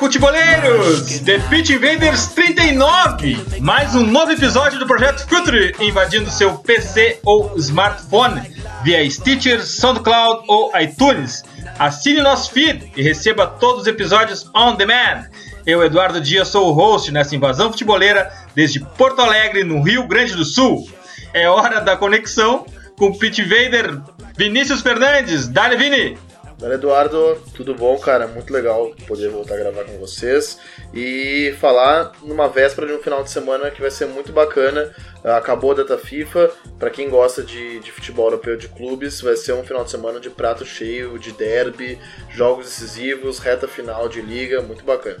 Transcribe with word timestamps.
Futeboleiros! 0.00 1.20
The 1.20 1.38
Pitch 1.50 1.68
Invaders 1.68 2.28
39! 2.28 3.60
Mais 3.60 3.94
um 3.94 4.06
novo 4.06 4.32
episódio 4.32 4.78
do 4.78 4.86
Projeto 4.86 5.28
Future 5.28 5.76
invadindo 5.78 6.30
seu 6.30 6.54
PC 6.54 7.18
ou 7.22 7.54
smartphone 7.58 8.40
via 8.82 9.08
Stitcher, 9.10 9.62
SoundCloud 9.62 10.44
ou 10.48 10.72
iTunes. 10.80 11.42
Assine 11.78 12.22
nosso 12.22 12.50
feed 12.50 12.90
e 12.96 13.02
receba 13.02 13.46
todos 13.46 13.82
os 13.82 13.86
episódios 13.86 14.50
on 14.56 14.74
demand. 14.74 15.26
Eu, 15.66 15.84
Eduardo 15.84 16.18
Dias, 16.18 16.48
sou 16.48 16.70
o 16.70 16.72
host 16.72 17.12
nessa 17.12 17.36
invasão 17.36 17.70
futeboleira 17.70 18.32
desde 18.54 18.80
Porto 18.80 19.20
Alegre, 19.20 19.64
no 19.64 19.82
Rio 19.82 20.08
Grande 20.08 20.34
do 20.34 20.46
Sul. 20.46 20.90
É 21.34 21.46
hora 21.46 21.78
da 21.78 21.94
conexão 21.94 22.64
com 22.96 23.08
o 23.08 23.18
Pit 23.18 23.42
Vader 23.42 24.00
Vinícius 24.34 24.80
Fernandes. 24.80 25.46
Dale, 25.46 25.76
Vini! 25.76 26.29
Dale, 26.60 26.74
Eduardo. 26.74 27.40
Tudo 27.54 27.74
bom, 27.74 27.98
cara? 27.98 28.26
Muito 28.26 28.52
legal 28.52 28.90
poder 29.08 29.30
voltar 29.30 29.54
a 29.54 29.58
gravar 29.58 29.84
com 29.84 29.98
vocês 29.98 30.58
e 30.92 31.56
falar 31.58 32.12
numa 32.22 32.48
véspera 32.48 32.86
de 32.86 32.92
um 32.92 32.98
final 32.98 33.22
de 33.22 33.30
semana 33.30 33.70
que 33.70 33.80
vai 33.80 33.90
ser 33.90 34.06
muito 34.06 34.30
bacana. 34.30 34.94
Acabou 35.24 35.72
a 35.72 35.76
data 35.76 35.96
FIFA. 35.96 36.50
Para 36.78 36.90
quem 36.90 37.08
gosta 37.08 37.42
de, 37.42 37.80
de 37.80 37.90
futebol 37.90 38.26
europeu 38.26 38.58
de 38.58 38.68
clubes, 38.68 39.22
vai 39.22 39.36
ser 39.36 39.54
um 39.54 39.64
final 39.64 39.84
de 39.84 39.90
semana 39.90 40.20
de 40.20 40.28
prato 40.28 40.66
cheio, 40.66 41.18
de 41.18 41.32
derby, 41.32 41.98
jogos 42.28 42.66
decisivos, 42.66 43.38
reta 43.38 43.66
final 43.66 44.06
de 44.06 44.20
liga. 44.20 44.60
Muito 44.60 44.84
bacana. 44.84 45.18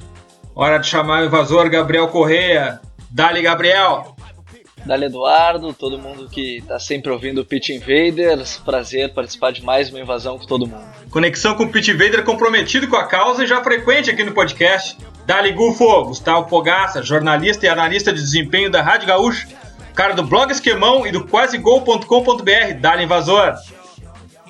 Hora 0.54 0.76
de 0.76 0.88
chamar 0.88 1.22
o 1.22 1.26
invasor 1.26 1.70
Gabriel 1.70 2.08
Correia. 2.08 2.80
Dale, 3.10 3.40
Gabriel! 3.40 4.14
Dale 4.84 5.06
Eduardo, 5.06 5.72
todo 5.74 5.98
mundo 5.98 6.28
que 6.28 6.58
está 6.58 6.78
sempre 6.78 7.10
ouvindo 7.10 7.42
o 7.42 7.44
Pitch 7.44 7.68
Invaders. 7.70 8.56
Prazer 8.64 9.12
participar 9.12 9.52
de 9.52 9.64
mais 9.64 9.90
uma 9.90 10.00
invasão 10.00 10.38
com 10.38 10.46
todo 10.46 10.66
mundo. 10.66 10.84
Conexão 11.10 11.54
com 11.54 11.64
o 11.64 11.68
Pitch 11.68 11.88
Invader 11.88 12.24
comprometido 12.24 12.88
com 12.88 12.96
a 12.96 13.06
causa 13.06 13.44
e 13.44 13.46
já 13.46 13.62
frequente 13.62 14.10
aqui 14.10 14.24
no 14.24 14.32
podcast. 14.32 14.96
Dali 15.26 15.52
Gufo, 15.52 16.04
Gustavo 16.04 16.48
Fogaça, 16.48 17.02
jornalista 17.02 17.66
e 17.66 17.68
analista 17.68 18.12
de 18.12 18.20
desempenho 18.20 18.70
da 18.70 18.82
Rádio 18.82 19.08
Gaúcha, 19.08 19.46
cara 19.94 20.14
do 20.14 20.22
blog 20.22 20.50
Esquemão 20.50 21.06
e 21.06 21.12
do 21.12 21.26
quasegol.com.br. 21.26 22.74
Dali 22.80 23.04
Invasor. 23.04 23.54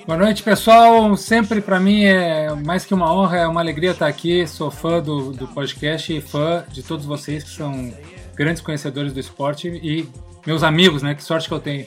Boa 0.07 0.19
noite, 0.19 0.43
pessoal. 0.43 1.17
Sempre 1.17 1.61
para 1.61 1.79
mim 1.79 2.05
é 2.05 2.53
mais 2.55 2.85
que 2.85 2.95
uma 2.95 3.13
honra, 3.13 3.39
é 3.39 3.47
uma 3.47 3.61
alegria 3.61 3.91
estar 3.91 4.07
aqui. 4.07 4.47
Sou 4.47 4.71
fã 4.71 5.01
do, 5.01 5.33
do 5.33 5.47
podcast 5.49 6.17
e 6.17 6.21
fã 6.21 6.65
de 6.69 6.83
todos 6.83 7.05
vocês 7.05 7.45
que 7.45 7.51
são 7.51 7.93
grandes 8.41 8.63
conhecedores 8.63 9.13
do 9.13 9.21
esporte 9.21 9.69
e 9.69 10.09
meus 10.47 10.63
amigos, 10.63 11.03
né? 11.03 11.15
Que 11.15 11.23
sorte 11.23 11.47
que 11.47 11.53
eu 11.53 11.61
tenho. 11.61 11.87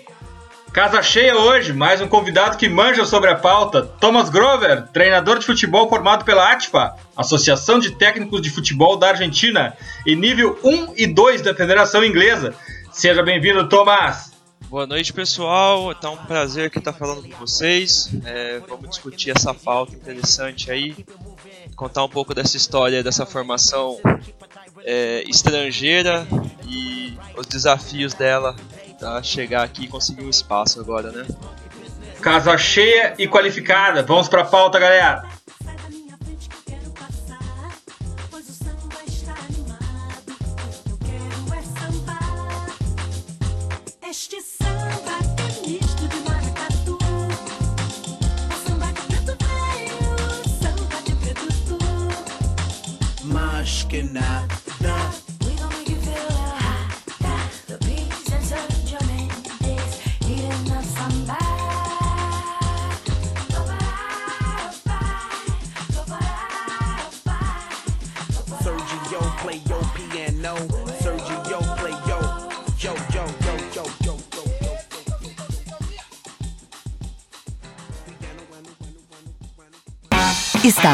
Casa 0.72 1.02
cheia 1.02 1.36
hoje, 1.36 1.74
mais 1.74 2.00
um 2.00 2.08
convidado 2.08 2.58
que 2.58 2.70
manja 2.70 3.06
sobre 3.06 3.32
a 3.32 3.36
pauta. 3.36 3.82
Thomas 3.82 4.30
Grover, 4.30 4.84
treinador 4.94 5.40
de 5.40 5.48
futebol 5.48 5.90
formado 5.90 6.24
pela 6.24 6.52
ATFA, 6.52 6.94
Associação 7.18 7.80
de 7.80 7.96
Técnicos 7.96 8.40
de 8.40 8.52
Futebol 8.52 8.98
da 8.98 9.10
Argentina, 9.10 9.76
e 10.06 10.16
nível 10.16 10.60
1 10.64 10.94
e 10.96 11.08
2 11.08 11.42
da 11.42 11.56
Federação 11.56 12.06
Inglesa. 12.06 12.54
Seja 12.92 13.24
bem-vindo, 13.24 13.68
Thomas. 13.68 14.32
Boa 14.70 14.86
noite, 14.86 15.12
pessoal. 15.12 15.94
Tá 15.96 16.12
um 16.12 16.18
prazer 16.18 16.68
aqui 16.68 16.78
estar 16.78 16.94
falando 16.94 17.28
com 17.28 17.36
vocês. 17.38 18.12
É, 18.26 18.60
vamos 18.68 18.90
discutir 18.90 19.32
essa 19.32 19.56
pauta 19.56 19.96
interessante 19.96 20.72
aí, 20.72 21.04
contar 21.76 22.04
um 22.04 22.10
pouco 22.10 22.34
dessa 22.36 22.58
história, 22.58 23.04
dessa 23.04 23.26
formação 23.26 24.00
é, 24.84 25.24
estrangeira 25.28 26.28
e 26.68 27.18
os 27.38 27.46
desafios 27.46 28.14
dela 28.14 28.56
para 29.00 29.22
chegar 29.22 29.64
aqui 29.64 29.86
e 29.86 29.88
conseguir 29.88 30.24
um 30.24 30.30
espaço 30.30 30.80
agora, 30.80 31.12
né? 31.12 31.26
Casa 32.22 32.58
cheia 32.58 33.14
e 33.18 33.28
qualificada. 33.28 34.02
Vamos 34.02 34.30
para 34.30 34.46
pauta, 34.46 34.80
galera. 34.80 35.24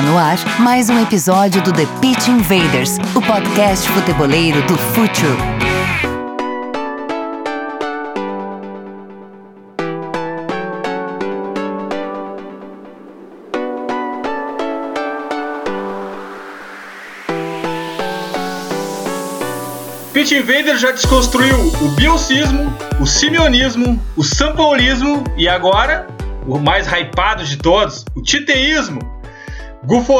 No 0.05 0.17
ar 0.17 0.37
mais 0.59 0.89
um 0.89 1.01
episódio 1.01 1.61
do 1.61 1.73
The 1.73 1.85
Pitch 1.99 2.29
Invaders, 2.29 2.97
o 3.15 3.21
podcast 3.21 3.87
futeboleiro 3.89 4.61
do 4.65 4.77
Futuro. 4.77 5.37
Pitch 20.13 20.31
Invader 20.31 20.77
já 20.77 20.91
desconstruiu 20.91 21.57
o 21.81 21.89
biocismo, 21.95 22.73
o 23.01 23.05
simeonismo, 23.05 24.01
o 24.15 24.23
sampaulismo 24.23 25.25
e 25.35 25.49
agora, 25.49 26.07
o 26.47 26.57
mais 26.57 26.87
hypado 26.87 27.43
de 27.43 27.57
todos, 27.57 28.05
o 28.15 28.21
titeísmo. 28.21 29.08
Gufo, 29.89 30.13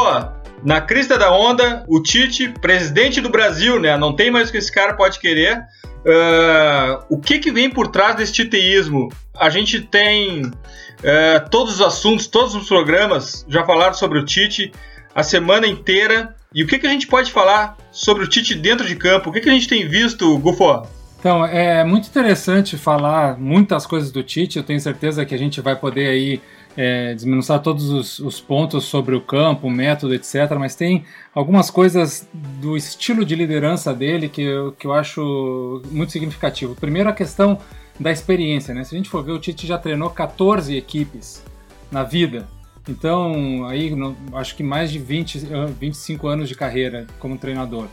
na 0.63 0.81
crista 0.81 1.15
da 1.15 1.31
onda, 1.31 1.85
o 1.87 2.01
Tite, 2.01 2.49
presidente 2.59 3.21
do 3.21 3.29
Brasil, 3.29 3.79
né? 3.79 3.95
Não 3.95 4.15
tem 4.15 4.31
mais 4.31 4.49
o 4.49 4.51
que 4.51 4.57
esse 4.57 4.71
cara 4.71 4.95
pode 4.95 5.19
querer. 5.19 5.59
Uh, 5.99 7.05
o 7.07 7.19
que, 7.19 7.37
que 7.37 7.51
vem 7.51 7.69
por 7.69 7.89
trás 7.89 8.15
desse 8.15 8.33
titeísmo? 8.33 9.09
A 9.37 9.47
gente 9.51 9.79
tem 9.81 10.41
uh, 10.41 11.49
todos 11.51 11.75
os 11.75 11.81
assuntos, 11.81 12.25
todos 12.25 12.55
os 12.55 12.67
programas 12.67 13.45
já 13.47 13.63
falaram 13.63 13.93
sobre 13.93 14.17
o 14.17 14.25
Tite 14.25 14.71
a 15.13 15.21
semana 15.21 15.67
inteira. 15.67 16.35
E 16.51 16.63
o 16.63 16.67
que, 16.67 16.79
que 16.79 16.87
a 16.87 16.89
gente 16.89 17.05
pode 17.05 17.31
falar 17.31 17.77
sobre 17.91 18.23
o 18.23 18.27
Tite 18.27 18.55
dentro 18.55 18.87
de 18.87 18.95
campo? 18.95 19.29
O 19.29 19.31
que, 19.31 19.39
que 19.39 19.49
a 19.49 19.53
gente 19.53 19.67
tem 19.67 19.87
visto, 19.87 20.35
Gufo? 20.39 20.81
Então, 21.19 21.45
é 21.45 21.83
muito 21.83 22.07
interessante 22.07 22.75
falar 22.75 23.37
muitas 23.37 23.85
coisas 23.85 24.11
do 24.11 24.23
Tite. 24.23 24.57
Eu 24.57 24.63
tenho 24.63 24.79
certeza 24.79 25.23
que 25.27 25.35
a 25.35 25.37
gente 25.37 25.61
vai 25.61 25.75
poder 25.75 26.07
aí 26.07 26.41
é, 26.77 27.15
todos 27.63 27.89
os, 27.89 28.19
os, 28.19 28.39
pontos 28.39 28.85
sobre 28.85 29.15
o 29.15 29.21
campo, 29.21 29.67
o 29.67 29.71
método, 29.71 30.13
etc. 30.13 30.55
Mas 30.57 30.75
tem 30.75 31.03
algumas 31.33 31.69
coisas 31.69 32.27
do 32.33 32.77
estilo 32.77 33.25
de 33.25 33.35
liderança 33.35 33.93
dele 33.93 34.29
que 34.29 34.41
eu, 34.41 34.71
que 34.73 34.87
eu 34.87 34.93
acho 34.93 35.81
muito 35.91 36.11
significativo. 36.11 36.75
Primeiro, 36.75 37.09
a 37.09 37.13
questão 37.13 37.59
da 37.99 38.11
experiência. 38.11 38.73
Né? 38.73 38.83
Se 38.83 38.95
a 38.95 38.97
gente 38.97 39.09
for 39.09 39.23
ver, 39.23 39.33
o 39.33 39.39
Tite 39.39 39.67
já 39.67 39.77
treinou 39.77 40.09
14 40.09 40.75
equipes 40.75 41.43
na 41.91 42.03
vida. 42.03 42.47
Então, 42.87 43.65
aí 43.67 43.93
acho 44.33 44.55
que 44.55 44.63
mais 44.63 44.91
de 44.91 44.99
20, 44.99 45.47
25 45.79 46.27
anos 46.27 46.47
de 46.47 46.55
carreira 46.55 47.05
como 47.19 47.37
treinador. 47.37 47.87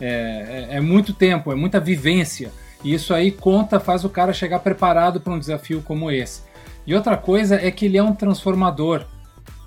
É, 0.00 0.68
é, 0.70 0.76
é 0.76 0.80
muito 0.80 1.12
tempo, 1.12 1.52
é 1.52 1.54
muita 1.54 1.78
vivência. 1.78 2.50
E 2.82 2.94
isso 2.94 3.12
aí 3.12 3.30
conta, 3.30 3.78
faz 3.78 4.04
o 4.04 4.08
cara 4.08 4.32
chegar 4.32 4.60
preparado 4.60 5.20
para 5.20 5.32
um 5.32 5.38
desafio 5.38 5.82
como 5.82 6.10
esse. 6.10 6.42
E 6.90 6.94
outra 6.96 7.16
coisa 7.16 7.54
é 7.54 7.70
que 7.70 7.84
ele 7.84 7.96
é 7.96 8.02
um 8.02 8.12
transformador. 8.12 9.04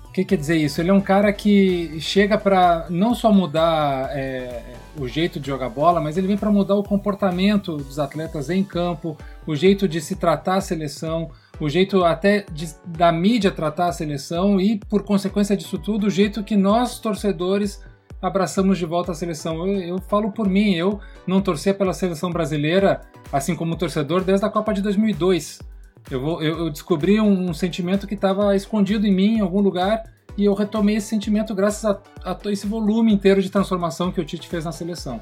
O 0.04 0.12
que 0.12 0.26
quer 0.26 0.36
dizer 0.36 0.58
isso? 0.58 0.78
Ele 0.78 0.90
é 0.90 0.92
um 0.92 1.00
cara 1.00 1.32
que 1.32 1.98
chega 1.98 2.36
para 2.36 2.84
não 2.90 3.14
só 3.14 3.32
mudar 3.32 4.10
é, 4.12 4.62
o 5.00 5.08
jeito 5.08 5.40
de 5.40 5.46
jogar 5.46 5.70
bola, 5.70 6.02
mas 6.02 6.18
ele 6.18 6.26
vem 6.26 6.36
para 6.36 6.50
mudar 6.50 6.74
o 6.74 6.82
comportamento 6.82 7.78
dos 7.78 7.98
atletas 7.98 8.50
em 8.50 8.62
campo, 8.62 9.16
o 9.46 9.56
jeito 9.56 9.88
de 9.88 10.02
se 10.02 10.16
tratar 10.16 10.56
a 10.56 10.60
seleção, 10.60 11.30
o 11.58 11.66
jeito 11.66 12.04
até 12.04 12.44
de, 12.52 12.68
da 12.84 13.10
mídia 13.10 13.50
tratar 13.50 13.86
a 13.86 13.92
seleção 13.92 14.60
e, 14.60 14.76
por 14.76 15.02
consequência 15.02 15.56
disso 15.56 15.78
tudo, 15.78 16.08
o 16.08 16.10
jeito 16.10 16.44
que 16.44 16.58
nós, 16.58 16.98
torcedores, 16.98 17.82
abraçamos 18.20 18.76
de 18.76 18.84
volta 18.84 19.12
a 19.12 19.14
seleção. 19.14 19.66
Eu, 19.66 19.80
eu 19.80 19.98
falo 19.98 20.30
por 20.30 20.46
mim, 20.46 20.74
eu 20.74 21.00
não 21.26 21.40
torcia 21.40 21.72
pela 21.72 21.94
seleção 21.94 22.30
brasileira, 22.30 23.00
assim 23.32 23.56
como 23.56 23.76
torcedor, 23.76 24.22
desde 24.22 24.44
a 24.44 24.50
Copa 24.50 24.74
de 24.74 24.82
2002. 24.82 25.72
Eu, 26.10 26.20
vou, 26.20 26.42
eu, 26.42 26.58
eu 26.58 26.70
descobri 26.70 27.20
um, 27.20 27.50
um 27.50 27.54
sentimento 27.54 28.06
que 28.06 28.14
estava 28.14 28.54
escondido 28.54 29.06
em 29.06 29.12
mim 29.12 29.36
em 29.36 29.40
algum 29.40 29.60
lugar 29.60 30.02
e 30.36 30.44
eu 30.44 30.54
retomei 30.54 30.96
esse 30.96 31.08
sentimento 31.08 31.54
graças 31.54 31.84
a, 31.84 32.00
a 32.24 32.38
esse 32.50 32.66
volume 32.66 33.12
inteiro 33.12 33.40
de 33.40 33.50
transformação 33.50 34.10
que 34.10 34.20
o 34.20 34.24
Tite 34.24 34.48
fez 34.48 34.64
na 34.64 34.72
seleção. 34.72 35.20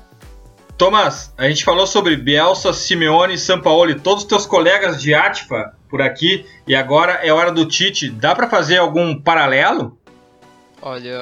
Tomás, 0.77 1.33
a 1.37 1.49
gente 1.49 1.65
falou 1.65 1.87
sobre 1.87 2.17
Bielsa, 2.17 2.73
Simeone, 2.73 3.39
Sampaoli, 3.39 4.01
todos 4.01 4.25
os 4.25 4.29
teus 4.29 4.47
colegas 4.47 5.01
de 5.01 5.15
Atfa 5.15 5.77
por 5.89 6.01
aqui, 6.01 6.47
e 6.67 6.75
agora 6.75 7.21
é 7.23 7.33
hora 7.33 7.53
do 7.53 7.67
Tite. 7.67 8.11
Dá 8.11 8.35
para 8.35 8.49
fazer 8.49 8.79
algum 8.79 9.21
paralelo? 9.21 9.99
Olha, 10.81 11.17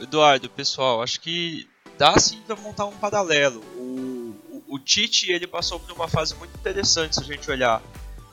Eduardo, 0.00 0.48
pessoal, 0.48 1.02
acho 1.02 1.20
que 1.20 1.66
dá 1.98 2.16
sim 2.18 2.40
para 2.46 2.54
montar 2.54 2.84
um 2.84 2.92
paralelo. 2.92 3.60
O, 3.74 4.36
o, 4.50 4.74
o, 4.74 4.78
Tite 4.78 5.32
ele 5.32 5.46
passou 5.46 5.80
por 5.80 5.90
uma 5.92 6.06
fase 6.06 6.36
muito 6.36 6.54
interessante 6.56 7.16
se 7.16 7.20
a 7.20 7.24
gente 7.24 7.50
olhar. 7.50 7.82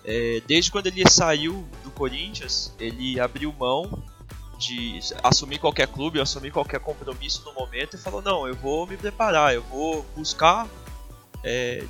É, 0.06 0.42
desde 0.46 0.72
quando 0.72 0.88
ele 0.88 1.04
saiu 1.10 1.68
do 1.84 1.92
Corinthians, 1.92 2.74
ele 2.80 3.20
abriu 3.20 3.54
mão 3.54 4.04
de 4.58 5.00
assumir 5.24 5.60
qualquer 5.60 5.88
clube, 5.88 6.20
assumir 6.20 6.52
qualquer 6.52 6.80
compromisso 6.80 7.44
no 7.46 7.54
momento 7.54 7.96
e 7.96 8.00
falou: 8.00 8.22
não, 8.22 8.48
eu 8.48 8.56
vou 8.56 8.86
me 8.86 8.98
preparar, 8.98 9.54
eu 9.54 9.64
vou 9.64 10.06
buscar 10.16 10.68
é, 11.44 11.84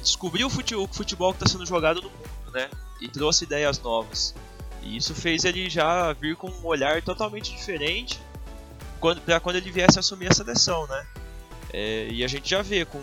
descobrir 0.00 0.44
o 0.44 0.50
futebol 0.50 1.32
que 1.32 1.42
está 1.42 1.50
sendo 1.50 1.66
jogado 1.66 2.02
no 2.02 2.10
mundo, 2.10 2.52
né? 2.52 2.68
E 3.00 3.08
trouxe 3.08 3.44
ideias 3.44 3.78
novas. 3.80 4.34
E 4.82 4.96
isso 4.96 5.14
fez 5.14 5.44
ele 5.44 5.68
já 5.68 6.12
vir 6.12 6.36
com 6.36 6.48
um 6.48 6.66
olhar 6.66 7.02
totalmente 7.02 7.52
diferente 7.52 8.20
quando, 9.00 9.20
para 9.20 9.40
quando 9.40 9.56
ele 9.56 9.70
viesse 9.70 9.98
assumir 9.98 10.30
a 10.30 10.34
seleção, 10.34 10.86
né? 10.86 11.06
É, 11.72 12.08
e 12.08 12.24
a 12.24 12.28
gente 12.28 12.48
já 12.48 12.62
vê 12.62 12.84
com 12.84 13.00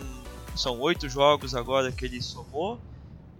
são 0.56 0.78
oito 0.80 1.08
jogos 1.08 1.54
agora 1.54 1.90
que 1.90 2.04
ele 2.04 2.22
somou 2.22 2.80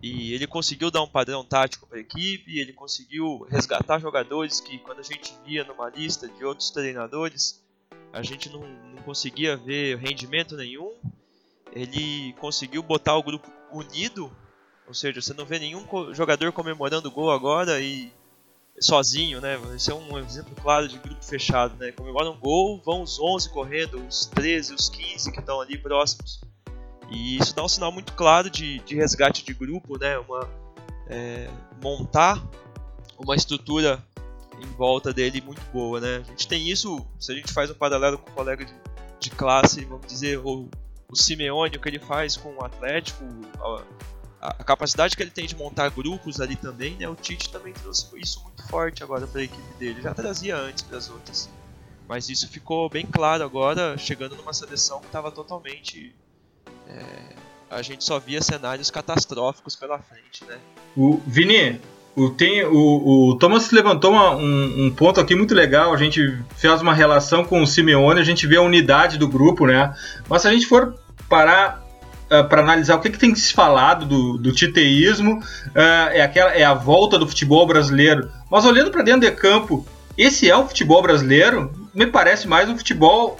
e 0.06 0.34
ele 0.34 0.46
conseguiu 0.46 0.90
dar 0.90 1.02
um 1.02 1.08
padrão 1.08 1.42
tático 1.42 1.86
para 1.86 1.96
a 1.96 2.00
equipe, 2.02 2.58
ele 2.58 2.74
conseguiu 2.74 3.46
resgatar 3.48 3.98
jogadores 3.98 4.60
que 4.60 4.76
quando 4.80 4.98
a 4.98 5.02
gente 5.02 5.34
via 5.46 5.64
numa 5.64 5.88
lista 5.88 6.28
de 6.28 6.44
outros 6.44 6.68
treinadores, 6.68 7.64
a 8.12 8.22
gente 8.22 8.50
não, 8.50 8.60
não 8.60 9.02
conseguia 9.02 9.56
ver 9.56 9.96
rendimento 9.96 10.58
nenhum. 10.58 10.94
Ele 11.72 12.34
conseguiu 12.34 12.82
botar 12.82 13.16
o 13.16 13.22
grupo 13.22 13.50
unido, 13.72 14.30
ou 14.86 14.92
seja, 14.92 15.22
você 15.22 15.32
não 15.32 15.46
vê 15.46 15.58
nenhum 15.58 15.86
jogador 16.12 16.52
comemorando 16.52 17.08
o 17.08 17.10
gol 17.10 17.30
agora 17.30 17.80
e 17.80 18.12
sozinho, 18.78 19.40
né? 19.40 19.58
Esse 19.74 19.90
é 19.90 19.94
um 19.94 20.18
exemplo 20.18 20.54
claro 20.60 20.86
de 20.86 20.98
grupo 20.98 21.24
fechado, 21.24 21.76
né? 21.78 21.92
Comemora 21.92 22.30
um 22.30 22.38
gol, 22.38 22.78
vão 22.84 23.00
os 23.00 23.18
11 23.18 23.48
correndo, 23.48 24.06
os 24.06 24.26
13, 24.26 24.74
os 24.74 24.90
15 24.90 25.32
que 25.32 25.40
estão 25.40 25.62
ali 25.62 25.78
próximos. 25.78 26.42
E 27.14 27.36
isso 27.36 27.54
dá 27.54 27.62
um 27.62 27.68
sinal 27.68 27.92
muito 27.92 28.12
claro 28.14 28.50
de, 28.50 28.80
de 28.80 28.96
resgate 28.96 29.44
de 29.44 29.54
grupo, 29.54 29.98
né? 29.98 30.18
Uma, 30.18 30.48
é, 31.06 31.48
montar 31.82 32.42
uma 33.18 33.36
estrutura 33.36 34.04
em 34.60 34.66
volta 34.76 35.12
dele 35.12 35.40
muito 35.40 35.62
boa, 35.72 36.00
né? 36.00 36.22
A 36.26 36.30
gente 36.30 36.48
tem 36.48 36.68
isso, 36.68 37.04
se 37.18 37.32
a 37.32 37.34
gente 37.34 37.52
faz 37.52 37.70
um 37.70 37.74
paralelo 37.74 38.18
com 38.18 38.30
o 38.30 38.34
colega 38.34 38.64
de, 38.64 38.74
de 39.20 39.30
classe, 39.30 39.84
vamos 39.84 40.06
dizer, 40.06 40.38
o, 40.38 40.68
o 41.08 41.16
Simeone, 41.16 41.76
o 41.76 41.80
que 41.80 41.88
ele 41.88 41.98
faz 41.98 42.36
com 42.36 42.54
o 42.54 42.64
Atlético, 42.64 43.24
a, 44.40 44.48
a, 44.48 44.64
capacidade 44.64 45.16
que 45.16 45.22
ele 45.22 45.30
tem 45.30 45.46
de 45.46 45.56
montar 45.56 45.90
grupos 45.90 46.40
ali 46.40 46.56
também, 46.56 46.96
né? 46.96 47.08
O 47.08 47.14
Tite 47.14 47.50
também 47.50 47.72
trouxe 47.72 48.08
isso 48.18 48.42
muito 48.42 48.66
forte 48.68 49.02
agora 49.02 49.26
para 49.26 49.40
a 49.40 49.44
equipe 49.44 49.74
dele, 49.78 50.02
já 50.02 50.14
trazia 50.14 50.56
antes 50.56 50.82
para 50.82 50.98
as 50.98 51.08
outras. 51.08 51.48
Mas 52.08 52.28
isso 52.28 52.48
ficou 52.48 52.88
bem 52.88 53.06
claro 53.06 53.42
agora, 53.42 53.96
chegando 53.96 54.36
numa 54.36 54.52
seleção 54.52 55.00
que 55.00 55.06
estava 55.06 55.30
totalmente 55.30 56.14
é, 56.88 57.34
a 57.70 57.82
gente 57.82 58.04
só 58.04 58.18
via 58.18 58.40
cenários 58.40 58.90
catastróficos 58.90 59.76
pela 59.76 59.98
frente, 59.98 60.44
né? 60.44 60.56
O 60.96 61.20
Vini, 61.26 61.80
o, 62.16 62.30
tem, 62.30 62.64
o, 62.64 63.30
o 63.30 63.38
Thomas 63.38 63.70
levantou 63.72 64.12
uma, 64.12 64.30
um, 64.36 64.86
um, 64.86 64.90
ponto 64.90 65.20
aqui 65.20 65.34
muito 65.34 65.54
legal. 65.54 65.92
A 65.92 65.96
gente 65.96 66.38
fez 66.56 66.80
uma 66.80 66.94
relação 66.94 67.44
com 67.44 67.60
o 67.60 67.66
Simeone, 67.66 68.20
a 68.20 68.24
gente 68.24 68.46
vê 68.46 68.56
a 68.56 68.62
unidade 68.62 69.18
do 69.18 69.28
grupo, 69.28 69.66
né? 69.66 69.92
Mas 70.28 70.42
se 70.42 70.48
a 70.48 70.52
gente 70.52 70.66
for 70.66 70.94
parar 71.28 71.82
Uh, 72.24 72.42
para 72.48 72.62
analisar 72.62 72.94
o 72.96 73.00
que, 73.00 73.10
que, 73.10 73.18
tem 73.18 73.34
se 73.34 73.52
falado 73.52 74.06
do, 74.06 74.38
do 74.38 74.50
titeísmo, 74.50 75.40
uh, 75.40 75.78
é, 76.10 76.22
aquela, 76.22 76.52
é 76.52 76.64
a 76.64 76.72
volta 76.72 77.18
do 77.18 77.28
futebol 77.28 77.66
brasileiro. 77.66 78.30
Mas 78.50 78.64
olhando 78.64 78.90
para 78.90 79.02
dentro 79.02 79.20
de 79.20 79.30
campo, 79.30 79.86
esse 80.16 80.48
é 80.48 80.56
o 80.56 80.66
futebol 80.66 81.02
brasileiro? 81.02 81.70
Me 81.94 82.06
parece 82.06 82.48
mais 82.48 82.66
um 82.66 82.78
futebol 82.78 83.38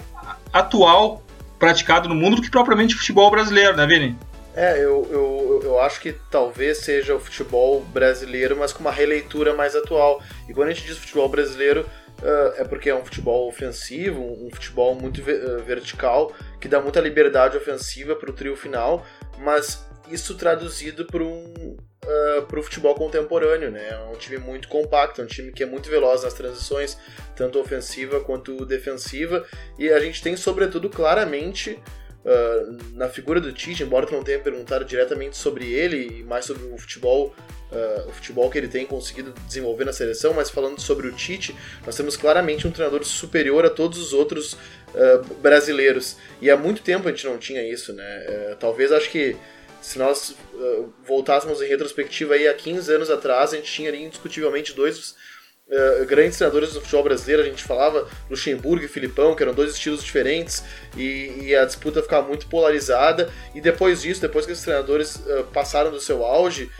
atual 0.53 1.24
praticado 1.59 2.09
no 2.09 2.15
mundo 2.15 2.37
do 2.37 2.41
que 2.41 2.51
propriamente 2.51 2.95
futebol 2.95 3.29
brasileiro, 3.31 3.75
né, 3.75 3.85
Vini? 3.85 4.17
É, 4.55 4.77
eu, 4.77 5.05
eu, 5.11 5.61
eu 5.63 5.79
acho 5.81 5.99
que 5.99 6.13
talvez 6.31 6.77
seja 6.77 7.13
o 7.13 7.19
futebol 7.19 7.81
brasileiro, 7.81 8.55
mas 8.55 8.71
com 8.71 8.79
uma 8.79 8.91
releitura 8.91 9.53
mais 9.53 9.75
atual. 9.75 10.21
E 10.47 10.53
quando 10.53 10.69
a 10.69 10.71
gente 10.71 10.85
diz 10.85 10.97
futebol 10.97 11.27
brasileiro, 11.27 11.81
uh, 12.21 12.53
é 12.61 12.63
porque 12.63 12.89
é 12.89 12.95
um 12.95 13.03
futebol 13.03 13.49
ofensivo, 13.49 14.21
um 14.21 14.49
futebol 14.49 14.95
muito 14.95 15.19
uh, 15.19 15.63
vertical, 15.63 16.33
que 16.61 16.69
dá 16.69 16.79
muita 16.79 17.01
liberdade 17.01 17.57
ofensiva 17.57 18.15
para 18.15 18.29
o 18.29 18.33
trio 18.33 18.55
final, 18.55 19.05
mas 19.39 19.85
isso 20.09 20.35
traduzido 20.35 21.05
para 21.05 21.23
um, 21.23 21.75
uh, 22.05 22.45
pro 22.45 22.63
futebol 22.63 22.95
contemporâneo, 22.95 23.71
né? 23.71 23.89
É 23.89 23.97
um 24.11 24.15
time 24.15 24.37
muito 24.37 24.67
compacto, 24.67 25.21
é 25.21 25.23
um 25.23 25.27
time 25.27 25.51
que 25.51 25.63
é 25.63 25.65
muito 25.65 25.89
veloz 25.89 26.23
nas 26.23 26.33
transições, 26.33 26.97
tanto 27.35 27.59
ofensiva 27.59 28.19
quanto 28.21 28.65
defensiva, 28.65 29.45
e 29.77 29.89
a 29.89 29.99
gente 29.99 30.21
tem, 30.21 30.35
sobretudo, 30.37 30.89
claramente 30.89 31.79
Uh, 32.25 32.95
na 32.95 33.07
figura 33.07 33.39
do 33.39 33.53
Tite, 33.53 33.83
embora 33.83 34.07
tu 34.07 34.13
não 34.13 34.23
tenha 34.23 34.39
perguntado 34.39 34.83
diretamente 34.83 35.37
sobre 35.37 35.71
ele 35.71 36.07
e 36.07 36.23
mais 36.23 36.45
sobre 36.45 36.63
o 36.63 36.75
futebol, 36.75 37.35
uh, 37.71 38.09
o 38.09 38.11
futebol 38.11 38.49
que 38.49 38.57
ele 38.57 38.67
tem 38.67 38.83
conseguido 38.83 39.31
desenvolver 39.45 39.85
na 39.85 39.93
seleção, 39.93 40.33
mas 40.33 40.49
falando 40.49 40.81
sobre 40.81 41.07
o 41.07 41.11
Tite, 41.11 41.55
nós 41.85 41.95
temos 41.95 42.17
claramente 42.17 42.67
um 42.67 42.71
treinador 42.71 43.03
superior 43.03 43.63
a 43.63 43.69
todos 43.69 43.99
os 43.99 44.11
outros 44.11 44.53
uh, 44.53 45.23
brasileiros. 45.39 46.17
E 46.41 46.49
há 46.49 46.57
muito 46.57 46.81
tempo 46.81 47.07
a 47.07 47.11
gente 47.11 47.27
não 47.27 47.37
tinha 47.37 47.61
isso, 47.61 47.93
né? 47.93 48.25
Eh, 48.27 48.57
talvez 48.59 48.91
acho 48.91 49.09
que 49.11 49.37
se 49.85 49.99
nós 49.99 50.31
uh, 50.31 50.91
voltássemos 51.05 51.61
em 51.61 51.67
retrospectiva 51.67 52.33
aí 52.33 52.47
há 52.47 52.53
15 52.55 52.91
anos 52.91 53.11
atrás, 53.11 53.53
a 53.53 53.57
gente 53.57 53.71
tinha 53.71 53.87
ali 53.87 54.03
indiscutivelmente 54.03 54.73
dois 54.73 55.11
uh, 55.69 56.05
grandes 56.07 56.39
treinadores 56.39 56.73
do 56.73 56.81
futebol 56.81 57.03
brasileiro. 57.03 57.43
A 57.43 57.45
gente 57.45 57.63
falava 57.63 58.09
Luxemburgo 58.27 58.83
e 58.83 58.87
Filipão, 58.87 59.35
que 59.35 59.43
eram 59.43 59.53
dois 59.53 59.73
estilos 59.73 60.03
diferentes, 60.03 60.63
e, 60.97 61.37
e 61.39 61.55
a 61.55 61.65
disputa 61.65 62.01
ficava 62.01 62.27
muito 62.27 62.47
polarizada. 62.47 63.31
E 63.53 63.61
depois 63.61 64.01
disso, 64.01 64.21
depois 64.21 64.47
que 64.47 64.53
esses 64.53 64.63
treinadores 64.63 65.17
uh, 65.17 65.43
passaram 65.53 65.91
do 65.91 66.01
seu 66.01 66.25
auge, 66.25 66.71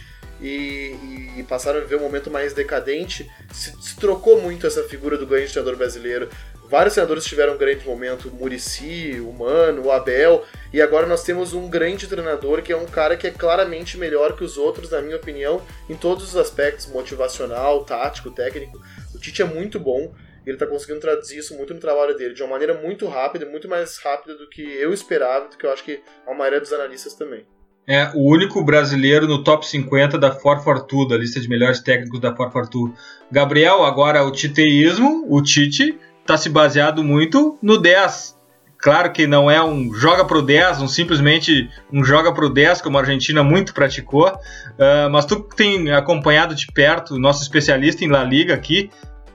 e, 0.41 1.37
e, 1.37 1.45
passaram 1.47 1.79
a 1.79 1.81
viver 1.81 1.95
um 1.95 2.01
momento 2.01 2.29
mais 2.29 2.53
decadente, 2.53 3.29
se, 3.53 3.71
se, 3.81 3.95
trocou 3.95 4.41
muito 4.41 4.67
essa 4.67 4.83
figura 4.83 5.17
do 5.17 5.25
grande 5.25 5.51
treinador 5.51 5.77
brasileiro. 5.77 6.27
Vários 6.75 6.93
treinadores 6.93 7.23
tiveram 7.23 7.53
um 7.53 7.57
grande 7.57 7.87
momento, 7.87 8.29
Murici, 8.29 9.17
o 9.21 9.31
Mano, 9.31 9.83
o 9.83 9.91
Abel, 9.93 10.43
e 10.73 10.81
agora 10.81 11.07
nós 11.07 11.23
temos 11.23 11.53
um 11.53 11.69
grande 11.69 12.05
treinador 12.05 12.61
que 12.61 12.73
é 12.73 12.75
um 12.75 12.85
cara 12.85 13.15
que 13.15 13.25
é 13.25 13.31
claramente 13.31 13.97
melhor 13.97 14.35
que 14.35 14.43
os 14.43 14.57
outros, 14.57 14.91
na 14.91 15.01
minha 15.01 15.15
opinião, 15.15 15.61
em 15.89 15.95
todos 15.95 16.25
os 16.25 16.35
aspectos, 16.35 16.87
motivacional, 16.87 17.85
tático, 17.85 18.29
técnico. 18.29 18.77
O 19.15 19.17
Tite 19.17 19.41
é 19.41 19.45
muito 19.45 19.79
bom, 19.79 20.13
ele 20.45 20.57
está 20.57 20.67
conseguindo 20.67 20.99
traduzir 20.99 21.37
isso 21.37 21.55
muito 21.55 21.73
no 21.73 21.79
trabalho 21.79 22.13
dele, 22.13 22.33
de 22.33 22.43
uma 22.43 22.49
maneira 22.49 22.73
muito 22.73 23.07
rápida, 23.07 23.45
muito 23.45 23.69
mais 23.69 23.97
rápida 23.99 24.35
do 24.35 24.49
que 24.49 24.61
eu 24.61 24.91
esperava, 24.91 25.47
do 25.47 25.57
que 25.57 25.65
eu 25.65 25.71
acho 25.71 25.81
que 25.81 26.01
a 26.27 26.33
maioria 26.33 26.59
dos 26.59 26.73
analistas 26.73 27.13
também. 27.13 27.45
É 27.87 28.11
o 28.13 28.29
único 28.29 28.61
brasileiro 28.65 29.27
no 29.27 29.45
top 29.45 29.65
50 29.65 30.17
da 30.17 30.33
Forfortu, 30.33 31.07
da 31.07 31.15
lista 31.15 31.39
de 31.39 31.47
melhores 31.47 31.79
técnicos 31.79 32.19
da 32.19 32.35
Forfortu. 32.35 32.93
Gabriel, 33.31 33.85
agora 33.85 34.25
o 34.25 34.31
titeísmo, 34.31 35.25
o 35.29 35.41
Tite, 35.41 35.97
está 36.25 36.35
se 36.35 36.49
baseado 36.49 37.03
muito 37.03 37.57
no 37.61 37.77
10. 37.77 38.35
Claro 38.79 39.11
que 39.13 39.25
não 39.25 39.49
é 39.49 39.63
um 39.63 39.93
joga 39.93 40.25
pro 40.25 40.41
10, 40.41 40.81
um 40.81 40.87
simplesmente 40.87 41.69
um 41.93 42.03
joga 42.03 42.33
pro 42.33 42.49
10, 42.49 42.81
como 42.81 42.97
a 42.97 43.01
Argentina 43.01 43.43
muito 43.43 43.73
praticou, 43.73 44.27
uh, 44.27 45.09
mas 45.11 45.25
tu 45.25 45.39
tem 45.39 45.91
acompanhado 45.93 46.53
de 46.53 46.67
perto, 46.67 47.17
nosso 47.17 47.41
especialista 47.41 48.03
em 48.03 48.09
La 48.09 48.23
Liga 48.23 48.53
aqui, 48.53 48.89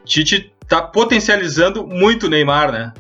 Tite 0.05 0.53
está 0.63 0.83
potencializando 0.83 1.87
muito 1.87 2.27
o 2.27 2.29
Neymar, 2.29 2.71
né? 2.71 2.93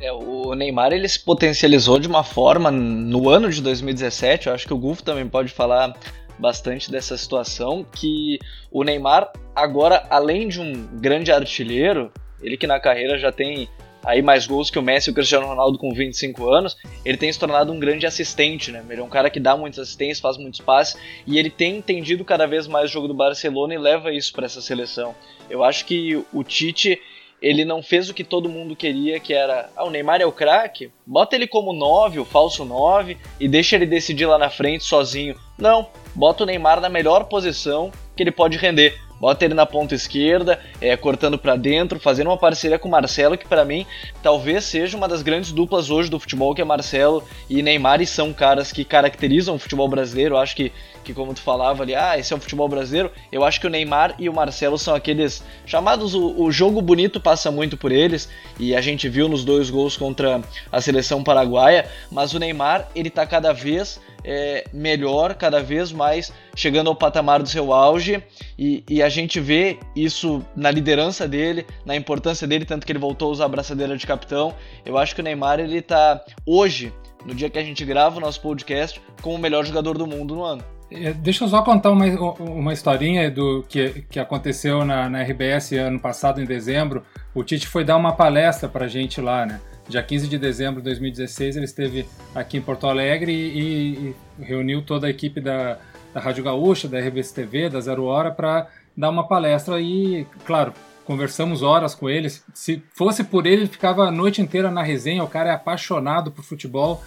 É, 0.00 0.12
o 0.12 0.54
Neymar 0.54 0.92
ele 0.92 1.08
se 1.08 1.20
potencializou 1.20 1.98
de 1.98 2.08
uma 2.08 2.24
forma 2.24 2.70
no 2.70 3.28
ano 3.28 3.50
de 3.50 3.62
2017, 3.62 4.48
eu 4.48 4.54
acho 4.54 4.66
que 4.66 4.74
o 4.74 4.78
Gulf 4.78 5.00
também 5.00 5.26
pode 5.26 5.52
falar 5.52 5.94
bastante 6.38 6.90
dessa 6.90 7.16
situação, 7.16 7.86
que 7.92 8.38
o 8.70 8.82
Neymar 8.82 9.30
agora, 9.54 10.06
além 10.10 10.48
de 10.48 10.60
um 10.60 10.86
grande 10.98 11.30
artilheiro, 11.30 12.10
ele 12.42 12.56
que 12.56 12.66
na 12.66 12.80
carreira 12.80 13.18
já 13.18 13.32
tem 13.32 13.68
aí 14.04 14.20
mais 14.20 14.46
gols 14.46 14.70
que 14.70 14.78
o 14.78 14.82
Messi 14.82 15.08
e 15.08 15.12
o 15.12 15.14
Cristiano 15.14 15.46
Ronaldo 15.46 15.78
com 15.78 15.92
25 15.92 16.48
anos, 16.50 16.76
ele 17.04 17.16
tem 17.16 17.32
se 17.32 17.38
tornado 17.38 17.72
um 17.72 17.80
grande 17.80 18.06
assistente, 18.06 18.70
né? 18.70 18.84
Ele 18.88 19.00
é 19.00 19.04
um 19.04 19.08
cara 19.08 19.30
que 19.30 19.40
dá 19.40 19.56
muitas 19.56 19.80
assistências, 19.80 20.20
faz 20.20 20.36
muitos 20.36 20.60
passes 20.60 21.00
e 21.26 21.38
ele 21.38 21.50
tem 21.50 21.78
entendido 21.78 22.24
cada 22.24 22.46
vez 22.46 22.66
mais 22.66 22.90
o 22.90 22.92
jogo 22.92 23.08
do 23.08 23.14
Barcelona 23.14 23.74
e 23.74 23.78
leva 23.78 24.12
isso 24.12 24.32
para 24.32 24.44
essa 24.44 24.60
seleção. 24.60 25.14
Eu 25.48 25.64
acho 25.64 25.86
que 25.86 26.22
o 26.32 26.44
Tite 26.44 27.00
ele 27.40 27.64
não 27.64 27.82
fez 27.82 28.08
o 28.08 28.14
que 28.14 28.24
todo 28.24 28.48
mundo 28.48 28.74
queria, 28.74 29.20
que 29.20 29.34
era, 29.34 29.68
ah, 29.76 29.84
o 29.84 29.90
Neymar 29.90 30.20
é 30.22 30.24
o 30.24 30.32
craque, 30.32 30.90
bota 31.06 31.36
ele 31.36 31.46
como 31.46 31.74
9, 31.74 32.18
o 32.18 32.24
falso 32.24 32.64
9 32.64 33.18
e 33.38 33.46
deixa 33.46 33.76
ele 33.76 33.84
decidir 33.84 34.24
lá 34.24 34.38
na 34.38 34.48
frente 34.48 34.84
sozinho. 34.84 35.36
Não, 35.58 35.88
bota 36.14 36.42
o 36.42 36.46
Neymar 36.46 36.80
na 36.80 36.88
melhor 36.88 37.24
posição 37.24 37.92
que 38.16 38.22
ele 38.22 38.30
pode 38.30 38.56
render 38.56 38.98
Bota 39.24 39.42
ele 39.46 39.54
na 39.54 39.64
ponta 39.64 39.94
esquerda, 39.94 40.60
é, 40.82 40.94
cortando 40.98 41.38
para 41.38 41.56
dentro, 41.56 41.98
fazendo 41.98 42.26
uma 42.26 42.36
parceria 42.36 42.78
com 42.78 42.88
o 42.88 42.90
Marcelo, 42.90 43.38
que 43.38 43.48
para 43.48 43.64
mim 43.64 43.86
talvez 44.22 44.64
seja 44.64 44.98
uma 44.98 45.08
das 45.08 45.22
grandes 45.22 45.50
duplas 45.50 45.88
hoje 45.88 46.10
do 46.10 46.20
futebol, 46.20 46.54
que 46.54 46.60
é 46.60 46.64
Marcelo 46.64 47.24
e 47.48 47.62
Neymar, 47.62 48.02
e 48.02 48.06
são 48.06 48.34
caras 48.34 48.70
que 48.70 48.84
caracterizam 48.84 49.54
o 49.54 49.58
futebol 49.58 49.88
brasileiro. 49.88 50.34
Eu 50.34 50.38
acho 50.38 50.54
que, 50.54 50.70
que 51.04 51.14
como 51.14 51.34
tu 51.34 51.40
falava 51.40 51.82
ali, 51.82 51.94
ah, 51.94 52.18
esse 52.18 52.32
é 52.32 52.36
o 52.36 52.40
futebol 52.40 52.68
brasileiro. 52.68 53.10
Eu 53.30 53.44
acho 53.44 53.60
que 53.60 53.66
o 53.66 53.70
Neymar 53.70 54.14
e 54.18 54.28
o 54.28 54.32
Marcelo 54.32 54.78
são 54.78 54.94
aqueles 54.94 55.44
chamados. 55.66 56.14
O, 56.14 56.42
o 56.42 56.50
jogo 56.50 56.80
bonito 56.80 57.20
passa 57.20 57.50
muito 57.50 57.76
por 57.76 57.92
eles, 57.92 58.28
e 58.58 58.74
a 58.74 58.80
gente 58.80 59.08
viu 59.08 59.28
nos 59.28 59.44
dois 59.44 59.70
gols 59.70 59.96
contra 59.96 60.40
a 60.72 60.80
seleção 60.80 61.22
paraguaia, 61.22 61.88
mas 62.10 62.32
o 62.34 62.38
Neymar, 62.38 62.88
ele 62.94 63.10
tá 63.10 63.26
cada 63.26 63.52
vez 63.52 64.00
é, 64.24 64.64
melhor, 64.72 65.34
cada 65.34 65.62
vez 65.62 65.92
mais 65.92 66.32
chegando 66.56 66.88
ao 66.88 66.96
patamar 66.96 67.42
do 67.42 67.48
seu 67.48 67.72
auge 67.72 68.22
e, 68.58 68.82
e, 68.88 69.02
a 69.02 69.08
gente 69.08 69.38
vê 69.38 69.78
isso 69.94 70.42
na 70.56 70.70
liderança 70.70 71.28
dele, 71.28 71.66
na 71.84 71.94
importância 71.94 72.46
dele, 72.46 72.64
tanto 72.64 72.86
que 72.86 72.92
ele 72.92 72.98
voltou 72.98 73.28
a 73.28 73.32
usar 73.32 73.44
a 73.44 73.48
braçadeira 73.48 73.96
de 73.96 74.06
capitão. 74.06 74.54
Eu 74.84 74.96
acho 74.96 75.14
que 75.14 75.20
o 75.20 75.24
Neymar 75.24 75.60
ele 75.60 75.82
tá 75.82 76.24
hoje, 76.46 76.92
no 77.26 77.34
dia 77.34 77.50
que 77.50 77.58
a 77.58 77.64
gente 77.64 77.84
grava 77.84 78.16
o 78.16 78.20
nosso 78.20 78.40
podcast, 78.40 79.00
como 79.20 79.36
o 79.36 79.38
melhor 79.38 79.64
jogador 79.64 79.98
do 79.98 80.06
mundo 80.06 80.34
no 80.34 80.42
ano. 80.42 80.73
É, 80.94 81.12
deixa 81.12 81.44
eu 81.44 81.48
só 81.48 81.62
contar 81.62 81.90
uma, 81.90 82.06
uma 82.40 82.72
historinha 82.72 83.30
do 83.30 83.64
que, 83.68 84.04
que 84.08 84.20
aconteceu 84.20 84.84
na, 84.84 85.08
na 85.08 85.22
RBS 85.22 85.72
ano 85.72 85.98
passado, 85.98 86.40
em 86.40 86.44
dezembro. 86.44 87.02
O 87.34 87.42
Tite 87.42 87.66
foi 87.66 87.84
dar 87.84 87.96
uma 87.96 88.12
palestra 88.12 88.68
pra 88.68 88.86
gente 88.86 89.20
lá, 89.20 89.44
né? 89.44 89.60
dia 89.88 90.02
15 90.02 90.28
de 90.28 90.38
dezembro 90.38 90.80
de 90.80 90.84
2016, 90.84 91.56
ele 91.56 91.64
esteve 91.64 92.06
aqui 92.34 92.56
em 92.56 92.62
Porto 92.62 92.86
Alegre 92.86 93.32
e, 93.32 94.14
e 94.38 94.42
reuniu 94.42 94.82
toda 94.82 95.06
a 95.06 95.10
equipe 95.10 95.40
da, 95.40 95.78
da 96.12 96.20
Rádio 96.20 96.44
Gaúcha, 96.44 96.88
da 96.88 96.98
RBS 96.98 97.32
TV, 97.32 97.68
da 97.68 97.80
Zero 97.80 98.04
Hora, 98.04 98.30
para 98.30 98.68
dar 98.96 99.10
uma 99.10 99.26
palestra. 99.26 99.80
E, 99.80 100.26
claro, 100.44 100.72
conversamos 101.04 101.62
horas 101.62 101.94
com 101.94 102.08
ele. 102.08 102.30
Se 102.54 102.82
fosse 102.94 103.22
por 103.24 103.46
ele, 103.46 103.62
ele 103.62 103.68
ficava 103.68 104.04
a 104.04 104.10
noite 104.10 104.40
inteira 104.40 104.70
na 104.70 104.82
resenha. 104.82 105.22
O 105.22 105.28
cara 105.28 105.50
é 105.50 105.52
apaixonado 105.52 106.30
por 106.30 106.44
futebol. 106.44 107.02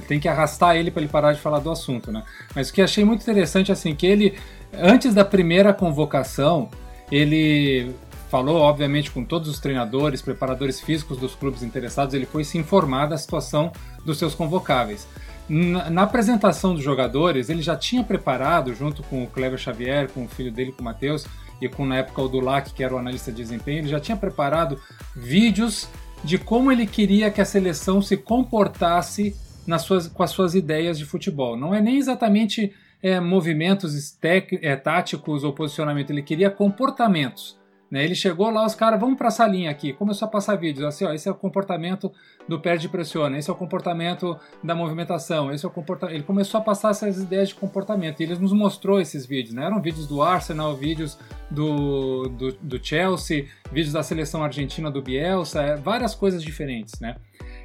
Tem 0.00 0.20
que 0.20 0.28
arrastar 0.28 0.76
ele 0.76 0.90
para 0.90 1.02
ele 1.02 1.10
parar 1.10 1.32
de 1.32 1.40
falar 1.40 1.58
do 1.58 1.70
assunto, 1.70 2.10
né? 2.10 2.22
Mas 2.54 2.68
o 2.68 2.72
que 2.72 2.82
achei 2.82 3.04
muito 3.04 3.22
interessante, 3.22 3.70
assim, 3.70 3.94
que 3.94 4.06
ele, 4.06 4.38
antes 4.72 5.14
da 5.14 5.24
primeira 5.24 5.72
convocação, 5.72 6.70
ele 7.10 7.94
falou, 8.30 8.60
obviamente, 8.60 9.10
com 9.10 9.22
todos 9.22 9.46
os 9.46 9.58
treinadores, 9.58 10.22
preparadores 10.22 10.80
físicos 10.80 11.18
dos 11.18 11.34
clubes 11.34 11.62
interessados, 11.62 12.14
ele 12.14 12.24
foi 12.24 12.44
se 12.44 12.56
informar 12.56 13.06
da 13.06 13.18
situação 13.18 13.70
dos 14.06 14.18
seus 14.18 14.34
convocáveis. 14.34 15.06
Na, 15.48 16.02
apresentação 16.02 16.74
dos 16.74 16.82
jogadores, 16.82 17.50
ele 17.50 17.60
já 17.60 17.76
tinha 17.76 18.02
preparado, 18.02 18.74
junto 18.74 19.02
com 19.02 19.22
o 19.22 19.26
Cleber 19.26 19.58
Xavier, 19.58 20.08
com 20.08 20.24
o 20.24 20.28
filho 20.28 20.50
dele, 20.50 20.72
com 20.72 20.80
o 20.80 20.84
Matheus, 20.84 21.26
e 21.60 21.68
com 21.68 21.84
na 21.84 21.98
época 21.98 22.22
o 22.22 22.28
Dulac, 22.28 22.72
que 22.72 22.82
era 22.82 22.94
o 22.94 22.98
analista 22.98 23.30
de 23.30 23.36
desempenho, 23.36 23.80
ele 23.80 23.88
já 23.88 24.00
tinha 24.00 24.16
preparado 24.16 24.80
vídeos 25.14 25.86
de 26.24 26.38
como 26.38 26.72
ele 26.72 26.86
queria 26.86 27.30
que 27.30 27.40
a 27.40 27.44
seleção 27.44 28.00
se 28.00 28.16
comportasse 28.16 29.36
nas 29.66 29.82
suas, 29.82 30.08
com 30.08 30.22
as 30.22 30.30
suas 30.30 30.54
ideias 30.54 30.98
de 30.98 31.04
futebol. 31.04 31.56
Não 31.56 31.74
é 31.74 31.80
nem 31.80 31.96
exatamente 31.96 32.72
é, 33.02 33.18
movimentos 33.20 34.12
tec, 34.12 34.58
é, 34.62 34.76
táticos 34.76 35.44
ou 35.44 35.52
posicionamento, 35.52 36.10
ele 36.10 36.22
queria 36.22 36.50
comportamentos. 36.50 37.60
Né? 37.92 38.02
Ele 38.04 38.14
chegou 38.14 38.48
lá, 38.48 38.64
os 38.64 38.74
caras, 38.74 38.98
vamos 38.98 39.18
para 39.18 39.28
a 39.28 39.30
salinha 39.30 39.70
aqui, 39.70 39.92
começou 39.92 40.26
a 40.26 40.30
passar 40.30 40.56
vídeos, 40.56 40.82
assim, 40.86 41.04
ó, 41.04 41.12
esse 41.12 41.28
é 41.28 41.30
o 41.30 41.34
comportamento 41.34 42.10
do 42.48 42.58
perde 42.58 42.88
pressiona, 42.88 43.36
esse 43.36 43.50
é 43.50 43.52
o 43.52 43.56
comportamento 43.56 44.34
da 44.64 44.74
movimentação, 44.74 45.52
esse 45.52 45.66
é 45.66 45.68
o 45.68 45.70
comportamento. 45.70 46.16
Ele 46.16 46.24
começou 46.24 46.58
a 46.58 46.64
passar 46.64 46.92
essas 46.92 47.18
ideias 47.18 47.50
de 47.50 47.54
comportamento 47.54 48.20
e 48.20 48.22
ele 48.22 48.34
nos 48.36 48.52
mostrou 48.54 48.98
esses 48.98 49.26
vídeos, 49.26 49.54
né? 49.54 49.66
Eram 49.66 49.82
vídeos 49.82 50.06
do 50.06 50.22
Arsenal, 50.22 50.74
vídeos 50.74 51.18
do, 51.50 52.30
do, 52.30 52.52
do 52.52 52.82
Chelsea, 52.82 53.48
vídeos 53.70 53.92
da 53.92 54.02
seleção 54.02 54.42
argentina 54.42 54.90
do 54.90 55.02
Bielsa, 55.02 55.60
é, 55.60 55.76
várias 55.76 56.14
coisas 56.14 56.42
diferentes, 56.42 56.98
né? 56.98 57.16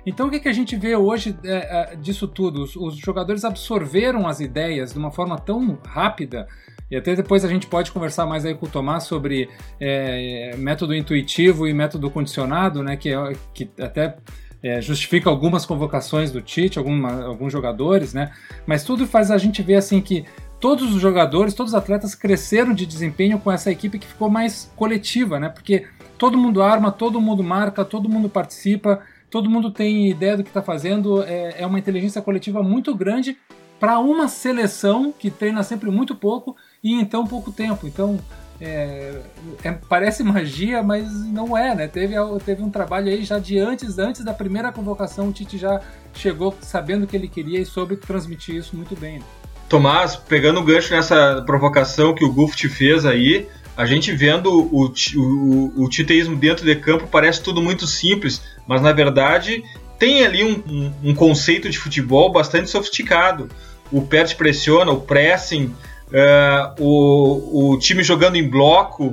Então 0.07 0.27
o 0.27 0.31
que, 0.31 0.39
que 0.39 0.47
a 0.47 0.53
gente 0.53 0.73
vê 0.77 0.95
hoje 0.95 1.37
é, 1.43 1.91
é, 1.91 1.95
disso 1.97 2.29
tudo? 2.29 2.63
Os, 2.63 2.77
os 2.77 2.95
jogadores 2.95 3.43
absorveram 3.43 4.25
as 4.25 4.39
ideias 4.39 4.93
de 4.93 4.97
uma 4.97 5.11
forma 5.11 5.37
tão 5.37 5.77
rápida 5.85 6.47
e 6.89 6.95
até 6.95 7.13
depois 7.13 7.43
a 7.43 7.49
gente 7.49 7.67
pode 7.67 7.91
conversar 7.91 8.25
mais 8.25 8.45
aí 8.45 8.55
com 8.55 8.65
o 8.65 8.69
Tomás 8.69 9.03
sobre 9.03 9.49
é, 9.77 10.55
método 10.55 10.95
intuitivo 10.95 11.67
e 11.67 11.73
método 11.73 12.09
condicionado, 12.09 12.81
né? 12.81 12.95
Que, 12.95 13.13
é, 13.13 13.33
que 13.53 13.69
até 13.81 14.15
é, 14.63 14.79
justifica 14.79 15.29
algumas 15.29 15.65
convocações 15.65 16.31
do 16.31 16.41
Tite, 16.41 16.79
alguma, 16.79 17.25
alguns 17.25 17.51
jogadores, 17.51 18.13
né? 18.13 18.31
Mas 18.65 18.85
tudo 18.85 19.05
faz 19.05 19.29
a 19.29 19.37
gente 19.37 19.61
ver 19.61 19.75
assim 19.75 19.99
que 19.99 20.23
todos 20.57 20.95
os 20.95 21.01
jogadores, 21.01 21.53
todos 21.53 21.73
os 21.73 21.77
atletas 21.77 22.15
cresceram 22.15 22.73
de 22.73 22.85
desempenho 22.85 23.39
com 23.39 23.51
essa 23.51 23.69
equipe 23.69 23.99
que 23.99 24.07
ficou 24.07 24.29
mais 24.29 24.71
coletiva, 24.73 25.37
né? 25.37 25.49
Porque 25.49 25.85
todo 26.17 26.37
mundo 26.37 26.61
arma, 26.61 26.93
todo 26.93 27.19
mundo 27.19 27.43
marca, 27.43 27.83
todo 27.83 28.07
mundo 28.07 28.29
participa, 28.29 29.01
todo 29.29 29.49
mundo 29.49 29.71
tem 29.71 30.09
ideia 30.09 30.37
do 30.37 30.43
que 30.43 30.49
está 30.49 30.61
fazendo. 30.61 31.23
É, 31.23 31.61
é 31.61 31.65
uma 31.65 31.79
inteligência 31.79 32.21
coletiva 32.21 32.63
muito 32.63 32.93
grande 32.95 33.37
para 33.79 33.99
uma 33.99 34.27
seleção 34.27 35.13
que 35.17 35.29
treina 35.29 35.63
sempre 35.63 35.89
muito 35.91 36.15
pouco 36.15 36.55
e 36.83 36.93
em 36.93 37.05
tão 37.05 37.25
pouco 37.25 37.51
tempo. 37.51 37.87
Então, 37.87 38.19
é, 38.59 39.21
é, 39.63 39.71
parece 39.87 40.23
magia, 40.23 40.81
mas 40.81 41.13
não 41.25 41.55
é, 41.55 41.75
né? 41.75 41.87
Teve, 41.87 42.15
teve 42.43 42.63
um 42.63 42.69
trabalho 42.69 43.07
aí 43.07 43.23
já 43.23 43.37
de 43.37 43.57
antes, 43.59 43.99
antes 43.99 44.23
da 44.23 44.33
primeira 44.33 44.71
convocação, 44.71 45.29
o 45.29 45.31
Tite 45.31 45.57
já 45.57 45.79
chegou 46.13 46.55
sabendo 46.61 47.03
o 47.03 47.07
que 47.07 47.15
ele 47.15 47.27
queria 47.27 47.59
e 47.59 47.65
soube 47.65 47.95
transmitir 47.97 48.55
isso 48.55 48.75
muito 48.75 48.95
bem. 48.95 49.19
Né? 49.19 49.25
Tomás, 49.69 50.15
pegando 50.15 50.59
o 50.59 50.63
gancho 50.63 50.93
nessa 50.93 51.43
provocação 51.45 52.15
que 52.15 52.23
o 52.23 52.31
Guft 52.31 52.67
fez 52.69 53.05
aí, 53.05 53.47
a 53.77 53.85
gente 53.85 54.11
vendo 54.11 54.51
o, 54.51 54.91
o, 55.15 55.83
o 55.83 55.87
titeísmo 55.87 56.35
dentro 56.35 56.65
de 56.65 56.75
campo 56.75 57.07
parece 57.07 57.43
tudo 57.43 57.61
muito 57.61 57.85
simples, 57.85 58.41
mas 58.67 58.81
na 58.81 58.91
verdade 58.91 59.63
tem 59.99 60.25
ali 60.25 60.43
um, 60.43 60.63
um, 60.67 61.09
um 61.11 61.15
conceito 61.15 61.69
de 61.69 61.77
futebol 61.77 62.31
bastante 62.31 62.71
sofisticado. 62.71 63.47
O 63.91 64.01
perde 64.01 64.35
pressiona, 64.35 64.91
o 64.91 65.01
pressing, 65.01 65.75
uh, 66.07 66.83
o, 66.83 67.73
o 67.73 67.79
time 67.79 68.03
jogando 68.03 68.35
em 68.35 68.49
bloco, 68.49 69.11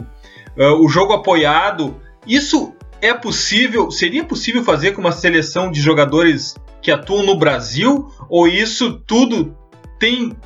uh, 0.57 0.85
o 0.85 0.89
jogo 0.89 1.13
apoiado. 1.13 2.01
Isso 2.27 2.75
é 3.03 3.13
possível? 3.13 3.91
Seria 3.91 4.25
possível 4.25 4.65
fazer 4.65 4.93
com 4.93 5.01
uma 5.03 5.13
seleção 5.13 5.71
de 5.71 5.81
jogadores 5.81 6.55
que 6.81 6.91
atuam 6.91 7.23
no 7.23 7.37
Brasil? 7.37 8.11
Ou 8.31 8.49
isso 8.49 8.99
tudo 9.07 9.55
tem 9.99 10.29
uh, 10.29 10.37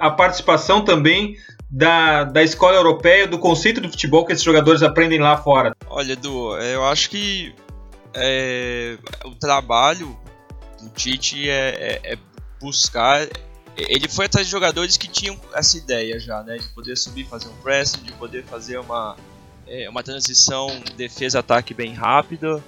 a 0.00 0.10
participação 0.10 0.84
também 0.84 1.36
da, 1.70 2.24
da 2.24 2.42
escola 2.42 2.76
europeia, 2.76 3.26
do 3.26 3.38
conceito 3.38 3.80
do 3.80 3.90
futebol 3.90 4.24
que 4.24 4.32
esses 4.32 4.44
jogadores 4.44 4.82
aprendem 4.82 5.18
lá 5.18 5.36
fora? 5.36 5.76
Olha, 5.88 6.12
Edu, 6.12 6.56
eu 6.58 6.84
acho 6.86 7.10
que 7.10 7.54
é, 8.14 8.96
o 9.24 9.34
trabalho 9.34 10.18
do 10.80 10.88
Tite 10.90 11.48
é, 11.48 12.00
é, 12.02 12.12
é 12.12 12.18
buscar 12.60 13.28
ele 13.86 14.08
foi 14.08 14.26
atrás 14.26 14.46
de 14.46 14.50
jogadores 14.50 14.96
que 14.96 15.06
tinham 15.06 15.38
essa 15.54 15.78
ideia 15.78 16.18
já, 16.18 16.42
né? 16.42 16.56
De 16.56 16.66
poder 16.70 16.96
subir, 16.96 17.24
fazer 17.26 17.48
um 17.48 17.56
pressing, 17.62 18.02
de 18.02 18.12
poder 18.12 18.44
fazer 18.44 18.78
uma, 18.78 19.16
é, 19.66 19.88
uma 19.88 20.02
transição 20.02 20.68
defesa-ataque 20.96 21.74
bem 21.74 21.92
rápida. 21.92 22.62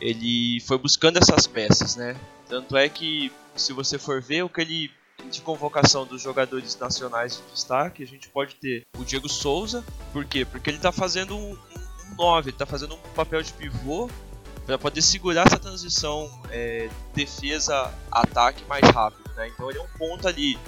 Ele 0.00 0.60
foi 0.66 0.76
buscando 0.76 1.18
essas 1.18 1.46
peças, 1.46 1.94
né? 1.94 2.16
Tanto 2.48 2.76
é 2.76 2.88
que, 2.88 3.30
se 3.54 3.72
você 3.72 3.96
for 3.96 4.20
ver 4.20 4.42
o 4.42 4.48
que 4.48 4.60
ele 4.60 4.90
de 5.26 5.40
convocação 5.40 6.06
dos 6.06 6.22
jogadores 6.22 6.76
nacionais 6.78 7.36
de 7.36 7.42
destaque, 7.52 8.02
a 8.02 8.06
gente 8.06 8.28
pode 8.28 8.54
ter 8.56 8.84
o 8.98 9.04
Diego 9.04 9.28
Souza. 9.28 9.84
Por 10.12 10.24
quê? 10.24 10.44
Porque 10.44 10.70
ele 10.70 10.76
está 10.76 10.92
fazendo 10.92 11.36
um 11.36 11.56
9, 12.16 12.48
ele 12.48 12.54
está 12.54 12.66
fazendo 12.66 12.94
um 12.94 12.98
papel 13.14 13.42
de 13.42 13.52
pivô 13.52 14.08
para 14.64 14.76
poder 14.78 15.02
segurar 15.02 15.46
essa 15.46 15.58
transição 15.58 16.28
é, 16.50 16.88
defesa-ataque 17.14 18.64
mais 18.68 18.84
rápido. 18.90 19.30
Né? 19.36 19.48
Então 19.48 19.70
ele 19.70 19.78
é 19.78 19.82
um 19.82 19.98
ponto 19.98 20.26
ali 20.26 20.58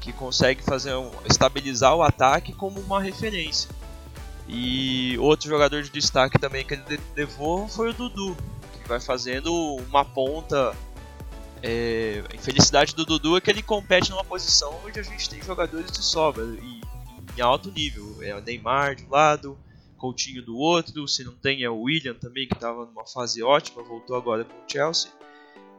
que 0.00 0.12
consegue 0.12 0.62
fazer 0.62 0.94
um, 0.94 1.10
estabilizar 1.24 1.94
o 1.94 2.02
ataque 2.02 2.52
como 2.52 2.80
uma 2.80 3.00
referência. 3.00 3.70
E 4.46 5.16
outro 5.18 5.48
jogador 5.48 5.82
de 5.82 5.90
destaque 5.90 6.38
também 6.38 6.64
que 6.64 6.74
ele 6.74 7.00
levou 7.14 7.68
foi 7.68 7.90
o 7.90 7.92
Dudu, 7.92 8.36
que 8.72 8.88
vai 8.88 9.00
fazendo 9.00 9.52
uma 9.88 10.04
ponta. 10.04 10.74
É, 11.62 12.22
a 12.32 12.36
infelicidade 12.36 12.94
do 12.94 13.04
Dudu 13.04 13.36
é 13.36 13.40
que 13.40 13.50
ele 13.50 13.62
compete 13.62 14.10
numa 14.10 14.24
posição 14.24 14.78
onde 14.84 15.00
a 15.00 15.02
gente 15.02 15.28
tem 15.28 15.42
jogadores 15.42 15.90
de 15.90 16.04
sobra 16.04 16.44
e 16.44 16.80
em 17.36 17.40
alto 17.40 17.70
nível. 17.70 18.16
É 18.20 18.34
o 18.34 18.40
Neymar 18.40 18.96
de 18.96 19.04
um 19.04 19.10
lado, 19.10 19.58
Coutinho 19.96 20.44
do 20.44 20.56
outro, 20.56 21.06
se 21.08 21.24
não 21.24 21.34
tem 21.34 21.64
é 21.64 21.70
o 21.70 21.80
William 21.82 22.14
também 22.14 22.46
que 22.46 22.54
estava 22.54 22.86
numa 22.86 23.06
fase 23.06 23.42
ótima, 23.42 23.82
voltou 23.82 24.16
agora 24.16 24.44
com 24.44 24.54
o 24.54 24.70
Chelsea. 24.70 25.10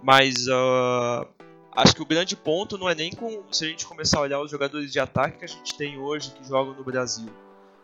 Mas 0.03 0.47
uh, 0.47 1.27
acho 1.73 1.95
que 1.95 2.01
o 2.01 2.05
grande 2.05 2.35
ponto 2.35 2.77
não 2.77 2.89
é 2.89 2.95
nem 2.95 3.11
com 3.11 3.43
se 3.51 3.65
a 3.65 3.67
gente 3.67 3.85
começar 3.85 4.19
a 4.19 4.21
olhar 4.21 4.41
os 4.41 4.51
jogadores 4.51 4.91
de 4.91 4.99
ataque 4.99 5.39
que 5.39 5.45
a 5.45 5.47
gente 5.47 5.75
tem 5.77 5.97
hoje 5.97 6.31
que 6.31 6.47
jogam 6.47 6.73
no 6.73 6.83
Brasil, 6.83 7.29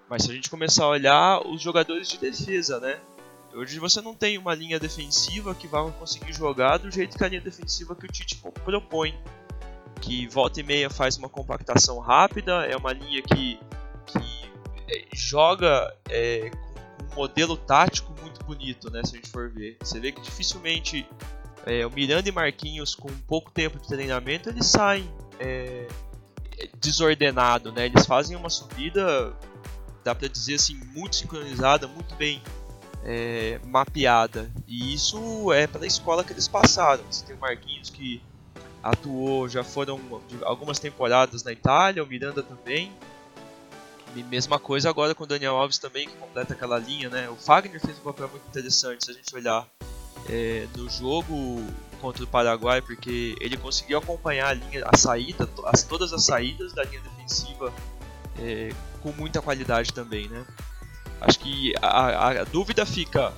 mas 0.09 0.23
se 0.23 0.31
a 0.31 0.33
gente 0.33 0.49
começar 0.49 0.85
a 0.85 0.89
olhar 0.89 1.45
os 1.47 1.61
jogadores 1.61 2.07
de 2.09 2.17
defesa, 2.17 2.79
né? 2.79 2.99
Hoje 3.55 3.79
você 3.79 4.01
não 4.01 4.13
tem 4.13 4.37
uma 4.37 4.53
linha 4.53 4.77
defensiva 4.77 5.55
que 5.55 5.65
vai 5.65 5.89
conseguir 5.93 6.33
jogar 6.33 6.77
do 6.77 6.91
jeito 6.91 7.17
que 7.17 7.23
a 7.23 7.27
linha 7.29 7.39
defensiva 7.39 7.95
que 7.95 8.05
o 8.05 8.09
Tite 8.09 8.35
propõe, 8.65 9.17
que 10.01 10.27
volta 10.27 10.59
e 10.59 10.63
meia 10.63 10.89
faz 10.89 11.15
uma 11.17 11.29
compactação 11.29 11.99
rápida, 11.99 12.65
é 12.65 12.75
uma 12.75 12.91
linha 12.91 13.21
que, 13.21 13.57
que 14.07 14.51
é, 14.89 15.05
joga 15.13 15.95
é, 16.09 16.49
com 16.49 17.13
um 17.13 17.15
modelo 17.15 17.55
tático 17.55 18.13
muito 18.21 18.43
bonito, 18.43 18.91
né? 18.91 19.01
Se 19.05 19.13
a 19.13 19.15
gente 19.15 19.29
for 19.29 19.49
ver. 19.49 19.77
Você 19.81 20.01
vê 20.01 20.11
que 20.11 20.19
dificilmente 20.19 21.07
é, 21.65 21.87
o 21.87 21.91
Miranda 21.91 22.27
e 22.27 22.33
Marquinhos, 22.33 22.93
com 22.93 23.07
pouco 23.19 23.51
tempo 23.51 23.79
de 23.79 23.87
treinamento, 23.87 24.49
eles 24.49 24.65
saem 24.65 25.09
é, 25.39 25.87
desordenado, 26.77 27.71
né? 27.71 27.85
Eles 27.85 28.05
fazem 28.05 28.35
uma 28.35 28.49
subida, 28.49 29.33
dá 30.03 30.13
para 30.13 30.27
dizer 30.27 30.55
assim, 30.55 30.75
muito 30.93 31.15
sincronizada, 31.15 31.87
muito 31.87 32.13
bem 32.15 32.41
é, 33.05 33.59
mapeada. 33.63 34.49
E 34.67 34.93
isso 34.93 35.53
é 35.53 35.67
para 35.67 35.83
a 35.83 35.87
escola 35.87 36.23
que 36.23 36.33
eles 36.33 36.47
passaram. 36.47 37.03
Você 37.09 37.23
tem 37.23 37.35
o 37.35 37.39
Marquinhos 37.39 37.89
que 37.89 38.21
atuou, 38.81 39.47
já 39.47 39.63
foram 39.63 39.99
algumas 40.43 40.79
temporadas 40.79 41.43
na 41.43 41.51
Itália, 41.51 42.03
o 42.03 42.07
Miranda 42.07 42.41
também. 42.41 42.91
E 44.15 44.23
mesma 44.23 44.57
coisa 44.57 44.89
agora 44.89 45.13
com 45.13 45.25
o 45.25 45.27
Daniel 45.27 45.55
Alves 45.55 45.77
também, 45.77 46.07
que 46.07 46.15
completa 46.15 46.53
aquela 46.53 46.79
linha, 46.79 47.09
né? 47.09 47.29
O 47.29 47.35
Fagner 47.35 47.79
fez 47.79 47.97
um 47.99 48.03
papel 48.03 48.29
muito 48.29 48.47
interessante 48.47 49.05
se 49.05 49.11
a 49.11 49.13
gente 49.13 49.35
olhar 49.35 49.67
é, 50.29 50.67
no 50.75 50.89
jogo 50.89 51.61
contra 51.99 52.23
o 52.23 52.27
Paraguai, 52.27 52.81
porque 52.81 53.35
ele 53.41 53.57
conseguiu 53.57 53.97
acompanhar 53.97 54.47
a 54.47 54.53
linha, 54.53 54.85
a 54.85 54.97
saída, 54.97 55.49
as, 55.65 55.83
todas 55.83 56.13
as 56.13 56.23
saídas 56.23 56.71
da 56.73 56.83
linha 56.83 57.01
defensiva 57.01 57.73
é, 58.39 58.69
com 59.01 59.11
muita 59.11 59.41
qualidade 59.41 59.93
também, 59.93 60.29
né? 60.29 60.45
Acho 61.21 61.39
que 61.39 61.73
a, 61.81 62.41
a 62.41 62.43
dúvida 62.43 62.85
fica, 62.85 63.33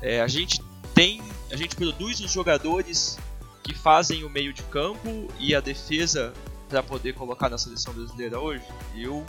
é, 0.00 0.20
a 0.20 0.28
gente 0.28 0.62
tem, 0.94 1.22
a 1.50 1.56
gente 1.56 1.76
produz 1.76 2.20
os 2.20 2.30
jogadores 2.30 3.18
que 3.62 3.74
fazem 3.74 4.24
o 4.24 4.30
meio 4.30 4.52
de 4.52 4.62
campo 4.64 5.28
e 5.38 5.54
a 5.54 5.60
defesa 5.60 6.32
para 6.68 6.82
poder 6.82 7.14
colocar 7.14 7.48
na 7.48 7.58
seleção 7.58 7.92
brasileira 7.92 8.38
hoje? 8.38 8.64
Eu 8.94 9.24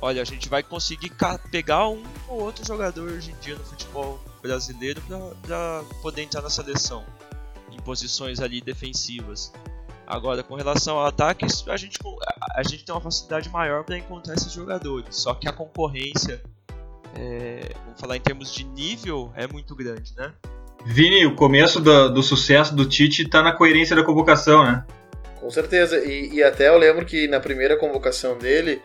olha, 0.00 0.22
a 0.22 0.24
gente 0.24 0.48
vai 0.48 0.62
conseguir 0.62 1.12
pegar 1.50 1.88
um 1.88 2.02
ou 2.28 2.42
outro 2.42 2.64
jogador 2.64 3.10
hoje 3.10 3.32
em 3.32 3.40
dia 3.40 3.56
no 3.56 3.64
futebol 3.64 4.20
brasileiro 4.40 5.02
para 5.42 5.82
poder 6.00 6.22
entrar 6.22 6.40
na 6.40 6.50
seleção 6.50 7.04
em 7.70 7.80
posições 7.80 8.40
ali 8.40 8.60
defensivas. 8.60 9.52
Agora, 10.06 10.42
com 10.42 10.54
relação 10.54 10.98
ao 10.98 11.06
ataques, 11.06 11.66
a 11.68 11.76
gente, 11.76 11.98
a 12.54 12.62
gente 12.62 12.84
tem 12.84 12.94
uma 12.94 13.00
facilidade 13.00 13.50
maior 13.50 13.84
para 13.84 13.98
encontrar 13.98 14.34
esses 14.34 14.52
jogadores. 14.52 15.16
Só 15.16 15.34
que 15.34 15.46
a 15.46 15.52
concorrência, 15.52 16.42
é, 17.16 17.60
vamos 17.84 18.00
falar 18.00 18.16
em 18.16 18.20
termos 18.20 18.52
de 18.52 18.64
nível, 18.64 19.32
é 19.36 19.46
muito 19.46 19.74
grande, 19.74 20.14
né? 20.16 20.32
Vini, 20.84 21.26
o 21.26 21.34
começo 21.34 21.80
do, 21.80 22.08
do 22.08 22.22
sucesso 22.22 22.74
do 22.74 22.88
Tite 22.88 23.22
está 23.22 23.42
na 23.42 23.52
coerência 23.52 23.94
da 23.94 24.04
convocação, 24.04 24.64
né? 24.64 24.84
Com 25.40 25.50
certeza. 25.50 25.98
E, 26.04 26.34
e, 26.34 26.42
até 26.42 26.68
eu 26.68 26.78
lembro 26.78 27.04
que 27.04 27.28
na 27.28 27.40
primeira 27.40 27.76
convocação 27.76 28.38
dele, 28.38 28.80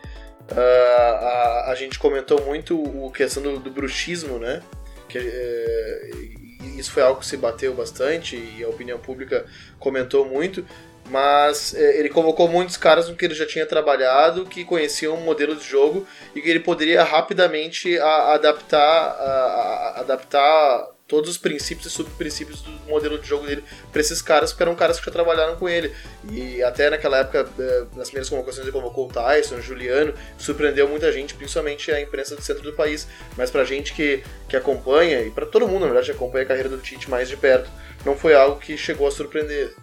uh, 0.50 0.58
a, 0.58 1.70
a 1.70 1.74
gente 1.74 1.98
comentou 1.98 2.44
muito 2.44 2.80
o 2.80 3.10
questão 3.10 3.42
do, 3.42 3.58
do 3.58 3.70
bruxismo, 3.70 4.38
né? 4.38 4.60
Que, 5.08 5.18
uh, 5.18 6.44
isso 6.78 6.90
foi 6.90 7.02
algo 7.02 7.20
que 7.20 7.26
se 7.26 7.36
bateu 7.36 7.74
bastante 7.74 8.36
e 8.36 8.64
a 8.64 8.68
opinião 8.68 8.98
pública 8.98 9.46
comentou 9.78 10.26
muito. 10.26 10.64
Mas 11.10 11.72
uh, 11.72 11.76
ele 11.76 12.08
convocou 12.08 12.48
muitos 12.48 12.76
caras 12.76 13.08
com 13.08 13.14
que 13.14 13.24
ele 13.24 13.34
já 13.34 13.46
tinha 13.46 13.66
trabalhado, 13.66 14.46
que 14.46 14.64
conheciam 14.64 15.14
o 15.14 15.20
modelo 15.20 15.54
de 15.54 15.64
jogo 15.64 16.06
e 16.34 16.40
que 16.40 16.48
ele 16.48 16.60
poderia 16.60 17.02
rapidamente 17.02 17.98
a, 17.98 18.34
adaptar, 18.34 18.80
a, 18.80 20.00
adaptar 20.00 20.94
todos 21.06 21.28
os 21.28 21.38
princípios 21.38 21.86
e 21.86 21.90
subprincípios 21.90 22.62
do 22.62 22.70
modelo 22.88 23.18
de 23.18 23.28
jogo 23.28 23.46
dele 23.46 23.62
para 23.92 24.00
esses 24.00 24.22
caras, 24.22 24.52
porque 24.52 24.62
eram 24.62 24.74
caras 24.74 24.98
que 24.98 25.06
já 25.06 25.12
trabalharam 25.12 25.56
com 25.56 25.68
ele. 25.68 25.94
E 26.30 26.62
até 26.62 26.88
naquela 26.88 27.18
época, 27.18 27.46
eh, 27.58 27.84
nas 27.94 28.08
primeiras 28.08 28.28
convocações, 28.30 28.64
ele 28.64 28.72
convocou 28.72 29.06
o 29.06 29.12
Tyson, 29.12 29.56
o 29.56 29.60
Juliano, 29.60 30.14
surpreendeu 30.38 30.88
muita 30.88 31.12
gente, 31.12 31.34
principalmente 31.34 31.92
a 31.92 32.00
imprensa 32.00 32.34
do 32.34 32.42
centro 32.42 32.62
do 32.62 32.72
país. 32.72 33.06
Mas 33.36 33.50
pra 33.50 33.64
gente 33.64 33.92
que, 33.92 34.24
que 34.48 34.56
acompanha, 34.56 35.20
e 35.20 35.30
para 35.30 35.44
todo 35.44 35.68
mundo, 35.68 35.80
na 35.80 35.86
verdade, 35.86 36.06
que 36.06 36.16
acompanha 36.16 36.44
a 36.44 36.48
carreira 36.48 36.70
do 36.70 36.78
Tite 36.78 37.10
mais 37.10 37.28
de 37.28 37.36
perto, 37.36 37.70
não 38.04 38.16
foi 38.16 38.34
algo 38.34 38.58
que 38.58 38.76
chegou 38.76 39.06
a 39.06 39.10
surpreender. 39.10 39.74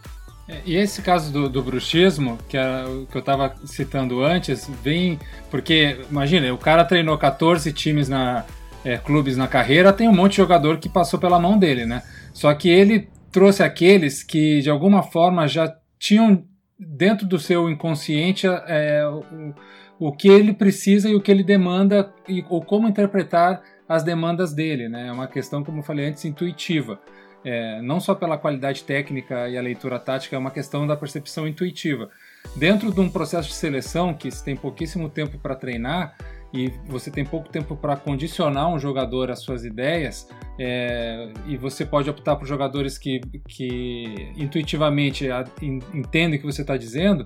É, 0.48 0.62
e 0.66 0.76
esse 0.76 1.02
caso 1.02 1.32
do, 1.32 1.50
do 1.50 1.62
bruxismo, 1.62 2.38
que, 2.50 2.58
é 2.58 2.84
que 3.10 3.18
eu 3.18 3.20
estava 3.20 3.56
citando 3.66 4.24
antes, 4.24 4.70
vem 4.84 5.20
porque, 5.50 6.00
imagina, 6.10 6.54
o 6.54 6.58
cara 6.58 6.84
treinou 6.84 7.18
14 7.18 7.72
times 7.72 8.10
na, 8.10 8.46
é, 8.84 8.98
clubes 8.98 9.38
na 9.38 9.48
carreira, 9.48 9.94
tem 9.94 10.08
um 10.08 10.14
monte 10.14 10.32
de 10.32 10.38
jogador 10.38 10.78
que 10.78 10.90
passou 10.90 11.20
pela 11.20 11.40
mão 11.40 11.58
dele, 11.58 11.86
né? 11.86 12.02
Só 12.34 12.54
que 12.54 12.70
ele 12.70 13.10
trouxe 13.32 13.64
aqueles 13.64 14.24
que 14.24 14.62
de 14.62 14.70
alguma 14.70 15.04
forma 15.04 15.48
já 15.48 15.74
tinham 15.98 16.44
dentro 16.78 17.28
do 17.28 17.40
seu 17.40 17.70
inconsciente 17.70 18.48
é, 18.48 19.06
o, 19.08 19.54
o 20.08 20.12
que 20.12 20.28
ele 20.28 20.54
precisa 20.54 21.10
e 21.10 21.16
o 21.16 21.22
que 21.22 21.30
ele 21.30 21.44
demanda 21.44 22.12
e, 22.28 22.44
ou 22.50 22.64
como 22.64 22.88
interpretar 22.88 23.62
as 23.88 24.04
demandas 24.04 24.54
dele, 24.54 24.90
né? 24.90 25.08
É 25.08 25.12
uma 25.12 25.28
questão, 25.28 25.64
como 25.64 25.80
eu 25.80 25.84
falei 25.84 26.08
antes, 26.08 26.26
intuitiva. 26.26 27.00
É, 27.44 27.82
não 27.82 28.00
só 28.00 28.14
pela 28.14 28.38
qualidade 28.38 28.84
técnica 28.84 29.50
e 29.50 29.58
a 29.58 29.62
leitura 29.62 30.00
tática, 30.00 30.36
é 30.36 30.40
uma 30.40 30.52
questão 30.52 30.86
da 30.86 30.96
percepção 30.96 31.48
intuitiva. 31.48 32.10
Dentro 32.56 32.94
de 32.94 33.00
um 33.00 33.10
processo 33.10 33.50
de 33.50 33.56
seleção 33.56 34.14
que 34.14 34.30
se 34.30 34.44
tem 34.44 34.56
pouquíssimo 34.56 35.10
tempo 35.10 35.38
para 35.38 35.56
treinar, 35.56 36.16
e 36.54 36.70
você 36.86 37.10
tem 37.10 37.24
pouco 37.24 37.50
tempo 37.50 37.76
para 37.78 37.96
condicionar 37.96 38.68
um 38.68 38.78
jogador 38.78 39.32
às 39.32 39.40
suas 39.40 39.64
ideias, 39.64 40.28
é, 40.60 41.32
e 41.48 41.56
você 41.56 41.86
pode 41.86 42.10
optar 42.10 42.36
por 42.36 42.46
jogadores 42.46 42.98
que, 42.98 43.22
que 43.48 44.34
intuitivamente 44.36 45.28
entendem 45.94 46.38
o 46.38 46.42
que 46.42 46.46
você 46.46 46.62
está 46.62 46.76
dizendo, 46.76 47.26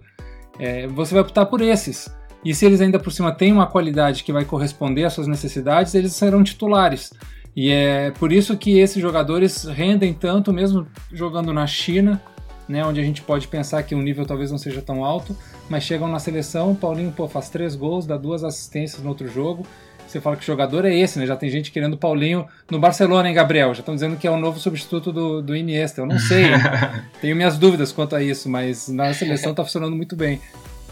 é, 0.60 0.88
você 0.88 1.13
vai 1.13 1.23
optar 1.23 1.47
por 1.47 1.62
esses. 1.62 2.13
E 2.43 2.54
se 2.54 2.65
eles 2.65 2.80
ainda 2.80 2.99
por 2.99 3.12
cima 3.12 3.32
têm 3.32 3.51
uma 3.51 3.65
qualidade 3.65 4.23
que 4.23 4.32
vai 4.32 4.45
corresponder 4.45 5.06
às 5.06 5.13
suas 5.13 5.28
necessidades, 5.28 5.95
eles 5.95 6.13
serão 6.13 6.43
titulares. 6.43 7.12
E 7.56 7.72
é 7.72 8.12
por 8.12 8.32
isso 8.34 8.58
que 8.58 8.80
esses 8.80 9.02
jogadores 9.02 9.63
rendem 9.63 10.13
tanto, 10.13 10.52
mesmo 10.52 10.86
jogando 11.12 11.54
na 11.54 11.65
China, 11.65 12.22
né, 12.68 12.84
onde 12.84 13.00
a 13.00 13.04
gente 13.04 13.22
pode 13.22 13.48
pensar 13.48 13.84
que 13.84 13.96
o 13.96 14.02
nível 14.02 14.26
talvez 14.26 14.52
não 14.52 14.58
seja 14.58 14.82
tão 14.82 15.06
alto, 15.06 15.36
mas 15.70 15.84
chegam 15.84 16.08
na 16.08 16.20
seleção, 16.20 16.72
o 16.72 16.76
Paulinho 16.76 17.12
pô, 17.12 17.28
faz 17.28 17.50
três 17.50 17.76
gols, 17.76 18.06
dá 18.06 18.18
duas 18.18 18.44
assistências 18.44 19.02
no 19.02 19.10
outro 19.10 19.28
jogo. 19.28 19.65
Você 20.08 20.22
fala 20.22 20.36
que 20.36 20.44
o 20.44 20.46
jogador 20.46 20.86
é 20.86 20.96
esse, 20.96 21.18
né? 21.18 21.26
Já 21.26 21.36
tem 21.36 21.50
gente 21.50 21.72
querendo 21.72 21.98
Paulinho 21.98 22.46
no 22.70 22.78
Barcelona, 22.78 23.28
hein, 23.28 23.34
Gabriel? 23.34 23.74
Já 23.74 23.80
estão 23.80 23.96
dizendo 23.96 24.18
que 24.18 24.28
é 24.28 24.32
o 24.32 24.38
novo 24.38 24.60
substituto 24.60 25.12
do, 25.12 25.41
do 25.41 25.56
Iniesta. 25.56 26.02
Eu 26.02 26.06
não 26.06 26.20
sei, 26.20 26.46
tenho 27.20 27.36
minhas 27.36 27.58
dúvidas 27.58 27.91
quanto 27.91 28.15
a 28.15 28.22
isso, 28.22 28.48
mas 28.48 28.88
na 28.88 29.13
seleção 29.13 29.52
está 29.52 29.63
funcionando 29.63 29.96
muito 29.96 30.15
bem. 30.15 30.39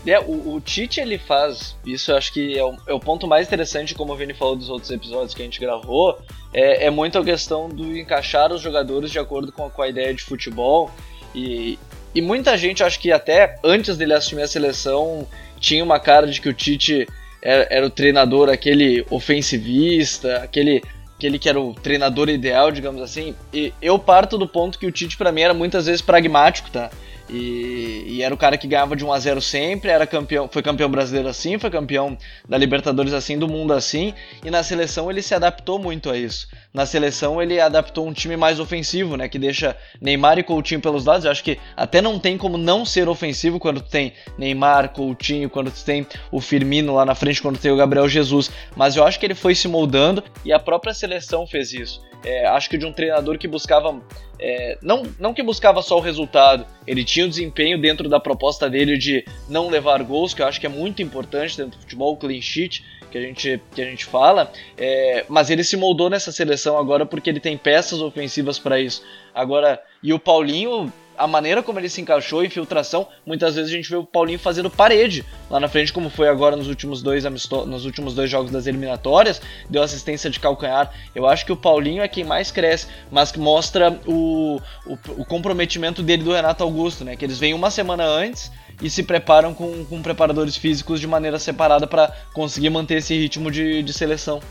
É, 0.06 0.20
o, 0.20 0.56
o, 0.56 0.62
Tite 0.62 1.00
ele 1.00 1.18
faz 1.18 1.78
isso, 1.86 2.12
eu 2.12 2.18
acho 2.18 2.34
que 2.34 2.58
é 2.58 2.64
o, 2.64 2.76
é 2.88 2.94
o, 2.94 3.00
ponto 3.00 3.26
mais 3.26 3.48
interessante, 3.48 3.96
como 3.96 4.12
o 4.12 4.16
Vini 4.18 4.34
falou 4.34 4.56
dos 4.56 4.70
outros 4.70 4.92
episódios 4.92 5.34
que 5.34 5.42
a 5.42 5.46
gente 5.46 5.62
gravou, 5.62 6.20
é, 6.54 6.88
é 6.88 6.90
muito 6.90 7.18
a 7.18 7.24
questão 7.24 7.70
do 7.70 7.98
encaixar 7.98 8.52
os 8.52 8.62
jogadores 8.62 9.12
de 9.12 9.20
acordo 9.20 9.52
com 9.52 9.66
a, 9.66 9.70
com 9.70 9.82
a 9.82 9.88
ideia 9.88 10.14
de 10.14 10.22
futebol 10.22 10.92
e, 11.34 11.80
e 12.14 12.22
muita 12.22 12.58
gente, 12.58 12.84
acho 12.84 13.00
que 13.00 13.12
até 13.12 13.56
antes 13.64 13.98
dele 13.98 14.14
assumir 14.14 14.44
a 14.44 14.48
seleção, 14.48 15.28
tinha 15.60 15.84
uma 15.84 16.00
cara 16.00 16.28
de 16.28 16.40
que 16.40 16.50
o 16.50 16.54
Tite 16.54 17.08
era, 17.42 17.68
era 17.70 17.86
o 17.86 17.90
treinador, 17.90 18.50
aquele 18.50 19.06
ofensivista, 19.10 20.38
aquele, 20.38 20.84
aquele 21.18 21.40
que 21.40 21.50
era 21.50 21.60
o 21.60 21.74
treinador 21.74 22.30
ideal, 22.30 22.72
digamos 22.72 23.02
assim. 23.02 23.36
E 23.54 23.74
eu 23.82 23.98
parto 23.98 24.38
do 24.38 24.48
ponto 24.48 24.78
que 24.78 24.86
o 24.86 24.92
Tite, 24.92 25.18
para 25.18 25.32
mim, 25.32 25.42
era 25.42 25.54
muitas 25.54 25.88
vezes 25.88 26.02
pragmático, 26.02 26.70
tá? 26.70 26.92
E, 27.30 28.04
e, 28.08 28.22
era 28.22 28.34
o 28.34 28.38
cara 28.38 28.58
que 28.58 28.68
ganhava 28.68 28.96
de 28.96 29.06
1 29.06 29.14
a 29.14 29.20
0 29.20 29.42
sempre, 29.42 29.90
era 29.90 30.06
campeão, 30.06 30.50
foi 30.52 30.62
campeão 30.62 30.90
brasileiro 30.90 31.30
assim, 31.30 31.58
foi 31.58 31.70
campeão 31.70 32.18
da 32.48 32.58
Libertadores 32.58 33.14
assim, 33.14 33.40
do 33.40 33.48
mundo 33.48 33.74
assim, 33.74 34.14
e 34.44 34.52
na 34.52 34.62
seleção 34.62 35.10
ele 35.10 35.22
se 35.22 35.34
adaptou 35.34 35.80
muito 35.80 36.10
a 36.10 36.18
isso. 36.18 36.48
Na 36.74 36.86
seleção 36.86 37.42
ele 37.42 37.60
adaptou 37.60 38.06
um 38.06 38.14
time 38.14 38.36
mais 38.36 38.60
ofensivo, 38.60 39.16
né, 39.16 39.30
que 39.30 39.40
deixa 39.40 39.78
Neymar 40.02 40.38
e 40.38 40.44
Coutinho 40.44 40.82
pelos 40.82 41.06
lados. 41.06 41.24
Eu 41.24 41.32
acho 41.32 41.44
que 41.44 41.58
até 41.78 42.02
não 42.02 42.20
tem 42.20 42.38
como 42.38 42.58
não 42.58 42.86
ser 42.86 43.08
ofensivo 43.08 43.60
quando 43.60 43.82
tu 43.82 43.90
tem 43.90 44.14
Neymar, 44.38 44.90
Coutinho, 44.90 45.50
quando 45.50 45.72
tu 45.72 45.84
tem 45.84 46.06
o 46.32 46.42
Firmino 46.42 46.96
lá 46.96 47.06
na 47.06 47.16
frente, 47.16 47.42
quando 47.42 47.58
tu 47.58 47.62
tem 47.62 47.72
o 47.72 47.78
Gabriel 47.78 48.10
Jesus. 48.10 48.52
Mas 48.76 48.96
eu 48.96 49.04
acho 49.06 49.20
que 49.20 49.26
ele 49.26 49.36
foi 49.36 49.56
se 49.56 49.68
moldando 49.68 50.24
e 50.44 50.52
a 50.52 50.60
própria 50.60 50.94
seleção 50.94 51.48
fez 51.48 51.72
isso. 51.72 52.02
É, 52.24 52.46
acho 52.48 52.70
que 52.70 52.78
de 52.78 52.86
um 52.86 52.94
treinador 52.94 53.38
que 53.38 53.48
buscava 53.48 54.02
é, 54.40 54.78
não, 54.82 55.04
não 55.20 55.34
que 55.34 55.44
buscava 55.44 55.82
só 55.82 55.98
o 55.98 56.02
resultado, 56.02 56.66
ele 56.88 57.04
tinha 57.04 57.26
o 57.26 57.30
desempenho 57.30 57.80
dentro 57.80 58.10
da 58.10 58.20
proposta 58.20 58.70
dele 58.70 58.98
de 58.98 59.26
não 59.48 59.70
levar 59.70 60.04
gols, 60.04 60.34
que 60.34 60.42
eu 60.42 60.48
acho 60.48 60.60
que 60.60 60.66
é 60.66 60.70
muito 60.70 61.02
importante 61.02 61.58
dentro 61.58 61.78
do 61.78 61.82
futebol, 61.82 62.14
o 62.14 62.18
clean 62.18 62.42
sheet 62.42 62.84
que 63.14 63.18
a 63.20 63.22
gente, 63.22 63.62
que 63.76 63.82
a 63.82 63.86
gente 63.86 64.06
fala, 64.06 64.52
é, 64.76 65.24
mas 65.30 65.52
ele 65.52 65.64
se 65.64 65.78
moldou 65.78 66.10
nessa 66.10 66.32
seleção 66.32 66.80
agora 66.80 67.06
porque 67.06 67.30
ele 67.30 67.40
tem 67.40 67.56
peças 67.56 68.02
ofensivas 68.02 68.58
para 68.58 68.80
isso. 68.80 69.04
Agora, 69.36 69.80
e 70.02 70.12
o 70.12 70.18
Paulinho 70.18 70.92
a 71.18 71.28
maneira 71.28 71.62
como 71.62 71.80
ele 71.80 71.90
se 71.90 72.02
encaixou, 72.02 72.44
infiltração, 72.44 73.08
muitas 73.26 73.56
vezes 73.56 73.72
a 73.72 73.76
gente 73.76 73.90
vê 73.90 73.96
o 73.96 74.04
Paulinho 74.04 74.40
fazendo 74.40 74.70
parede 74.70 75.26
lá 75.50 75.60
na 75.60 75.68
frente, 75.68 75.94
como 75.94 76.10
foi 76.10 76.28
agora 76.28 76.56
nos 76.56 76.68
últimos 76.68 77.02
dois 77.02 77.24
nos 77.24 77.86
últimos 77.86 78.14
dois 78.14 78.30
jogos 78.30 78.52
das 78.52 78.68
eliminatórias, 78.68 79.42
deu 79.70 79.82
assistência 79.84 80.30
de 80.30 80.40
calcanhar. 80.40 80.92
Eu 81.14 81.28
acho 81.28 81.46
que 81.46 81.52
o 81.52 81.58
Paulinho 81.58 82.02
é 82.02 82.08
quem 82.08 82.24
mais 82.24 82.52
cresce, 82.52 82.88
mas 83.12 83.32
que 83.32 83.40
mostra 83.40 84.00
o, 84.06 84.60
o, 84.86 84.98
o 85.18 85.26
comprometimento 85.26 86.02
dele 86.02 86.24
do 86.24 86.34
Renato 86.34 86.64
Augusto, 86.64 87.04
né? 87.04 87.16
Que 87.16 87.26
eles 87.26 87.40
vêm 87.40 87.54
uma 87.54 87.70
semana 87.70 88.04
antes 88.04 88.52
e 88.82 88.90
se 88.90 89.04
preparam 89.04 89.54
com, 89.54 89.86
com 89.86 90.02
preparadores 90.02 90.58
físicos 90.58 91.00
de 91.00 91.08
maneira 91.08 91.38
separada 91.38 91.86
para 91.86 92.12
conseguir 92.34 92.70
manter 92.70 92.96
esse 92.96 93.18
ritmo 93.18 93.52
de, 93.52 93.84
de 93.84 93.94
seleção. 93.94 94.42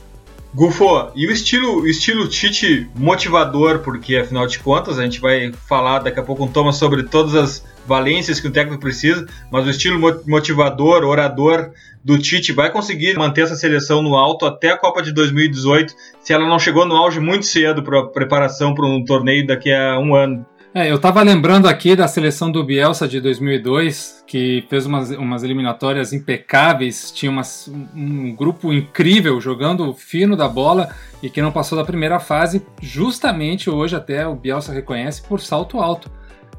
Gufo, 0.54 1.10
e 1.14 1.26
o 1.26 1.30
estilo, 1.30 1.86
estilo 1.86 2.28
Tite 2.28 2.86
motivador, 2.94 3.78
porque 3.78 4.16
afinal 4.16 4.46
de 4.46 4.58
contas 4.58 4.98
a 4.98 5.02
gente 5.02 5.18
vai 5.18 5.50
falar 5.66 6.00
daqui 6.00 6.20
a 6.20 6.22
pouco 6.22 6.44
um 6.44 6.48
toma 6.48 6.74
sobre 6.74 7.04
todas 7.04 7.34
as 7.34 7.64
valências 7.86 8.38
que 8.38 8.48
o 8.48 8.52
técnico 8.52 8.80
precisa, 8.80 9.26
mas 9.50 9.66
o 9.66 9.70
estilo 9.70 9.98
motivador, 10.26 11.04
orador 11.04 11.70
do 12.04 12.18
Tite 12.18 12.52
vai 12.52 12.70
conseguir 12.70 13.16
manter 13.16 13.42
essa 13.42 13.56
seleção 13.56 14.02
no 14.02 14.14
alto 14.14 14.44
até 14.44 14.70
a 14.70 14.76
Copa 14.76 15.02
de 15.02 15.12
2018, 15.12 15.94
se 16.20 16.34
ela 16.34 16.46
não 16.46 16.58
chegou 16.58 16.84
no 16.84 16.96
auge 16.96 17.18
muito 17.18 17.46
cedo 17.46 17.82
para 17.82 18.06
preparação 18.08 18.74
para 18.74 18.86
um 18.86 19.02
torneio 19.04 19.46
daqui 19.46 19.72
a 19.72 19.98
um 19.98 20.14
ano. 20.14 20.44
É, 20.74 20.90
eu 20.90 20.96
estava 20.96 21.20
lembrando 21.22 21.68
aqui 21.68 21.94
da 21.94 22.08
seleção 22.08 22.50
do 22.50 22.64
Bielsa 22.64 23.06
de 23.06 23.20
2002, 23.20 24.24
que 24.26 24.64
fez 24.70 24.86
umas, 24.86 25.10
umas 25.10 25.42
eliminatórias 25.42 26.14
impecáveis, 26.14 27.12
tinha 27.12 27.30
umas, 27.30 27.68
um 27.94 28.34
grupo 28.34 28.72
incrível 28.72 29.38
jogando 29.38 29.92
fino 29.92 30.34
da 30.34 30.48
bola 30.48 30.88
e 31.22 31.28
que 31.28 31.42
não 31.42 31.52
passou 31.52 31.76
da 31.76 31.84
primeira 31.84 32.18
fase, 32.18 32.64
justamente 32.80 33.68
hoje 33.68 33.94
até 33.94 34.26
o 34.26 34.34
Bielsa 34.34 34.72
reconhece 34.72 35.20
por 35.20 35.42
salto 35.42 35.78
alto. 35.78 36.10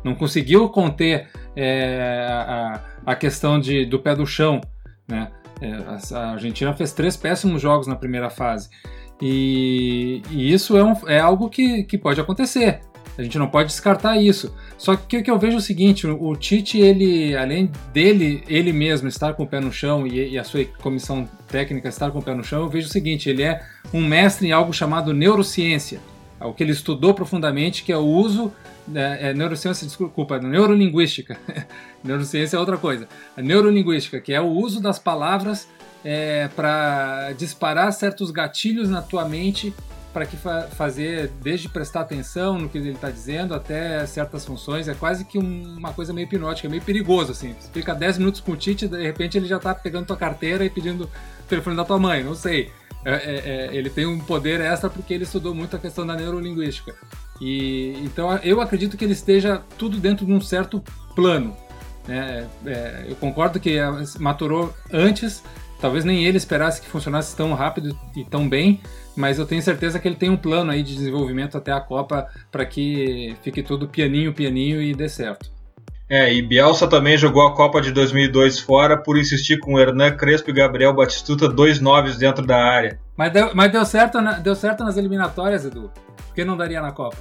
Não 0.04 0.14
conseguiu 0.14 0.70
conter 0.70 1.30
é, 1.56 2.28
a, 2.30 2.82
a, 3.04 3.16
questão 3.16 3.60
de, 3.60 3.84
do 3.84 3.98
pé 3.98 4.16
do 4.16 4.28
chão. 4.28 4.62
Né? 5.08 5.32
É, 5.60 6.16
a 6.16 6.32
Argentina 6.34 6.72
fez 6.74 6.94
três 6.94 7.18
péssimos 7.18 7.60
jogos 7.60 7.88
na 7.88 7.96
primeira 7.96 8.30
fase. 8.30 8.70
E, 9.20 10.22
e 10.30 10.54
isso 10.54 10.78
é, 10.78 10.84
um, 10.84 10.94
é 11.08 11.20
algo 11.20 11.50
que, 11.50 11.84
que 11.86 11.98
pode 11.98 12.22
acontecer. 12.22 12.82
A 13.18 13.22
gente 13.22 13.38
não 13.38 13.48
pode 13.48 13.70
descartar 13.70 14.18
isso. 14.18 14.54
Só 14.78 14.96
que 14.96 15.18
o 15.18 15.24
que 15.24 15.30
eu 15.30 15.38
vejo 15.38 15.56
é 15.56 15.60
o 15.60 15.62
seguinte: 15.62 16.08
o 16.08 16.36
Tite, 16.36 16.80
ele, 16.80 17.36
além 17.36 17.72
dele, 17.94 18.44
ele 18.48 18.74
mesmo 18.74 19.08
estar 19.08 19.34
com 19.34 19.44
o 19.44 19.48
pé 19.48 19.60
no 19.60 19.72
chão 19.72 20.08
e, 20.08 20.32
e, 20.32 20.40
a 20.40 20.44
sua 20.44 20.66
comissão 20.82 21.30
técnica 21.48 21.90
estar 21.90 22.12
com 22.12 22.20
o 22.20 22.24
pé 22.24 22.34
no 22.34 22.44
chão, 22.44 22.64
eu 22.64 22.70
vejo 22.70 22.88
o 22.88 22.92
seguinte: 22.92 23.30
ele 23.30 23.44
é 23.44 23.62
um 23.94 24.04
mestre 24.06 24.48
em 24.48 24.52
algo 24.52 24.74
chamado 24.74 25.14
neurociência, 25.14 26.00
é 26.40 26.46
o 26.46 26.54
que 26.54 26.64
ele 26.64 26.72
estudou 26.72 27.14
profundamente, 27.14 27.84
que 27.84 27.92
é 27.92 27.98
o 27.98 28.06
uso 28.06 28.52
é, 28.94 29.30
é, 29.30 29.34
neurociência, 29.34 29.86
desculpa, 29.86 30.40
neurolinguística. 30.40 31.38
neurociência 32.04 32.58
é 32.58 32.60
outra 32.60 32.78
coisa. 32.78 33.08
A 33.38 33.42
neurolinguística, 33.42 34.20
que 34.20 34.34
é 34.34 34.42
o 34.42 34.48
uso 34.48 34.82
das 34.82 35.00
palavras 35.00 35.68
é, 36.04 36.50
para 36.50 37.32
disparar 37.38 37.94
certos 37.94 38.32
gatilhos 38.32 38.90
na 38.90 39.02
tua 39.02 39.28
mente 39.28 39.74
para 40.14 40.26
que 40.26 40.38
fa 40.38 40.68
fazer, 40.68 41.32
desde 41.42 41.68
prestar 41.68 42.02
atenção 42.02 42.60
no 42.60 42.70
que 42.70 42.78
ele 42.78 42.92
está 42.92 43.10
dizendo 43.10 43.54
até 43.56 44.06
certas 44.06 44.46
funções, 44.46 44.88
é 44.88 44.94
quase 44.94 45.26
que 45.26 45.40
um, 45.40 45.76
uma 45.78 45.92
coisa 45.92 46.14
meio 46.14 46.26
hipnótica, 46.26 46.70
meio 46.70 46.82
perigoso, 46.82 47.32
assim. 47.32 47.56
Você 47.60 47.70
fica 47.74 47.96
10 47.96 48.20
minutos 48.20 48.40
com 48.40 48.52
o 48.52 48.56
Tite, 48.56 48.88
de 48.88 49.02
repente 49.02 49.38
ele 49.38 49.48
já 49.48 49.58
está 49.58 49.74
pegando 49.74 50.06
tua 50.06 50.16
carteira 50.16 50.64
e 50.64 50.70
pedindo 50.70 51.06
o 51.06 51.48
telefone 51.50 51.76
da 51.76 51.84
tua 51.84 51.98
mãe, 51.98 52.24
não 52.24 52.36
sei. 52.36 52.72
É, 53.06 53.12
é, 53.12 53.42
é, 53.46 53.76
ele 53.76 53.90
tem 53.90 54.06
um 54.06 54.20
poder 54.20 54.62
extra 54.62 54.90
porque 54.90 55.14
ele 55.14 55.24
estudou 55.24 55.54
muito 55.54 55.76
a 55.76 55.80
questão 55.80 56.06
da 56.06 56.16
neurolinguística. 56.16 56.96
E, 57.42 57.98
então 58.04 58.38
eu 58.38 58.62
acredito 58.62 58.96
que 58.96 59.04
ele 59.04 59.14
esteja 59.14 59.62
tudo 59.78 59.98
dentro 59.98 60.26
de 60.26 60.32
um 60.32 60.40
certo 60.40 60.82
plano. 61.16 61.56
Né? 62.08 62.48
É, 62.66 63.06
eu 63.10 63.16
concordo 63.16 63.60
que 63.60 63.78
maturou 64.20 64.74
antes, 64.92 65.44
talvez 65.84 66.06
nem 66.06 66.24
ele 66.24 66.38
esperasse 66.38 66.82
que 66.82 66.88
funcionasse 66.88 67.36
tão 67.36 67.54
rápido 67.54 67.94
e 68.16 68.24
tão 68.24 68.48
bem, 68.48 68.80
mas 69.18 69.38
eu 69.38 69.46
tenho 69.46 69.62
certeza 69.62 70.00
que 70.00 70.08
ele 70.08 70.16
tem 70.16 70.30
um 70.30 70.38
plano 70.38 70.72
aí 70.72 70.82
de 70.82 70.96
desenvolvimento 70.96 71.58
até 71.58 71.74
a 71.74 71.82
Copa 71.82 72.26
para 72.50 72.66
que 72.66 73.36
fique 73.44 73.62
tudo 73.62 73.90
pianinho, 73.90 74.32
pianinho 74.32 74.82
e 74.82 74.96
dê 74.96 75.10
certo. 75.10 75.52
É, 76.10 76.34
e 76.34 76.42
Bielsa 76.42 76.88
também 76.88 77.18
jogou 77.18 77.46
a 77.46 77.54
Copa 77.54 77.82
de 77.82 77.92
2002 77.92 78.62
fora 78.62 78.96
por 78.96 79.18
insistir 79.18 79.60
com 79.60 79.78
Hernan 79.78 80.12
Crespo 80.16 80.52
e 80.52 80.54
Gabriel 80.54 80.94
Batistuta, 80.94 81.50
dois 81.50 81.82
noves 81.82 82.16
dentro 82.16 82.46
da 82.46 82.64
área. 82.64 82.98
Mas 83.18 83.34
deu, 83.34 83.52
mas 83.54 83.70
deu, 83.70 83.84
certo, 83.84 84.20
deu 84.42 84.56
certo 84.56 84.86
nas 84.86 84.96
eliminatórias, 84.96 85.66
Edu. 85.66 85.92
Por 86.28 86.34
que 86.34 86.46
não 86.46 86.56
daria 86.56 86.82
na 86.82 86.94
Copa? 86.94 87.18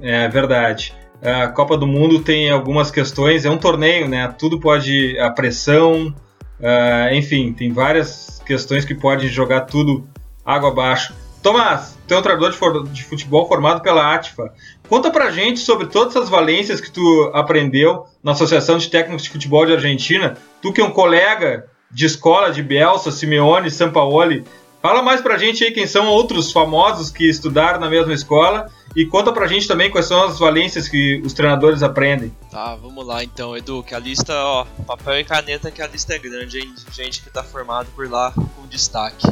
É 0.00 0.28
verdade. 0.28 0.94
A 1.22 1.48
Copa 1.48 1.76
do 1.76 1.86
Mundo 1.86 2.20
tem 2.20 2.48
algumas 2.48 2.90
questões, 2.90 3.44
é 3.44 3.50
um 3.50 3.58
torneio, 3.58 4.08
né? 4.08 4.34
Tudo 4.38 4.58
pode. 4.58 5.18
A 5.18 5.30
pressão, 5.30 6.14
uh, 6.60 7.14
enfim, 7.14 7.52
tem 7.52 7.72
várias 7.72 8.42
questões 8.46 8.84
que 8.84 8.94
podem 8.94 9.28
jogar 9.28 9.62
tudo 9.62 10.08
água 10.44 10.70
abaixo. 10.70 11.14
Tomás, 11.42 11.96
tu 12.06 12.14
é 12.14 12.18
um 12.18 12.22
treinador 12.22 12.50
de, 12.90 13.04
futebol 13.04 13.46
formado 13.46 13.80
pela 13.80 14.14
ATFA. 14.14 14.52
Conta 14.88 15.10
pra 15.10 15.30
gente 15.30 15.60
sobre 15.60 15.86
todas 15.86 16.16
as 16.16 16.28
valências 16.28 16.80
que 16.80 16.90
tu 16.90 17.30
aprendeu 17.32 18.06
na 18.22 18.32
Associação 18.32 18.76
de 18.76 18.88
Técnicos 18.88 19.22
de 19.22 19.30
Futebol 19.30 19.64
de 19.64 19.74
Argentina. 19.74 20.36
Tu 20.60 20.72
que 20.72 20.80
é 20.80 20.84
um 20.84 20.90
colega 20.90 21.66
de 21.90 22.06
escola 22.06 22.50
de 22.50 22.62
Bielsa, 22.62 23.10
Simeone, 23.10 23.70
Sampaoli. 23.70 24.44
Fala 24.88 25.02
mais 25.02 25.20
pra 25.20 25.36
gente 25.36 25.62
aí 25.62 25.70
quem 25.70 25.86
são 25.86 26.06
outros 26.06 26.50
famosos 26.50 27.10
que 27.10 27.28
estudaram 27.28 27.78
na 27.78 27.90
mesma 27.90 28.14
escola 28.14 28.72
e 28.96 29.04
conta 29.04 29.30
pra 29.30 29.46
gente 29.46 29.68
também 29.68 29.90
quais 29.90 30.06
são 30.06 30.24
as 30.24 30.38
valências 30.38 30.88
que 30.88 31.20
os 31.22 31.34
treinadores 31.34 31.82
aprendem. 31.82 32.34
Tá, 32.50 32.74
vamos 32.74 33.06
lá 33.06 33.22
então, 33.22 33.54
Edu, 33.54 33.82
que 33.82 33.94
a 33.94 33.98
lista, 33.98 34.32
ó, 34.32 34.64
papel 34.86 35.20
e 35.20 35.24
caneta 35.24 35.70
que 35.70 35.82
a 35.82 35.86
lista 35.86 36.14
é 36.14 36.18
grande, 36.18 36.60
hein? 36.60 36.74
Gente 36.90 37.20
que 37.20 37.28
tá 37.28 37.44
formado 37.44 37.90
por 37.94 38.10
lá 38.10 38.32
com 38.32 38.66
destaque. 38.66 39.26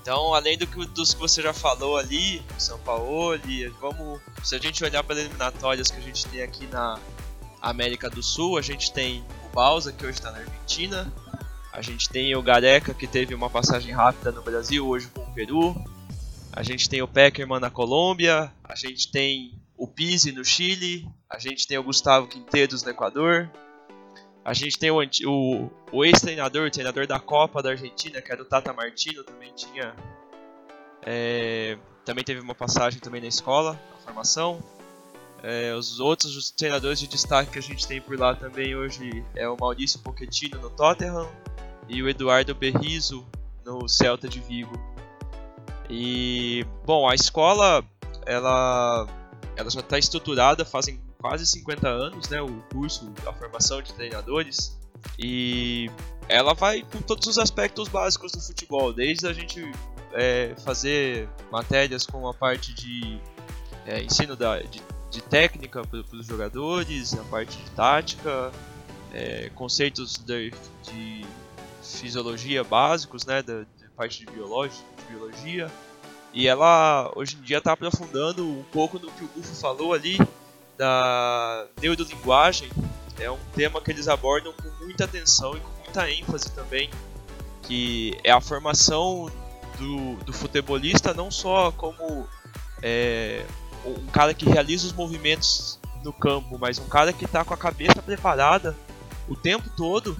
Então, 0.00 0.32
além 0.32 0.56
do 0.56 0.66
que, 0.66 0.86
dos 0.86 1.12
que 1.12 1.20
você 1.20 1.42
já 1.42 1.52
falou 1.52 1.98
ali, 1.98 2.40
São 2.56 2.78
Paulo, 2.78 3.38
vamos. 3.78 4.20
Se 4.42 4.56
a 4.56 4.58
gente 4.58 4.82
olhar 4.82 5.04
para 5.04 5.16
as 5.16 5.20
eliminatórias 5.20 5.90
que 5.90 5.98
a 5.98 6.02
gente 6.02 6.24
tem 6.28 6.40
aqui 6.40 6.66
na 6.72 6.98
América 7.60 8.08
do 8.08 8.22
Sul, 8.22 8.56
a 8.56 8.62
gente 8.62 8.90
tem 8.90 9.22
o 9.44 9.54
Balsa, 9.54 9.92
que 9.92 10.02
hoje 10.06 10.14
está 10.14 10.30
na 10.30 10.38
Argentina. 10.38 11.12
A 11.78 11.80
gente 11.80 12.08
tem 12.08 12.34
o 12.34 12.42
Gareca, 12.42 12.92
que 12.92 13.06
teve 13.06 13.36
uma 13.36 13.48
passagem 13.48 13.92
rápida 13.92 14.32
no 14.32 14.42
Brasil, 14.42 14.84
hoje 14.84 15.06
com 15.14 15.20
o 15.20 15.32
Peru. 15.32 15.76
A 16.52 16.60
gente 16.60 16.88
tem 16.88 17.02
o 17.02 17.06
Peckerman 17.06 17.60
na 17.60 17.70
Colômbia. 17.70 18.52
A 18.64 18.74
gente 18.74 19.08
tem 19.12 19.56
o 19.76 19.86
Pise 19.86 20.32
no 20.32 20.44
Chile. 20.44 21.08
A 21.30 21.38
gente 21.38 21.68
tem 21.68 21.78
o 21.78 21.84
Gustavo 21.84 22.26
Quintedos 22.26 22.82
no 22.82 22.90
Equador. 22.90 23.48
A 24.44 24.52
gente 24.54 24.76
tem 24.76 24.90
o, 24.90 24.98
o, 25.00 25.70
o 25.92 26.04
ex-treinador, 26.04 26.68
treinador 26.68 27.06
da 27.06 27.20
Copa 27.20 27.62
da 27.62 27.70
Argentina, 27.70 28.20
que 28.20 28.32
era 28.32 28.42
o 28.42 28.44
Tata 28.44 28.72
Martino, 28.72 29.22
também 29.22 29.52
tinha. 29.54 29.94
É, 31.06 31.78
também 32.04 32.24
teve 32.24 32.40
uma 32.40 32.56
passagem 32.56 32.98
também 32.98 33.20
na 33.20 33.28
escola, 33.28 33.80
na 33.92 33.98
formação. 33.98 34.60
É, 35.44 35.72
os 35.74 36.00
outros 36.00 36.36
os 36.36 36.50
treinadores 36.50 36.98
de 36.98 37.06
destaque 37.06 37.52
que 37.52 37.58
a 37.60 37.62
gente 37.62 37.86
tem 37.86 38.00
por 38.00 38.18
lá 38.18 38.34
também 38.34 38.74
hoje 38.74 39.24
é 39.36 39.48
o 39.48 39.56
Maurício 39.56 40.00
Pochettino 40.00 40.60
no 40.60 40.70
Tottenham 40.70 41.30
e 41.88 42.02
o 42.02 42.08
Eduardo 42.08 42.54
Berrizo 42.54 43.26
no 43.64 43.88
Celta 43.88 44.28
de 44.28 44.40
Vigo. 44.40 44.78
E 45.88 46.66
bom, 46.84 47.08
a 47.08 47.14
escola 47.14 47.84
ela 48.26 49.06
ela 49.56 49.70
já 49.70 49.80
está 49.80 49.98
estruturada 49.98 50.64
fazem 50.64 51.00
quase 51.18 51.44
50 51.46 51.88
anos, 51.88 52.28
né, 52.28 52.40
o 52.40 52.62
curso, 52.72 53.12
a 53.26 53.32
formação 53.32 53.82
de 53.82 53.92
treinadores, 53.92 54.78
e 55.18 55.90
ela 56.28 56.54
vai 56.54 56.82
com 56.82 57.00
todos 57.00 57.26
os 57.26 57.38
aspectos 57.38 57.88
básicos 57.88 58.32
do 58.32 58.40
futebol, 58.40 58.92
desde 58.92 59.26
a 59.26 59.32
gente 59.32 59.60
é, 60.12 60.54
fazer 60.64 61.28
matérias 61.50 62.06
com 62.06 62.28
a 62.28 62.34
parte 62.34 62.72
de 62.72 63.20
é, 63.86 64.02
ensino 64.02 64.36
da, 64.36 64.60
de, 64.60 64.80
de 65.10 65.22
técnica 65.22 65.82
para 65.82 66.16
os 66.16 66.26
jogadores, 66.26 67.14
a 67.14 67.24
parte 67.24 67.56
de 67.56 67.70
tática, 67.70 68.52
é, 69.12 69.50
conceitos 69.54 70.16
de, 70.18 70.52
de, 70.84 71.24
fisiologia 71.82 72.64
básicos, 72.64 73.24
né, 73.24 73.42
da, 73.42 73.60
da 73.60 73.88
parte 73.96 74.20
de, 74.20 74.26
biologia, 74.26 74.84
de 74.96 75.12
biologia. 75.12 75.70
E 76.32 76.46
ela 76.46 77.10
hoje 77.16 77.36
em 77.36 77.42
dia 77.42 77.58
está 77.58 77.72
aprofundando 77.72 78.46
um 78.46 78.64
pouco 78.64 78.98
no 78.98 79.10
que 79.10 79.24
o 79.24 79.28
Gufo 79.28 79.54
falou 79.54 79.92
ali, 79.92 80.18
da 80.76 81.66
neurolinguagem 81.80 82.70
é 83.20 83.30
um 83.30 83.38
tema 83.54 83.80
que 83.80 83.90
eles 83.90 84.08
abordam 84.08 84.52
com 84.52 84.84
muita 84.84 85.04
atenção 85.04 85.56
e 85.56 85.60
com 85.60 85.70
muita 85.82 86.10
ênfase 86.10 86.50
também, 86.52 86.88
que 87.62 88.16
é 88.22 88.30
a 88.30 88.40
formação 88.40 89.30
do, 89.76 90.14
do 90.24 90.32
futebolista 90.32 91.12
não 91.12 91.30
só 91.30 91.72
como 91.72 92.26
é, 92.82 93.44
um 93.84 94.06
cara 94.06 94.32
que 94.32 94.48
realiza 94.48 94.86
os 94.86 94.92
movimentos 94.92 95.78
no 96.04 96.12
campo, 96.12 96.58
mas 96.58 96.78
um 96.78 96.88
cara 96.88 97.12
que 97.12 97.24
está 97.24 97.44
com 97.44 97.52
a 97.52 97.56
cabeça 97.56 98.00
preparada 98.00 98.76
o 99.28 99.34
tempo 99.34 99.68
todo 99.76 100.16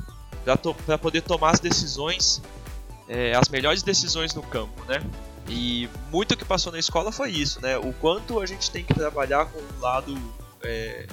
para 0.56 0.98
poder 0.98 1.22
tomar 1.22 1.50
as 1.50 1.60
decisões, 1.60 2.42
é, 3.08 3.34
as 3.34 3.48
melhores 3.48 3.82
decisões 3.82 4.34
no 4.34 4.42
campo, 4.42 4.84
né? 4.84 5.02
E 5.48 5.88
muito 6.10 6.36
que 6.36 6.44
passou 6.44 6.70
na 6.72 6.78
escola 6.78 7.10
foi 7.10 7.30
isso, 7.30 7.60
né? 7.60 7.78
O 7.78 7.92
quanto 7.94 8.40
a 8.40 8.46
gente 8.46 8.70
tem 8.70 8.84
que 8.84 8.94
trabalhar 8.94 9.46
com 9.46 9.58
o 9.58 9.80
lado 9.80 10.14
é, 10.62 11.06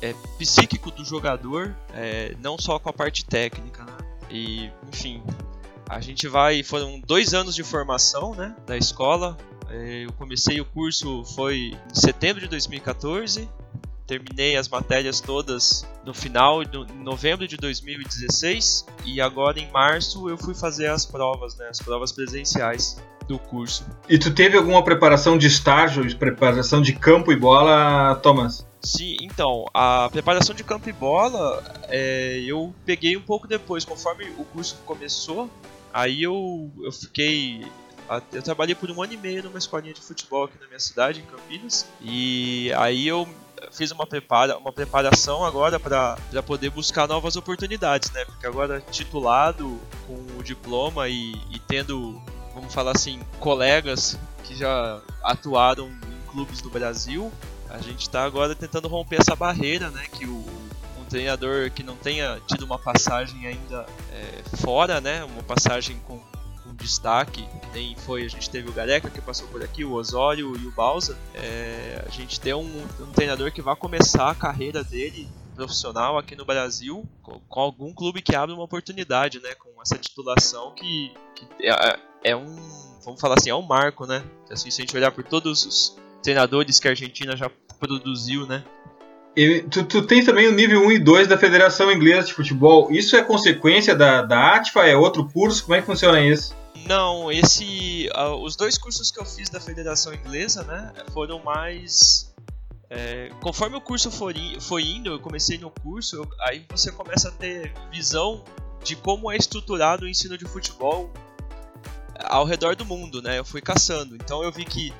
é, 0.00 0.14
psíquico 0.38 0.90
do 0.90 1.04
jogador, 1.04 1.76
não 2.40 2.58
só 2.58 2.78
com 2.78 2.88
a 2.88 2.92
parte 2.92 3.24
técnica, 3.26 3.84
né? 3.84 3.96
E, 4.30 4.70
enfim, 4.90 5.22
a 5.88 6.00
gente 6.00 6.26
vai. 6.28 6.62
Foram 6.62 6.98
dois 7.00 7.34
anos 7.34 7.54
de 7.54 7.62
formação, 7.62 8.34
né? 8.34 8.54
Da 8.66 8.76
escola. 8.76 9.36
Eu 9.70 10.12
comecei 10.14 10.60
o 10.62 10.64
curso 10.64 11.24
foi 11.34 11.76
em 11.90 11.94
setembro 11.94 12.40
de 12.40 12.48
2014 12.48 13.48
terminei 14.08 14.56
as 14.56 14.68
matérias 14.68 15.20
todas 15.20 15.86
no 16.04 16.14
final, 16.14 16.64
de 16.64 16.78
novembro 16.94 17.46
de 17.46 17.58
2016, 17.58 18.86
e 19.04 19.20
agora 19.20 19.60
em 19.60 19.70
março 19.70 20.30
eu 20.30 20.38
fui 20.38 20.54
fazer 20.54 20.86
as 20.86 21.04
provas, 21.04 21.54
né, 21.56 21.68
as 21.68 21.78
provas 21.78 22.10
presenciais 22.10 23.00
do 23.28 23.38
curso. 23.38 23.84
E 24.08 24.18
tu 24.18 24.32
teve 24.34 24.56
alguma 24.56 24.82
preparação 24.82 25.36
de 25.36 25.46
estágio, 25.46 26.06
de 26.06 26.16
preparação 26.16 26.80
de 26.80 26.94
campo 26.94 27.30
e 27.30 27.36
bola, 27.36 28.16
Thomas? 28.22 28.66
Sim, 28.80 29.18
então, 29.20 29.66
a 29.74 30.08
preparação 30.10 30.54
de 30.54 30.64
campo 30.64 30.88
e 30.88 30.92
bola 30.92 31.62
é, 31.88 32.42
eu 32.46 32.74
peguei 32.86 33.14
um 33.14 33.20
pouco 33.20 33.46
depois, 33.46 33.84
conforme 33.84 34.24
o 34.38 34.44
curso 34.44 34.78
começou, 34.86 35.50
aí 35.92 36.22
eu, 36.22 36.70
eu 36.82 36.90
fiquei 36.90 37.66
eu 38.32 38.42
trabalhei 38.42 38.74
por 38.74 38.90
um 38.90 39.02
ano 39.02 39.12
e 39.12 39.16
meio 39.18 39.42
numa 39.42 39.58
escolinha 39.58 39.92
de 39.92 40.00
futebol 40.00 40.44
aqui 40.44 40.58
na 40.58 40.66
minha 40.66 40.80
cidade, 40.80 41.20
em 41.20 41.24
Campinas. 41.24 41.86
E 42.00 42.72
aí 42.74 43.06
eu 43.06 43.28
fiz 43.72 43.90
uma, 43.90 44.06
prepara, 44.06 44.56
uma 44.58 44.72
preparação 44.72 45.44
agora 45.44 45.78
para 45.78 46.16
poder 46.46 46.70
buscar 46.70 47.06
novas 47.06 47.36
oportunidades, 47.36 48.10
né? 48.12 48.24
Porque 48.24 48.46
agora 48.46 48.82
titulado 48.90 49.80
com 50.06 50.14
o 50.38 50.42
diploma 50.42 51.08
e, 51.08 51.32
e 51.50 51.58
tendo, 51.66 52.20
vamos 52.54 52.72
falar 52.72 52.92
assim, 52.92 53.20
colegas 53.40 54.18
que 54.44 54.54
já 54.54 55.00
atuaram 55.22 55.88
em 55.88 56.30
clubes 56.30 56.60
do 56.60 56.70
Brasil, 56.70 57.32
a 57.68 57.78
gente 57.78 58.02
está 58.02 58.24
agora 58.24 58.54
tentando 58.54 58.88
romper 58.88 59.20
essa 59.20 59.36
barreira, 59.36 59.90
né? 59.90 60.06
Que 60.10 60.24
o, 60.24 60.44
um 60.98 61.04
treinador 61.08 61.70
que 61.70 61.82
não 61.82 61.96
tenha 61.96 62.40
tido 62.46 62.64
uma 62.64 62.78
passagem 62.78 63.46
ainda 63.46 63.86
é, 64.12 64.56
fora, 64.56 65.00
né? 65.00 65.24
Uma 65.24 65.42
passagem 65.42 65.98
com 66.06 66.20
destaque, 66.78 67.42
que 67.42 67.66
nem 67.72 67.94
foi, 67.96 68.24
a 68.24 68.28
gente 68.28 68.48
teve 68.48 68.68
o 68.68 68.72
Gareca 68.72 69.10
que 69.10 69.20
passou 69.20 69.46
por 69.48 69.62
aqui, 69.62 69.84
o 69.84 69.92
Osório 69.92 70.56
e 70.56 70.66
o 70.66 70.70
Balsa, 70.70 71.18
é, 71.34 72.04
a 72.06 72.10
gente 72.10 72.40
tem 72.40 72.54
um, 72.54 72.86
um, 73.00 73.12
treinador 73.12 73.52
que 73.52 73.60
vai 73.60 73.76
começar 73.76 74.30
a 74.30 74.34
carreira 74.34 74.82
dele 74.82 75.28
profissional 75.54 76.16
aqui 76.16 76.36
no 76.36 76.44
Brasil 76.44 77.06
com, 77.22 77.40
com, 77.48 77.60
algum 77.60 77.92
clube 77.92 78.22
que 78.22 78.34
abre 78.34 78.54
uma 78.54 78.64
oportunidade, 78.64 79.40
né, 79.40 79.54
com 79.54 79.70
essa 79.82 79.98
titulação 79.98 80.72
que, 80.74 81.12
que 81.34 81.46
é, 81.66 81.98
é, 82.24 82.36
um, 82.36 82.56
vamos 83.04 83.20
falar 83.20 83.34
assim, 83.34 83.50
é 83.50 83.54
um 83.54 83.62
marco, 83.62 84.06
né, 84.06 84.24
assim, 84.50 84.70
se 84.70 84.80
a 84.80 84.84
gente 84.84 84.96
olhar 84.96 85.10
por 85.10 85.24
todos 85.24 85.66
os 85.66 85.98
treinadores 86.22 86.78
que 86.78 86.88
a 86.88 86.92
Argentina 86.92 87.36
já 87.36 87.50
produziu, 87.78 88.46
né, 88.46 88.64
tu, 89.70 89.84
tu 89.84 90.02
tens 90.02 90.24
também 90.24 90.48
o 90.48 90.52
nível 90.52 90.82
1 90.86 90.92
e 90.92 90.98
2 90.98 91.28
da 91.28 91.38
Federação 91.38 91.92
Inglesa 91.92 92.28
de 92.28 92.34
Futebol. 92.34 92.90
Isso 92.90 93.16
é 93.16 93.22
consequência 93.22 93.94
da, 93.94 94.22
da 94.22 94.56
ATFA? 94.56 94.86
É 94.86 94.96
outro 94.96 95.28
curso? 95.28 95.64
Como 95.64 95.76
é 95.76 95.80
que 95.80 95.86
funciona 95.86 96.20
isso? 96.20 96.56
Não, 96.86 97.30
esse. 97.30 98.08
Uh, 98.14 98.42
os 98.42 98.56
dois 98.56 98.78
cursos 98.78 99.10
que 99.10 99.20
eu 99.20 99.24
fiz 99.24 99.48
da 99.48 99.60
Federação 99.60 100.12
Inglesa, 100.14 100.62
né, 100.64 100.92
foram 101.12 101.42
mais. 101.42 102.34
É, 102.90 103.30
conforme 103.42 103.76
o 103.76 103.80
curso 103.80 104.10
for, 104.10 104.32
foi 104.60 104.82
indo, 104.82 105.10
eu 105.10 105.20
comecei 105.20 105.58
no 105.58 105.70
curso, 105.70 106.16
eu, 106.16 106.28
aí 106.40 106.64
você 106.70 106.90
começa 106.90 107.28
a 107.28 107.30
ter 107.30 107.74
visão 107.92 108.42
de 108.82 108.96
como 108.96 109.30
é 109.30 109.36
estruturado 109.36 110.06
o 110.06 110.08
ensino 110.08 110.38
de 110.38 110.46
futebol 110.46 111.12
ao 112.24 112.46
redor 112.46 112.74
do 112.74 112.86
mundo, 112.86 113.20
né? 113.20 113.38
Eu 113.38 113.44
fui 113.44 113.60
caçando, 113.60 114.16
então 114.16 114.42
eu 114.42 114.50
vi 114.50 114.64
que 114.64 114.94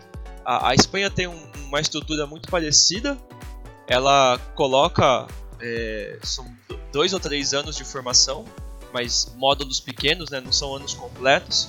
a, 0.45 0.69
a 0.69 0.75
Espanha 0.75 1.11
tem 1.11 1.27
um, 1.27 1.51
uma 1.67 1.81
estrutura 1.81 2.27
muito 2.27 2.51
parecida. 2.51 3.19
Ela 3.87 4.39
coloca 4.55 5.27
é, 5.61 6.19
são 6.23 6.47
dois 6.93 7.13
ou 7.13 7.21
três 7.21 7.55
anos 7.55 7.77
de 7.77 7.85
formação 7.85 8.45
mas 8.93 9.33
módulos 9.37 9.81
pequenos, 9.81 10.31
né, 10.31 10.41
não 10.41 10.53
são 10.53 10.75
anos 10.75 10.95
completos. 10.95 11.69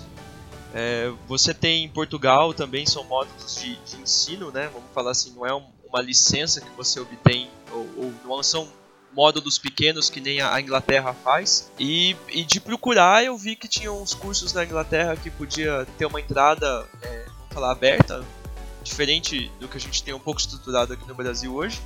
É, 0.74 1.12
você 1.28 1.54
tem 1.54 1.84
em 1.84 1.90
Portugal 1.90 2.54
também 2.54 2.86
são 2.86 3.04
módulos 3.04 3.56
de, 3.56 3.76
de 3.78 4.02
ensino, 4.02 4.52
né, 4.52 4.70
vamos 4.72 4.90
falar 4.94 5.12
assim, 5.12 5.34
não 5.34 5.46
é 5.46 5.54
um, 5.54 5.66
uma 5.88 6.02
licença 6.02 6.62
que 6.62 6.70
você 6.78 7.00
obtém, 7.00 7.50
ou, 7.72 7.90
ou, 7.98 8.14
não 8.24 8.44
são 8.44 8.68
módulos 9.12 9.58
pequenos 9.58 10.10
que 10.10 10.22
nem 10.22 10.40
a 10.40 10.62
Inglaterra 10.62 11.14
faz. 11.14 11.72
E, 11.80 12.16
e, 12.30 12.44
de 12.44 12.62
procurar 12.62 13.24
eu 13.24 13.36
vi 13.36 13.56
que 13.56 13.68
tinha 13.68 13.92
uns 13.92 14.14
cursos 14.14 14.54
na 14.54 14.64
Inglaterra 14.64 15.16
que 15.16 15.32
podia 15.32 15.88
ter 15.98 16.06
uma 16.06 16.22
entrada, 16.22 16.88
é, 17.02 17.26
vamos 17.26 17.54
falar, 17.54 17.72
aberta, 17.72 18.24
diferente 18.84 19.52
do 19.60 19.68
que 19.68 19.78
a 19.78 19.82
gente 19.82 20.04
tem 20.04 20.14
um 20.14 20.20
pouco 20.20 20.40
estruturado 20.40 20.94
aqui 20.94 21.08
no 21.08 21.16
Brasil 21.16 21.54
hoje. 21.54 21.82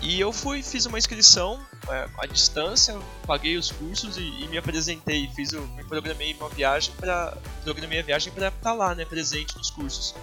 E 0.00 0.20
eu 0.20 0.32
fui, 0.32 0.62
fiz 0.62 0.86
uma 0.86 0.96
inscrição 0.96 1.60
é, 1.88 2.08
à 2.18 2.26
distância, 2.26 2.96
paguei 3.26 3.56
os 3.56 3.72
cursos 3.72 4.16
e, 4.16 4.22
e, 4.22 4.48
me 4.48 4.56
apresentei, 4.56 5.28
fiz 5.34 5.52
o, 5.52 5.60
me 5.68 5.82
programei 5.84 6.34
uma 6.34 6.48
viagem 6.48 6.94
para 6.96 7.36
programei 7.64 7.98
a 7.98 8.02
viagem 8.02 8.32
para 8.32 8.48
estar 8.48 8.72
lá, 8.72 8.94
né, 8.94 9.04
presente 9.04 9.56
nos 9.56 9.70
cursos. 9.70 10.14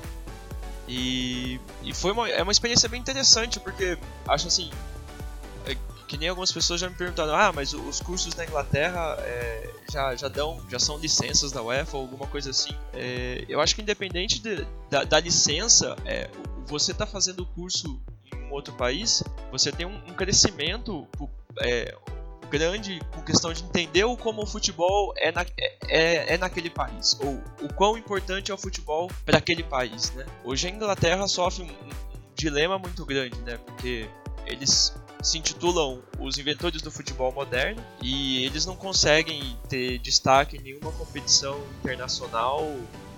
E, 0.87 1.59
e 1.83 1.93
foi 1.93 2.11
uma, 2.11 2.29
é 2.29 2.41
uma 2.41 2.51
experiência 2.51 2.87
bem 2.87 2.99
interessante 2.99 3.59
porque 3.59 3.97
acho 4.27 4.47
assim 4.47 4.69
é, 5.65 5.75
que 6.07 6.17
nem 6.17 6.29
algumas 6.29 6.51
pessoas 6.51 6.79
já 6.79 6.89
me 6.89 6.95
perguntaram, 6.95 7.35
ah, 7.35 7.51
mas 7.51 7.73
os 7.73 7.99
cursos 7.99 8.33
na 8.35 8.45
Inglaterra 8.45 9.17
é, 9.19 9.69
já, 9.91 10.15
já 10.15 10.27
dão, 10.27 10.61
já 10.69 10.79
são 10.79 10.97
licenças 10.97 11.51
da 11.51 11.61
UEFA 11.61 11.97
ou 11.97 12.03
alguma 12.03 12.27
coisa 12.27 12.51
assim. 12.51 12.71
É, 12.93 13.43
eu 13.49 13.59
acho 13.59 13.75
que 13.75 13.81
independente 13.81 14.39
de, 14.39 14.65
da, 14.89 15.03
da, 15.03 15.19
licença, 15.19 15.95
é, 16.05 16.29
você 16.65 16.91
está 16.91 17.05
fazendo 17.05 17.41
o 17.41 17.45
curso 17.47 17.99
um 18.49 18.53
outro 18.53 18.73
país, 18.73 19.23
você 19.51 19.71
tem 19.71 19.85
um, 19.85 19.95
um 20.07 20.13
crescimento 20.13 21.07
é, 21.61 21.95
grande 22.49 23.01
com 23.13 23.21
questão 23.21 23.51
de 23.51 23.63
entender 23.63 24.05
como 24.17 24.43
o 24.43 24.45
futebol 24.45 25.13
é, 25.17 25.31
na, 25.31 25.41
é, 25.57 25.77
é, 25.87 26.33
é 26.33 26.37
naquele 26.37 26.69
país, 26.69 27.17
ou 27.19 27.41
o 27.61 27.73
quão 27.73 27.97
importante 27.97 28.51
é 28.51 28.53
o 28.53 28.57
futebol 28.57 29.09
para 29.25 29.37
aquele 29.37 29.63
país. 29.63 30.11
Né? 30.11 30.25
Hoje 30.43 30.67
a 30.67 30.71
Inglaterra 30.71 31.27
sofre 31.27 31.63
um, 31.63 31.67
um 31.67 31.91
dilema 32.35 32.77
muito 32.77 33.05
grande, 33.05 33.37
né? 33.41 33.57
porque 33.57 34.07
eles 34.45 34.93
se 35.21 35.39
intitulam 35.39 36.03
os 36.19 36.37
inventores 36.37 36.81
do 36.81 36.91
futebol 36.91 37.31
moderno 37.31 37.83
e 38.01 38.45
eles 38.45 38.65
não 38.65 38.75
conseguem 38.75 39.57
ter 39.67 39.97
destaque 39.99 40.57
em 40.57 40.61
nenhuma 40.61 40.91
competição 40.91 41.59
internacional 41.79 42.63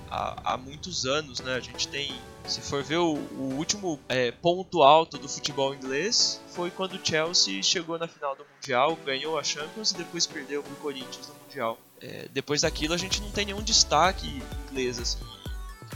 há, 0.10 0.54
há 0.54 0.58
muitos 0.58 1.06
anos, 1.06 1.42
né? 1.42 1.56
A 1.56 1.60
gente 1.60 1.88
tem 1.90 2.14
se 2.48 2.62
for 2.62 2.84
ver 2.84 2.98
o, 2.98 3.14
o 3.14 3.56
último 3.58 4.00
é, 4.08 4.32
ponto 4.32 4.82
alto 4.82 5.18
do 5.18 5.28
futebol 5.28 5.74
inglês 5.74 6.42
foi 6.50 6.72
quando 6.72 6.94
o 6.94 7.00
Chelsea 7.06 7.62
chegou 7.62 7.98
na 7.98 8.08
final 8.08 8.36
do 8.36 8.46
Mundial, 8.56 8.98
ganhou 9.06 9.38
a 9.38 9.44
Champions 9.44 9.92
e 9.92 9.98
depois 9.98 10.26
perdeu 10.26 10.64
para 10.64 10.74
o 10.74 10.76
Corinthians 10.78 11.28
no 11.28 11.36
Mundial. 11.46 11.78
É, 12.02 12.28
depois 12.32 12.62
daquilo 12.62 12.94
a 12.94 12.98
gente 12.98 13.22
não 13.22 13.30
tem 13.32 13.46
nenhum 13.46 13.62
destaque 13.62 14.42
inglês 14.68 15.00
assim. 15.00 15.26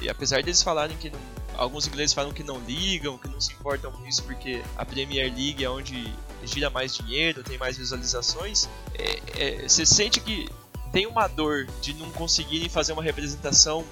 E 0.02 0.10
apesar 0.10 0.42
deles 0.44 0.62
falarem 0.62 0.98
que 0.98 1.10
não, 1.10 1.20
alguns 1.56 1.88
ingleses 1.88 2.14
falam 2.14 2.32
que 2.34 2.44
não 2.44 2.60
ligam, 2.60 3.18
que 3.18 3.28
não 3.28 3.40
se 3.40 3.54
importam 3.54 3.92
com 3.92 4.06
isso 4.06 4.24
porque 4.24 4.62
a 4.78 4.86
Premier 4.86 5.34
League 5.34 5.64
é 5.64 5.70
onde 5.70 6.14
gira 6.44 6.70
mais 6.70 6.96
dinheiro, 6.96 7.44
tem 7.44 7.58
mais 7.58 7.78
visualizações, 7.78 8.68
é, 8.96 9.20
é, 9.38 9.68
você 9.68 9.86
sente 9.86 10.20
que 10.20 10.50
tem 10.92 11.08
uma 11.08 11.28
dor 11.28 11.68
de 11.82 11.94
não 11.94 12.10
conseguirem 12.12 12.68
fazer 12.68 12.94
uma 12.94 13.04
representação, 13.04 13.86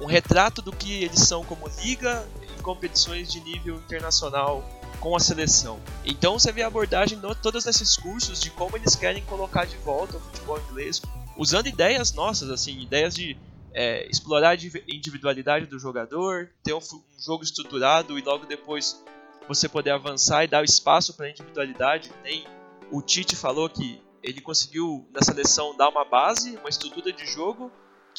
um 0.00 0.06
retrato 0.06 0.62
do 0.62 0.72
que 0.72 1.04
eles 1.04 1.20
são 1.20 1.44
como 1.44 1.68
liga 1.82 2.26
em 2.58 2.62
competições 2.62 3.30
de 3.30 3.40
nível 3.40 3.76
internacional 3.76 4.64
com 4.98 5.14
a 5.14 5.20
seleção. 5.20 5.80
Então 6.04 6.38
você 6.38 6.50
vê 6.52 6.62
a 6.62 6.66
abordagem 6.66 7.18
de 7.18 7.34
todos 7.36 7.66
esses 7.66 7.96
cursos 7.96 8.40
de 8.40 8.50
como 8.50 8.76
eles 8.76 8.94
querem 8.94 9.22
colocar 9.24 9.66
de 9.66 9.76
volta 9.78 10.16
o 10.16 10.20
futebol 10.20 10.60
inglês, 10.70 11.00
usando 11.36 11.66
ideias 11.66 12.12
nossas, 12.12 12.50
assim, 12.50 12.80
ideias 12.80 13.14
de 13.14 13.36
é, 13.72 14.06
explorar 14.10 14.50
a 14.50 14.54
individualidade 14.88 15.66
do 15.66 15.78
jogador, 15.78 16.50
ter 16.62 16.74
um, 16.74 16.78
um 16.78 17.22
jogo 17.22 17.44
estruturado 17.44 18.18
e 18.18 18.22
logo 18.22 18.46
depois 18.46 19.02
você 19.46 19.68
poder 19.68 19.90
avançar 19.90 20.44
e 20.44 20.48
dar 20.48 20.64
espaço 20.64 21.14
para 21.14 21.26
a 21.26 21.30
individualidade. 21.30 22.10
Nem 22.22 22.46
o 22.90 23.00
Tite 23.00 23.36
falou 23.36 23.68
que 23.68 24.00
ele 24.22 24.40
conseguiu 24.40 25.08
na 25.12 25.22
seleção 25.22 25.76
dar 25.76 25.88
uma 25.88 26.04
base, 26.04 26.56
uma 26.58 26.68
estrutura 26.68 27.12
de 27.12 27.26
jogo 27.26 27.70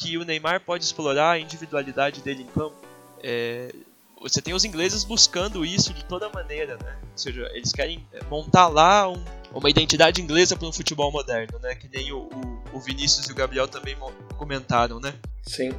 que 0.01 0.17
o 0.17 0.25
Neymar 0.25 0.61
pode 0.61 0.83
explorar 0.83 1.31
a 1.31 1.39
individualidade 1.39 2.21
dele 2.21 2.41
em 2.41 2.47
campo. 2.47 2.75
É, 3.23 3.71
você 4.19 4.41
tem 4.41 4.53
os 4.53 4.65
ingleses 4.65 5.03
buscando 5.03 5.63
isso 5.63 5.93
de 5.93 6.03
toda 6.05 6.27
maneira, 6.29 6.75
né? 6.83 6.97
Ou 7.11 7.17
seja, 7.17 7.47
eles 7.53 7.71
querem 7.71 8.05
montar 8.29 8.67
lá 8.67 9.07
um, 9.07 9.23
uma 9.53 9.69
identidade 9.69 10.19
inglesa 10.19 10.55
para 10.55 10.67
o 10.67 10.73
futebol 10.73 11.11
moderno, 11.11 11.59
né? 11.59 11.75
Que 11.75 11.87
nem 11.87 12.11
o, 12.11 12.21
o, 12.23 12.63
o, 12.73 12.79
Vinícius 12.79 13.27
e 13.27 13.31
o 13.31 13.35
Gabriel 13.35 13.67
também 13.67 13.95
comentaram, 14.37 14.99
né? 14.99 15.13
Sim. 15.43 15.71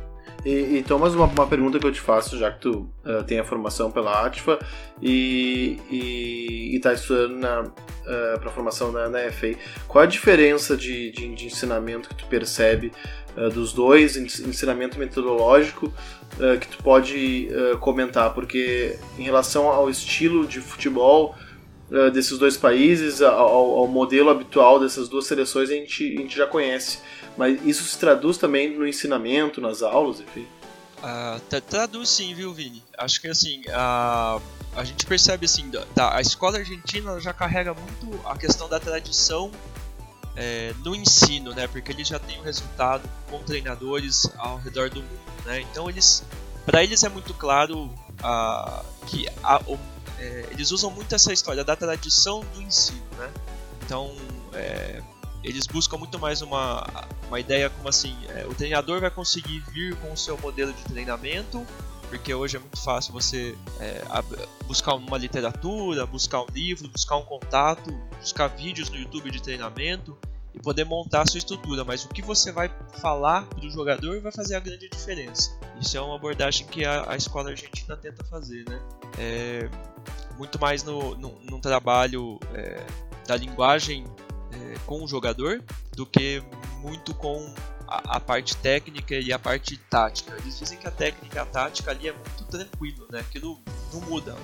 E, 0.45 0.79
e 0.79 0.83
Thomas, 0.83 1.15
uma, 1.15 1.27
uma, 1.27 1.47
pergunta 1.47 1.79
que 1.79 1.87
eu 1.87 1.93
te 1.93 2.01
faço, 2.01 2.37
já 2.37 2.51
que 2.51 2.61
tu 2.61 2.91
uh, 3.05 3.23
tem 3.25 3.39
a 3.39 3.45
formação 3.45 3.93
pela 3.93 4.27
ATFA 4.27 4.59
e 5.01 6.73
está 6.75 6.93
estudando 6.93 7.45
uh, 7.45 7.73
eh, 8.07 8.39
para 8.39 8.51
formação 8.51 8.91
na, 8.91 9.09
na 9.09 9.31
FA, 9.31 9.55
qual 9.87 10.03
a 10.03 10.07
diferença 10.07 10.77
de, 10.77 11.13
de, 11.13 11.35
de 11.35 11.47
ensinamento 11.47 12.09
que 12.09 12.15
tu 12.17 12.27
percebe 12.27 12.91
uh, 13.37 13.51
dos 13.51 13.73
dois, 13.73 14.17
ensinamento 14.17 14.99
metodológico 14.99 15.93
que 16.61 16.67
tu 16.67 16.83
pode 16.83 17.51
comentar? 17.79 18.33
Porque 18.33 18.99
em 19.19 19.23
relação 19.23 19.69
ao 19.69 19.91
estilo 19.91 20.47
de 20.47 20.61
futebol 20.61 21.35
desses 22.13 22.39
dois 22.39 22.57
países, 22.57 23.21
ao, 23.21 23.79
ao 23.79 23.87
modelo 23.87 24.31
habitual 24.31 24.81
dessas 24.81 25.09
duas 25.09 25.27
seleções, 25.27 25.71
a 25.71 25.75
gente, 25.75 26.05
a 26.17 26.21
gente 26.21 26.37
já 26.37 26.47
conhece 26.47 26.99
mas 27.37 27.65
isso 27.65 27.85
se 27.85 27.99
traduz 27.99 28.37
também 28.37 28.77
no 28.77 28.87
ensinamento, 28.87 29.61
nas 29.61 29.83
aulas, 29.83 30.21
enfim? 30.21 30.47
Uh, 30.99 31.61
traduz 31.63 32.09
sim, 32.09 32.35
viu, 32.35 32.53
Vini? 32.53 32.83
Acho 32.97 33.21
que 33.21 33.29
assim, 33.29 33.63
a, 33.73 34.39
a 34.77 34.85
gente 34.85 35.05
percebe 35.05 35.47
assim, 35.47 35.71
da, 35.95 36.15
a 36.15 36.21
escola 36.21 36.59
argentina 36.59 37.19
já 37.19 37.33
carrega 37.33 37.75
muito 37.75 38.21
a 38.27 38.37
questão 38.37 38.69
da 38.69 38.79
tradição 38.79 39.51
é, 40.37 40.73
no 40.85 40.95
ensino, 40.95 41.53
né? 41.55 41.67
Porque 41.67 41.91
eles 41.91 42.07
já 42.07 42.19
têm 42.19 42.39
o 42.39 42.43
resultado 42.43 43.09
com 43.29 43.39
treinadores 43.41 44.31
ao 44.39 44.59
redor 44.59 44.91
do 44.91 45.03
mundo, 45.03 45.45
né? 45.45 45.61
Então 45.63 45.91
eles, 45.91 46.23
para 46.65 46.85
eles 46.85 47.03
é 47.03 47.09
muito 47.09 47.35
claro 47.35 47.87
uh, 47.87 48.85
que 49.07 49.27
a, 49.43 49.61
o, 49.67 49.79
é, 50.23 50.47
eles 50.53 50.71
usam 50.71 50.91
muito 50.91 51.13
essa 51.15 51.33
história 51.33 51.65
da 51.65 51.75
tradição 51.75 52.41
do 52.55 52.63
ensino, 52.63 53.03
né? 53.19 53.33
Então 53.85 54.15
é, 54.53 55.03
eles 55.43 55.67
buscam 55.67 55.99
muito 55.99 56.19
mais 56.19 56.41
uma, 56.43 56.87
uma 57.27 57.41
ideia 57.41 57.69
como 57.69 57.89
assim, 57.89 58.17
é, 58.29 58.47
o 58.47 58.55
treinador 58.55 59.01
vai 59.01 59.11
conseguir 59.11 59.59
vir 59.73 59.97
com 59.97 60.13
o 60.13 60.17
seu 60.17 60.39
modelo 60.39 60.73
de 60.73 60.85
treinamento, 60.85 61.67
porque 62.09 62.33
hoje 62.33 62.57
é 62.57 62.61
muito 62.61 62.81
fácil 62.81 63.13
você 63.13 63.57
é, 63.81 64.03
buscar 64.67 64.95
uma 64.95 65.19
literatura, 65.19 66.07
buscar 66.07 66.43
um 66.43 66.47
livro, 66.53 66.89
buscar 66.89 67.17
um 67.17 67.25
contato, 67.25 67.91
buscar 68.21 68.47
vídeos 68.47 68.89
no 68.91 68.97
YouTube 68.97 69.31
de 69.31 69.43
treinamento 69.43 70.17
poder 70.63 70.85
montar 70.85 71.23
a 71.23 71.27
sua 71.27 71.39
estrutura, 71.39 71.85
mas 71.85 72.05
o 72.05 72.09
que 72.09 72.23
você 72.23 72.53
vai 72.53 72.71
falar 73.01 73.45
para 73.47 73.67
o 73.67 73.71
jogador 73.71 74.21
vai 74.21 74.33
fazer 74.33 74.55
a 74.55 74.61
grande 74.61 74.89
diferença. 74.89 75.51
Isso 75.81 75.97
é 75.97 76.01
uma 76.01 76.15
abordagem 76.15 76.67
que 76.67 76.85
a, 76.85 77.11
a 77.11 77.17
escola 77.17 77.51
argentina 77.51 77.97
tenta 77.97 78.25
fazer, 78.25 78.65
né? 78.69 78.81
É, 79.19 79.69
muito 80.39 80.59
mais 80.59 80.83
no, 80.83 81.15
no, 81.17 81.39
no 81.43 81.59
trabalho 81.59 82.39
é, 82.55 82.85
da 83.27 83.37
linguagem 83.37 84.05
é, 84.53 84.75
com 84.87 85.03
o 85.03 85.09
jogador 85.09 85.63
do 85.95 86.07
que 86.07 86.43
muito 86.81 87.15
com 87.15 87.53
a, 87.87 88.17
a, 88.17 88.21
parte 88.21 88.57
técnica 88.57 89.15
e 89.15 89.33
a 89.33 89.39
parte 89.39 89.77
tática. 89.77 90.35
Eles 90.39 90.59
dizem 90.59 90.79
que 90.79 90.87
a 90.87 90.91
técnica 90.91 91.43
a 91.43 91.47
tática 91.47 91.91
ali 91.91 92.09
é 92.09 92.13
muito 92.13 92.45
tranquilo, 92.45 93.07
né? 93.11 93.21
Aquilo 93.21 93.59
não 93.93 94.01
muda. 94.03 94.37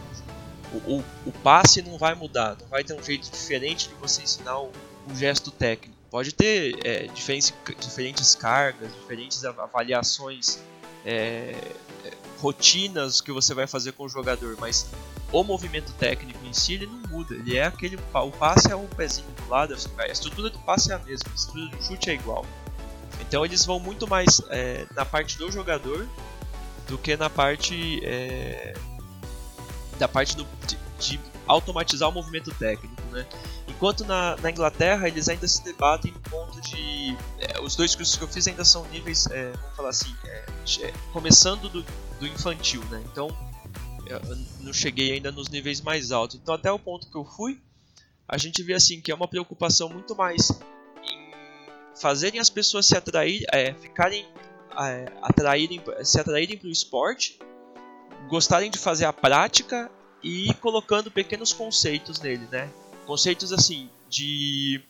O, 0.72 0.96
o, 0.96 1.04
o 1.26 1.32
passe 1.42 1.80
não 1.80 1.96
vai 1.96 2.14
mudar, 2.14 2.56
não 2.60 2.68
vai 2.68 2.84
ter 2.84 2.92
um 2.92 3.02
jeito 3.02 3.30
diferente 3.30 3.88
de 3.88 3.94
você 3.94 4.22
ensinar 4.22 4.60
o 4.60 4.70
gesto 5.14 5.50
técnico. 5.50 5.97
Pode 6.10 6.32
ter 6.32 6.78
é, 6.86 7.06
diferentes, 7.08 7.52
diferentes 7.80 8.34
cargas, 8.34 8.90
diferentes 8.94 9.44
avaliações, 9.44 10.58
é, 11.04 11.54
é, 12.04 12.12
rotinas 12.38 13.20
que 13.20 13.30
você 13.30 13.52
vai 13.52 13.66
fazer 13.66 13.92
com 13.92 14.04
o 14.04 14.08
jogador, 14.08 14.56
mas 14.58 14.88
o 15.30 15.44
movimento 15.44 15.92
técnico 15.94 16.44
em 16.46 16.52
si 16.52 16.74
ele 16.74 16.86
não 16.86 17.02
muda. 17.10 17.34
Ele 17.34 17.56
é 17.56 17.64
aquele. 17.64 17.98
O 18.14 18.30
passe 18.30 18.72
é 18.72 18.76
um 18.76 18.86
pezinho 18.86 19.28
do 19.32 19.48
lado, 19.48 19.74
a 19.98 20.06
estrutura 20.06 20.48
do 20.48 20.58
passe 20.60 20.90
é 20.90 20.94
a 20.94 20.98
mesma, 20.98 21.30
a 21.30 21.34
estrutura 21.34 21.76
do 21.76 21.82
chute 21.82 22.10
é 22.10 22.14
igual. 22.14 22.46
Então 23.20 23.44
eles 23.44 23.64
vão 23.64 23.78
muito 23.78 24.08
mais 24.08 24.40
é, 24.48 24.86
na 24.94 25.04
parte 25.04 25.36
do 25.36 25.50
jogador 25.52 26.08
do 26.86 26.96
que 26.96 27.16
na 27.16 27.28
parte. 27.28 28.00
É, 28.04 28.74
da 29.98 30.08
parte 30.08 30.36
do, 30.36 30.46
de, 30.66 30.78
de, 30.98 31.20
automatizar 31.46 32.08
o 32.08 32.12
movimento 32.12 32.50
técnico. 32.54 33.02
Né? 33.10 33.26
Enquanto 33.78 34.04
na, 34.04 34.36
na, 34.38 34.50
Inglaterra 34.50 35.06
eles 35.06 35.28
ainda 35.28 35.46
se 35.46 35.62
debatem 35.62 36.10
no 36.10 36.18
ponto 36.18 36.60
de. 36.60 37.16
É, 37.38 37.60
os 37.60 37.76
dois 37.76 37.94
cursos 37.94 38.16
que 38.16 38.24
eu 38.24 38.26
fiz 38.26 38.48
ainda 38.48 38.64
são 38.64 38.84
níveis, 38.88 39.28
é, 39.30 39.52
vamos 39.52 39.76
falar 39.76 39.90
assim, 39.90 40.12
é, 40.24 40.92
começando 41.12 41.68
do, 41.68 41.84
do 42.18 42.26
infantil. 42.26 42.84
Né? 42.86 43.00
Então 43.12 43.28
não 44.62 44.72
cheguei 44.72 45.12
ainda 45.12 45.30
nos 45.30 45.48
níveis 45.48 45.80
mais 45.80 46.10
altos. 46.10 46.40
Então 46.42 46.56
até 46.56 46.72
o 46.72 46.78
ponto 46.78 47.08
que 47.08 47.16
eu 47.16 47.24
fui, 47.24 47.60
a 48.26 48.36
gente 48.36 48.64
vê 48.64 48.74
assim 48.74 49.00
que 49.00 49.12
é 49.12 49.14
uma 49.14 49.28
preocupação 49.28 49.88
muito 49.88 50.16
mais 50.16 50.50
em 51.04 51.32
fazerem 52.00 52.40
as 52.40 52.50
pessoas 52.50 52.84
se 52.84 52.96
atrair, 52.96 53.44
é, 53.52 53.72
ficarem 53.74 54.26
é, 54.76 55.06
atraírem, 55.22 55.80
se 56.02 56.18
atraírem 56.18 56.58
para 56.58 56.66
o 56.66 56.72
esporte, 56.72 57.38
gostarem 58.28 58.72
de 58.72 58.78
fazer 58.78 59.04
a 59.04 59.12
prática 59.12 59.88
e 60.20 60.52
colocando 60.54 61.12
pequenos 61.12 61.52
conceitos 61.52 62.20
nele, 62.20 62.48
né? 62.50 62.68
Conceitos 63.08 63.54
assim 63.54 63.88
de 64.10 64.82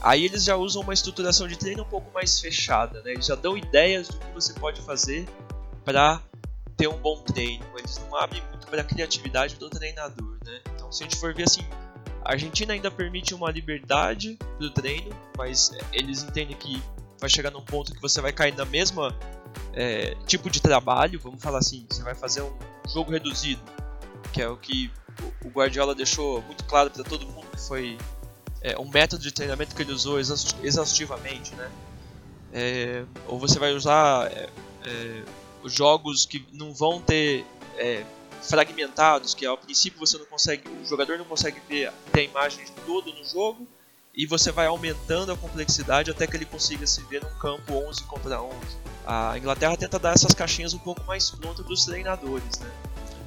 Aí 0.00 0.24
eles 0.24 0.44
já 0.44 0.54
usam 0.54 0.82
uma 0.82 0.94
estruturação 0.94 1.48
de 1.48 1.56
treino 1.56 1.82
um 1.82 1.88
pouco 1.88 2.08
mais 2.14 2.40
fechada, 2.40 3.02
né? 3.02 3.14
Eles 3.14 3.26
já 3.26 3.34
dão 3.34 3.56
ideias 3.56 4.06
do 4.06 4.16
que 4.16 4.32
você 4.32 4.52
pode 4.52 4.80
fazer 4.82 5.28
para 5.84 6.22
ter 6.76 6.86
um 6.86 6.96
bom 6.98 7.20
treino, 7.22 7.64
eles 7.76 7.98
não 7.98 8.16
abrem 8.16 8.40
muito 8.50 8.68
para 8.68 8.82
a 8.82 8.84
criatividade 8.84 9.56
do 9.56 9.68
treinador, 9.68 10.38
né? 10.44 10.60
Então, 10.76 10.92
se 10.92 11.02
a 11.02 11.06
gente 11.06 11.16
for 11.16 11.34
ver 11.34 11.42
assim, 11.42 11.66
a 12.24 12.30
Argentina 12.30 12.74
ainda 12.74 12.92
permite 12.92 13.34
uma 13.34 13.50
liberdade 13.50 14.38
do 14.60 14.70
treino, 14.70 15.10
mas 15.36 15.72
eles 15.92 16.22
entendem 16.22 16.56
que 16.56 16.80
vai 17.18 17.28
chegar 17.28 17.50
num 17.50 17.64
ponto 17.64 17.92
que 17.92 18.00
você 18.00 18.20
vai 18.20 18.32
cair 18.32 18.54
na 18.54 18.64
mesma 18.64 19.12
é, 19.72 20.14
tipo 20.26 20.48
de 20.48 20.62
trabalho, 20.62 21.18
vamos 21.18 21.42
falar 21.42 21.58
assim, 21.58 21.84
você 21.90 22.04
vai 22.04 22.14
fazer 22.14 22.42
um 22.42 22.56
jogo 22.88 23.10
reduzido, 23.10 23.60
que 24.32 24.40
é 24.40 24.48
o 24.48 24.56
que 24.56 24.92
o 25.44 25.48
Guardiola 25.48 25.94
deixou 25.94 26.42
muito 26.42 26.64
claro 26.64 26.90
para 26.90 27.04
todo 27.04 27.26
mundo 27.26 27.46
que 27.50 27.60
foi 27.60 27.98
é, 28.60 28.78
um 28.78 28.88
método 28.88 29.22
de 29.22 29.32
treinamento 29.32 29.74
que 29.74 29.82
ele 29.82 29.92
usou 29.92 30.18
exaustivamente, 30.18 31.54
né? 31.54 31.70
É, 32.52 33.04
ou 33.26 33.38
você 33.38 33.58
vai 33.58 33.72
usar 33.72 34.30
é, 34.32 34.48
é 34.84 35.22
jogos 35.64 36.24
que 36.24 36.46
não 36.52 36.72
vão 36.72 37.00
ter 37.00 37.44
é, 37.76 38.04
fragmentados, 38.42 39.34
que 39.34 39.44
ao 39.44 39.58
princípio 39.58 39.98
você 39.98 40.16
não 40.16 40.26
consegue, 40.26 40.68
o 40.68 40.86
jogador 40.86 41.18
não 41.18 41.24
consegue 41.24 41.60
ver 41.68 41.92
ter 42.12 42.20
a 42.20 42.24
imagem 42.24 42.64
de 42.64 42.70
todo 42.86 43.12
no 43.12 43.24
jogo, 43.24 43.66
e 44.14 44.26
você 44.26 44.50
vai 44.50 44.66
aumentando 44.66 45.30
a 45.32 45.36
complexidade 45.36 46.10
até 46.10 46.26
que 46.26 46.36
ele 46.36 46.44
consiga 46.44 46.86
se 46.86 47.02
ver 47.02 47.22
num 47.22 47.38
campo 47.38 47.74
11 47.74 48.02
contra 48.04 48.42
11. 48.42 48.56
A 49.06 49.38
Inglaterra 49.38 49.76
tenta 49.76 49.98
dar 49.98 50.12
essas 50.12 50.34
caixinhas 50.34 50.74
um 50.74 50.78
pouco 50.78 51.04
mais 51.04 51.30
prontas 51.30 51.64
para 51.64 51.72
os 51.72 51.84
treinadores, 51.84 52.58
né? 52.58 52.70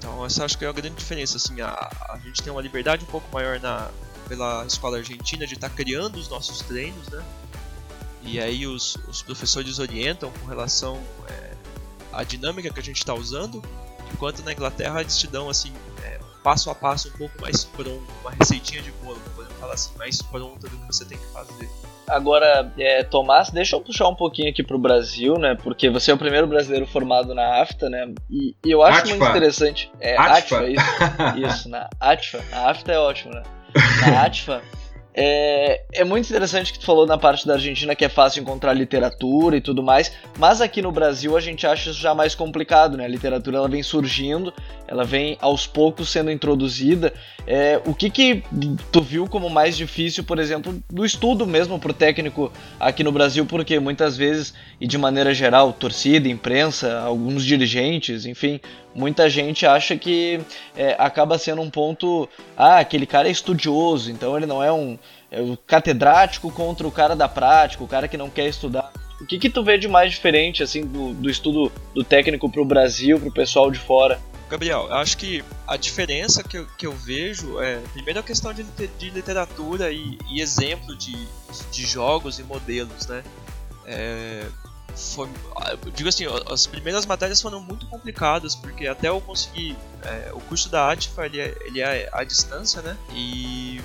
Então 0.02 0.26
essa 0.26 0.44
acho 0.44 0.58
que 0.58 0.66
é 0.66 0.68
a 0.68 0.72
grande 0.72 0.96
diferença, 0.96 1.38
assim, 1.38 1.62
a, 1.62 1.70
a 2.10 2.18
gente 2.26 2.42
tem 2.42 2.52
uma 2.52 2.62
liberdade 2.62 3.04
um 3.04 3.08
pouco 3.08 3.32
maior 3.32 3.60
na 3.60 3.92
pela 4.28 4.66
escola 4.66 4.98
argentina 4.98 5.46
de 5.46 5.54
estar 5.54 5.70
tá 5.70 5.76
criando 5.76 6.16
os 6.16 6.28
nossos 6.28 6.62
treinos, 6.62 7.08
né? 7.10 7.24
E 8.24 8.40
aí 8.40 8.66
os, 8.66 8.96
os 9.08 9.22
professores 9.22 9.78
orientam 9.78 10.32
com 10.32 10.48
relação 10.48 11.00
é, 11.28 11.54
a 12.14 12.24
dinâmica 12.24 12.72
que 12.72 12.80
a 12.80 12.84
gente 12.84 12.98
está 12.98 13.14
usando, 13.14 13.62
enquanto 14.12 14.42
na 14.42 14.54
Inglaterra 14.54 15.02
eles 15.02 15.18
te 15.18 15.28
dão 15.28 15.50
assim 15.50 15.72
é, 16.02 16.20
passo 16.44 16.72
a 16.72 16.76
passo 16.76 17.10
um 17.10 17.12
pouco 17.12 17.40
mais 17.42 17.64
pronto, 17.64 18.04
uma 18.22 18.32
receitinha 18.32 18.82
de 18.82 18.92
bolo, 19.04 19.20
podemos 19.36 19.58
falar 19.60 19.74
assim, 19.76 19.96
mais 19.98 20.20
pronta 20.22 20.68
do 20.68 20.78
que 20.78 20.88
você 20.88 21.06
tem 21.06 21.18
que 21.18 21.28
fazer. 21.28 21.70
Agora, 22.12 22.72
é, 22.78 23.04
Tomás, 23.04 23.50
deixa 23.50 23.76
eu 23.76 23.82
puxar 23.82 24.08
um 24.08 24.16
pouquinho 24.16 24.50
aqui 24.50 24.62
pro 24.62 24.78
Brasil, 24.78 25.36
né? 25.36 25.56
Porque 25.56 25.90
você 25.90 26.12
é 26.12 26.14
o 26.14 26.18
primeiro 26.18 26.46
brasileiro 26.46 26.86
formado 26.86 27.34
na 27.34 27.62
AFTA, 27.62 27.90
né? 27.90 28.14
E, 28.30 28.56
e 28.66 28.72
eu 28.72 28.84
acho 28.84 29.00
Atfa. 29.00 29.10
muito 29.16 29.30
interessante. 29.30 29.92
É, 30.00 30.18
Atfa, 30.18 30.60
Atfa 30.60 30.70
isso, 30.70 30.84
isso, 31.48 31.70
na 31.70 31.90
ATFA. 32.00 32.44
A 32.52 32.70
AFTA 32.70 32.92
é 32.92 33.00
ótimo, 33.00 33.34
né? 33.34 33.44
Na 34.02 34.24
ATFA. 34.28 34.62
É, 35.14 35.82
é 35.94 36.04
muito 36.06 36.30
interessante 36.30 36.72
que 36.72 36.80
tu 36.80 36.86
falou 36.86 37.06
na 37.06 37.18
parte 37.18 37.46
da 37.46 37.56
Argentina 37.56 37.94
que 37.94 38.06
é 38.06 38.10
fácil 38.10 38.42
encontrar 38.42 38.74
literatura 38.74 39.58
e 39.58 39.62
tudo 39.62 39.84
mais, 39.84 40.14
mas 40.40 40.62
aqui 40.62 40.82
no 40.82 40.92
Brasil 40.92 41.36
a 41.36 41.42
gente 41.42 41.68
acha 41.68 41.90
isso 41.90 42.00
já 42.00 42.16
mais 42.16 42.34
complicado, 42.34 42.96
né? 42.96 43.04
A 43.04 43.10
literatura 43.10 43.58
ela 43.58 43.68
vem 43.68 43.84
surgindo, 43.84 44.54
ela 44.88 45.04
vem 45.04 45.38
aos 45.42 45.68
poucos 45.68 46.10
sendo 46.10 46.32
introduzida. 46.32 47.14
É, 47.46 47.82
o 47.86 47.94
que 47.94 48.10
que 48.10 48.44
tu 48.92 49.02
viu 49.02 49.28
como 49.28 49.50
mais 49.50 49.76
difícil, 49.76 50.24
por 50.24 50.40
exemplo, 50.40 50.82
do 50.90 51.04
estudo 51.04 51.46
mesmo 51.46 51.78
para 51.78 51.92
o 51.92 51.94
técnico 51.94 52.52
aqui 52.80 53.04
no 53.04 53.12
Brasil, 53.12 53.46
porque 53.46 53.80
muitas 53.80 54.16
vezes 54.16 54.54
e 54.80 54.88
de 54.88 54.98
maneira 54.98 55.34
geral, 55.34 55.74
torcida, 55.74 56.30
imprensa, 56.30 57.02
alguns 57.02 57.44
dirigentes, 57.44 58.26
enfim, 58.26 58.62
muita 58.94 59.30
gente 59.30 59.66
acha 59.66 59.98
que 59.98 60.40
é, 60.76 60.96
acaba 60.98 61.38
sendo 61.38 61.62
um 61.62 61.70
ponto, 61.70 62.28
ah, 62.58 62.80
aquele 62.80 63.06
cara 63.06 63.28
é 63.28 63.32
estudioso, 63.32 64.12
então 64.12 64.36
ele 64.38 64.46
não 64.46 64.64
é 64.64 64.72
um 64.72 64.98
é 65.32 65.40
o 65.40 65.56
catedrático 65.56 66.52
contra 66.52 66.86
o 66.86 66.92
cara 66.92 67.16
da 67.16 67.30
prática, 67.30 67.84
o 67.84 67.88
cara 67.88 68.08
que 68.08 68.18
não 68.18 68.30
quer 68.30 68.48
estudar. 68.48 68.92
O 69.22 69.26
que 69.26 69.40
que 69.40 69.50
tu 69.50 69.64
vê 69.64 69.78
de 69.78 69.88
mais 69.88 70.12
diferente 70.12 70.62
assim 70.62 70.86
do, 70.86 71.14
do 71.14 71.30
estudo 71.30 71.72
do 71.96 72.04
técnico 72.04 72.52
para 72.52 72.62
o 72.62 72.66
Brasil, 72.66 73.18
para 73.18 73.30
o 73.30 73.32
pessoal 73.32 73.72
de 73.72 73.80
fora? 73.80 74.20
Gabriel, 74.50 74.94
acho 74.94 75.18
que 75.18 75.42
a 75.66 75.78
diferença 75.78 76.44
que 76.44 76.58
eu, 76.58 76.68
que 76.78 76.86
eu 76.86 76.92
vejo 76.92 77.62
é, 77.62 77.78
primeiro, 77.94 78.20
a 78.20 78.24
questão 78.24 78.54
de, 78.54 78.64
de 78.64 79.10
literatura 79.10 79.90
e, 79.94 80.18
e 80.30 80.42
exemplo 80.42 80.94
de, 80.98 81.16
de 81.72 81.86
jogos 81.86 82.38
e 82.38 82.44
modelos, 82.44 83.08
né? 83.08 83.24
É, 83.86 84.46
foi, 84.96 85.30
eu 85.86 85.92
digo 85.92 86.10
assim, 86.10 86.26
as 86.50 86.68
primeiras 86.68 87.06
matérias 87.06 87.42
foram 87.42 87.62
muito 87.62 87.88
complicadas, 87.88 88.56
porque 88.56 88.88
até 88.88 89.10
eu 89.10 89.22
conseguir. 89.22 89.78
É, 90.04 90.32
o 90.34 90.40
curso 90.42 90.70
da 90.70 90.92
ATFA 90.92 91.26
ele 91.26 91.40
é, 91.40 91.58
ele 91.62 91.82
é 91.82 92.10
à 92.12 92.24
distância, 92.24 92.82
né? 92.82 92.98
E 93.14 93.80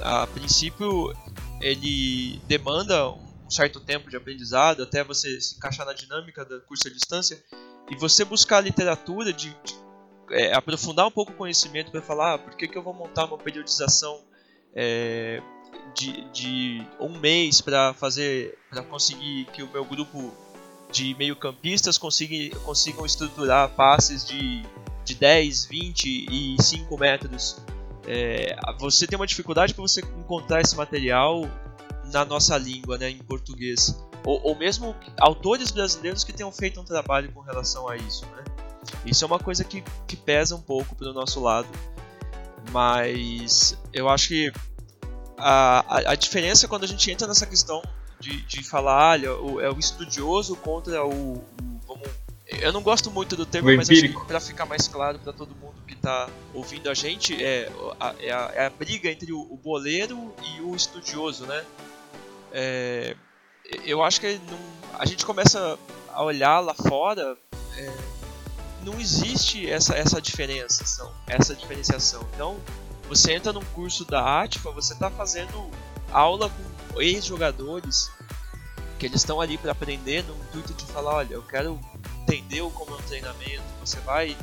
a 0.00 0.26
princípio 0.26 1.14
ele 1.60 2.40
demanda 2.46 3.10
um 3.10 3.50
certo 3.50 3.80
tempo 3.80 4.10
de 4.10 4.16
aprendizado 4.16 4.82
até 4.82 5.04
você 5.04 5.40
se 5.40 5.56
encaixar 5.56 5.86
na 5.86 5.92
dinâmica 5.92 6.44
do 6.44 6.60
curso 6.62 6.88
à 6.88 6.90
distância 6.90 7.42
e 7.90 7.96
você 7.96 8.24
buscar 8.24 8.60
literatura 8.60 9.32
de, 9.32 9.50
de 9.64 9.74
é, 10.30 10.54
aprofundar 10.54 11.06
um 11.06 11.10
pouco 11.10 11.32
o 11.32 11.34
conhecimento 11.34 11.90
para 11.90 12.02
falar 12.02 12.34
ah, 12.34 12.38
por 12.38 12.54
que, 12.56 12.66
que 12.66 12.76
eu 12.76 12.82
vou 12.82 12.94
montar 12.94 13.26
uma 13.26 13.38
periodização 13.38 14.20
é, 14.74 15.42
de, 15.94 16.24
de 16.30 16.86
um 16.98 17.18
mês 17.18 17.60
para 17.60 17.92
fazer 17.94 18.58
para 18.70 18.82
conseguir 18.82 19.46
que 19.52 19.62
o 19.62 19.70
meu 19.70 19.84
grupo 19.84 20.32
de 20.92 21.14
meio-campistas 21.14 21.96
consigam, 21.96 22.60
consigam 22.60 23.04
estruturar 23.06 23.70
passes 23.70 24.24
de, 24.24 24.62
de 25.04 25.14
10, 25.14 25.64
20 25.64 26.26
e 26.30 26.62
5 26.62 26.98
metros. 26.98 27.56
É, 28.06 28.54
você 28.78 29.06
tem 29.06 29.16
uma 29.16 29.26
dificuldade 29.26 29.72
para 29.72 29.82
você 29.82 30.00
encontrar 30.00 30.60
esse 30.60 30.76
material 30.76 31.48
na 32.12 32.24
nossa 32.24 32.58
língua, 32.58 32.98
né, 32.98 33.10
em 33.10 33.18
português. 33.18 33.98
Ou, 34.24 34.40
ou, 34.44 34.56
mesmo 34.56 34.94
autores 35.18 35.70
brasileiros 35.70 36.22
que 36.22 36.32
tenham 36.32 36.52
feito 36.52 36.80
um 36.80 36.84
trabalho 36.84 37.32
com 37.32 37.40
relação 37.40 37.88
a 37.88 37.96
isso. 37.96 38.24
Né? 38.26 38.44
Isso 39.04 39.24
é 39.24 39.26
uma 39.26 39.38
coisa 39.38 39.64
que, 39.64 39.82
que 40.06 40.14
pesa 40.14 40.54
um 40.54 40.60
pouco 40.60 40.94
para 40.94 41.08
o 41.08 41.12
nosso 41.12 41.40
lado. 41.40 41.68
Mas 42.70 43.76
eu 43.92 44.08
acho 44.08 44.28
que 44.28 44.52
a, 45.36 45.84
a, 45.88 46.12
a, 46.12 46.14
diferença 46.14 46.68
quando 46.68 46.84
a 46.84 46.86
gente 46.86 47.10
entra 47.10 47.26
nessa 47.26 47.46
questão 47.46 47.82
de, 48.22 48.40
de 48.42 48.62
falar, 48.62 49.10
olha, 49.10 49.34
o, 49.34 49.60
é 49.60 49.68
o 49.68 49.78
estudioso 49.78 50.54
contra 50.56 51.04
o, 51.04 51.34
o 51.34 51.80
vamos, 51.86 52.08
eu 52.46 52.72
não 52.72 52.82
gosto 52.82 53.10
muito 53.10 53.34
do 53.34 53.44
termo, 53.44 53.74
mas 53.76 53.90
acho 53.90 54.02
que 54.02 54.26
para 54.26 54.38
ficar 54.38 54.64
mais 54.64 54.86
claro 54.86 55.18
para 55.18 55.32
todo 55.32 55.54
mundo 55.56 55.74
que 55.86 55.94
está 55.94 56.28
ouvindo 56.54 56.88
a 56.88 56.94
gente, 56.94 57.42
é 57.42 57.70
a, 57.98 58.14
é 58.20 58.30
a, 58.30 58.52
é 58.54 58.66
a 58.66 58.70
briga 58.70 59.10
entre 59.10 59.32
o, 59.32 59.40
o, 59.40 59.56
boleiro 59.56 60.32
e 60.44 60.60
o 60.60 60.74
estudioso, 60.76 61.46
né? 61.46 61.64
É, 62.52 63.16
eu 63.84 64.02
acho 64.02 64.20
que 64.20 64.38
não, 64.50 64.58
a 64.98 65.04
gente 65.06 65.26
começa 65.26 65.78
a 66.12 66.22
olhar 66.22 66.60
lá 66.60 66.74
fora, 66.74 67.36
é, 67.76 67.96
não 68.84 69.00
existe 69.00 69.68
essa, 69.68 69.96
essa 69.96 70.20
diferenciação, 70.20 71.12
essa 71.26 71.54
diferenciação. 71.54 72.26
Então, 72.34 72.60
você 73.08 73.32
entra 73.32 73.52
num 73.52 73.64
curso 73.66 74.04
da 74.04 74.42
Atfa, 74.42 74.70
você 74.70 74.92
está 74.92 75.10
fazendo 75.10 75.70
aula 76.12 76.50
com 76.50 76.71
ex-jogadores 77.00 78.10
que 78.98 79.06
eles 79.06 79.20
estão 79.20 79.40
ali 79.40 79.58
para 79.58 79.72
aprender 79.72 80.22
no 80.24 80.34
intuito 80.36 80.72
de 80.74 80.84
falar, 80.86 81.16
olha, 81.16 81.34
eu 81.34 81.42
quero 81.42 81.80
entender 82.22 82.62
como 82.72 82.94
é 82.94 82.98
um 82.98 83.02
treinamento. 83.02 83.62
Você 83.80 83.98
vai 84.00 84.36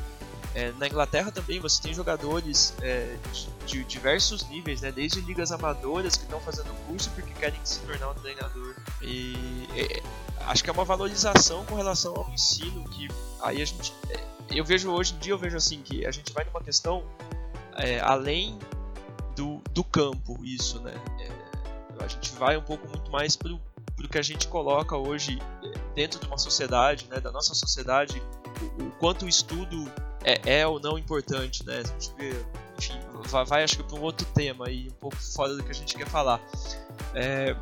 é, 0.56 0.72
na 0.74 0.88
Inglaterra 0.88 1.32
também 1.32 1.60
você 1.60 1.82
tem 1.82 1.94
jogadores 1.94 2.74
é, 2.82 3.16
de, 3.32 3.48
de, 3.66 3.84
diversos 3.84 4.48
níveis, 4.50 4.82
né? 4.82 4.92
desde 4.92 5.22
ligas 5.22 5.52
amadoras 5.52 6.18
que 6.18 6.24
estão 6.24 6.42
fazendo 6.42 6.74
curso 6.88 7.10
porque 7.12 7.32
querem 7.34 7.60
se 7.64 7.80
tornar 7.80 8.10
um 8.10 8.14
treinador. 8.16 8.76
E 9.02 9.68
é, 9.76 10.02
acho 10.48 10.64
que 10.64 10.70
é 10.70 10.74
uma 10.74 10.86
valorização 10.86 11.64
com 11.66 11.76
relação 11.76 12.16
ao 12.16 12.30
ensino 12.32 12.84
que 12.90 13.08
aí 13.42 13.62
a 13.62 13.66
gente, 13.66 13.94
eu 14.50 14.66
vejo 14.66 14.92
hoje 14.92 15.14
em 15.14 15.20
dia 15.20 15.34
eu 15.34 15.38
vejo 15.38 15.56
assim 15.56 15.82
que 15.82 16.06
a 16.06 16.12
gente 16.12 16.34
vai 16.34 16.44
numa 16.46 16.62
questão 16.62 17.04
além 18.04 18.60
do, 19.36 19.62
do 19.72 19.86
campo 19.86 20.38
isso, 20.44 20.82
né? 20.82 20.94
A 22.04 22.08
gente 22.08 22.32
vai 22.34 22.58
um 22.58 22.62
pouco 22.62 22.88
muito 22.88 23.12
mais 23.12 23.36
pro 23.36 23.60
pro 24.00 24.08
que 24.08 24.18
a 24.18 24.22
gente 24.22 24.48
coloca 24.48 24.96
hoje 24.96 25.40
dentro 25.94 26.22
de 26.22 26.28
uma 26.28 26.38
sociedade, 26.38 27.06
né, 27.10 27.20
da 27.20 27.34
nossa 27.34 27.54
sociedade, 27.54 28.24
o, 28.80 28.84
o 28.84 28.92
quanto 28.92 29.26
o 29.26 29.30
estudo 29.30 29.92
é, 30.24 30.60
é 30.60 30.68
ou 30.68 30.80
não 30.80 30.98
importante, 30.98 31.66
né? 31.66 31.80
A 31.80 31.84
gente 31.84 32.14
vê, 32.18 32.46
enfim, 32.78 33.00
vai, 33.28 33.46
vai 33.46 33.64
acho 33.64 33.78
que 33.78 33.84
para 33.84 33.98
um 33.98 34.02
outro 34.02 34.26
tema 34.34 34.68
aí, 34.68 34.88
um 34.88 35.00
pouco 35.02 35.18
fora 35.18 35.54
do 35.54 35.64
que 35.64 35.72
a 35.72 35.74
gente 35.74 35.96
quer 35.96 36.08
falar. 36.08 36.42
É, 37.14 37.56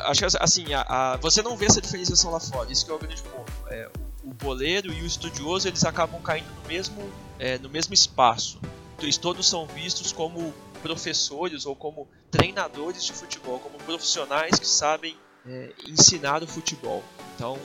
acho 0.00 0.20
que 0.20 0.36
assim, 0.40 0.74
a, 0.74 0.82
a, 0.82 1.16
você 1.16 1.42
não 1.42 1.56
vê 1.56 1.66
essa 1.66 1.80
diferenciação 1.80 2.30
lá 2.30 2.40
fora, 2.40 2.70
isso 2.70 2.84
que 2.84 2.90
é 2.90 2.94
o 2.94 2.98
grande 2.98 3.22
ponto. 3.22 3.52
É, 3.68 3.90
o 4.24 4.34
boleiro 4.34 4.92
e 4.92 5.02
o 5.02 5.06
estudioso 5.06 5.68
eles 5.68 5.84
acabam 5.84 6.20
caindo 6.20 6.48
no 6.62 6.68
mesmo, 6.68 7.10
é, 7.38 7.58
no 7.58 7.68
mesmo 7.68 7.94
espaço. 7.94 8.58
Eles 9.00 9.16
todos 9.16 9.48
são 9.48 9.64
vistos 9.66 10.10
como 10.10 10.52
professores 10.78 11.66
ou 11.66 11.76
como 11.76 12.08
treinadores 12.30 13.04
de 13.04 13.12
futebol, 13.12 13.58
como 13.58 13.78
profissionais 13.78 14.58
que 14.58 14.66
sabem 14.66 15.16
é, 15.46 15.72
ensinar 15.86 16.42
o 16.42 16.46
futebol. 16.46 17.02
Então 17.34 17.58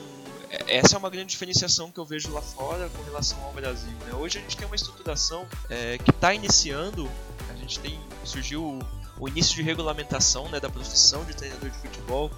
é, 0.50 0.78
essa 0.78 0.96
é 0.96 0.98
uma 0.98 1.10
grande 1.10 1.30
diferenciação 1.30 1.90
que 1.90 1.98
eu 1.98 2.04
vejo 2.04 2.32
lá 2.32 2.40
fora 2.40 2.88
com 2.90 3.02
relação 3.02 3.42
ao 3.44 3.52
Brasil. 3.52 3.92
Né? 4.06 4.14
Hoje 4.14 4.38
a 4.38 4.40
gente 4.40 4.56
tem 4.56 4.66
uma 4.66 4.76
estruturação 4.76 5.46
é, 5.68 5.98
que 5.98 6.10
está 6.10 6.32
iniciando, 6.32 7.10
a 7.50 7.56
gente 7.56 7.80
tem 7.80 7.98
surgiu 8.24 8.78
o, 9.18 9.28
início 9.28 9.54
de 9.54 9.62
regulamentação 9.62 10.48
né, 10.48 10.60
da 10.60 10.68
profissão 10.68 11.24
de 11.24 11.34
treinador 11.34 11.70
de 11.70 11.78
futebol. 11.78 12.30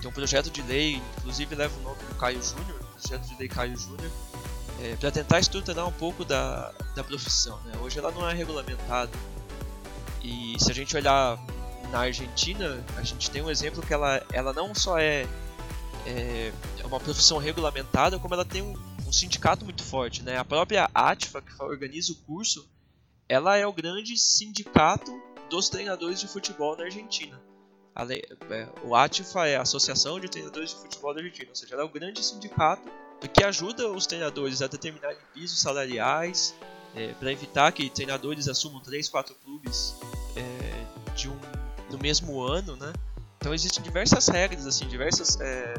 Tem 0.00 0.08
um 0.08 0.12
projeto 0.12 0.50
de 0.50 0.62
lei, 0.62 1.02
inclusive 1.18 1.54
leva 1.54 1.76
o 1.78 1.82
nome 1.82 1.98
do 2.08 2.14
Caio 2.14 2.42
Júnior, 2.42 2.78
projeto 3.00 3.26
de 3.26 3.36
lei 3.36 3.48
Caio 3.48 3.76
Júnior, 3.76 4.10
é, 4.80 4.96
para 4.96 5.10
tentar 5.10 5.40
estruturar 5.40 5.86
um 5.86 5.92
pouco 5.92 6.24
da, 6.24 6.72
da 6.94 7.02
profissão. 7.02 7.60
Né? 7.64 7.72
Hoje 7.80 7.98
ela 7.98 8.12
não 8.12 8.28
é 8.28 8.32
regulamentada. 8.32 9.10
E 10.28 10.56
se 10.62 10.70
a 10.70 10.74
gente 10.74 10.94
olhar 10.94 11.38
na 11.90 12.00
Argentina, 12.00 12.84
a 12.98 13.02
gente 13.02 13.30
tem 13.30 13.40
um 13.40 13.48
exemplo 13.48 13.82
que 13.82 13.94
ela, 13.94 14.22
ela 14.30 14.52
não 14.52 14.74
só 14.74 14.98
é 14.98 15.26
é, 16.06 16.52
é 16.78 16.86
uma 16.86 17.00
profissão 17.00 17.38
regulamentada, 17.38 18.18
como 18.18 18.34
ela 18.34 18.44
tem 18.44 18.62
um, 18.62 18.74
um, 19.06 19.12
sindicato 19.12 19.64
muito 19.64 19.82
forte, 19.82 20.22
né? 20.22 20.38
A 20.38 20.44
própria 20.44 20.88
ATFA, 20.94 21.42
que 21.42 21.62
organiza 21.62 22.12
o 22.12 22.16
curso, 22.16 22.68
ela 23.28 23.56
é 23.56 23.66
o 23.66 23.72
grande 23.72 24.16
sindicato 24.16 25.10
dos 25.50 25.68
treinadores 25.68 26.20
de 26.20 26.28
futebol 26.28 26.76
na 26.76 26.84
Argentina. 26.84 27.40
É, 28.50 28.68
o 28.84 28.94
ATFA 28.94 29.48
é 29.48 29.56
a 29.56 29.62
Associação 29.62 30.20
de 30.20 30.28
Treinadores 30.28 30.70
de 30.70 30.76
Futebol 30.76 31.12
da 31.12 31.20
Argentina, 31.20 31.48
ou 31.50 31.56
seja, 31.56 31.74
ela 31.74 31.82
é 31.82 31.86
o 31.86 31.90
grande 31.90 32.24
sindicato 32.24 32.88
que 33.34 33.42
ajuda 33.42 33.90
os 33.90 34.06
treinadores 34.06 34.62
a 34.62 34.68
determinarem 34.68 35.18
pisos 35.34 35.60
salariais, 35.60 36.54
é, 36.94 37.12
para 37.18 37.32
evitar 37.32 37.70
que 37.72 37.88
treinadores 37.90 38.48
assumam 38.48 38.80
3, 38.80 39.08
4 39.08 39.34
clubes 39.44 39.94
é, 40.36 41.12
de 41.14 41.28
um, 41.28 41.36
no 41.90 41.98
mesmo 41.98 42.40
ano, 42.40 42.76
né? 42.76 42.92
Então 43.38 43.54
existem 43.54 43.82
diversas 43.82 44.26
regras, 44.28 44.66
assim, 44.66 44.86
diversas 44.88 45.40
é, 45.40 45.74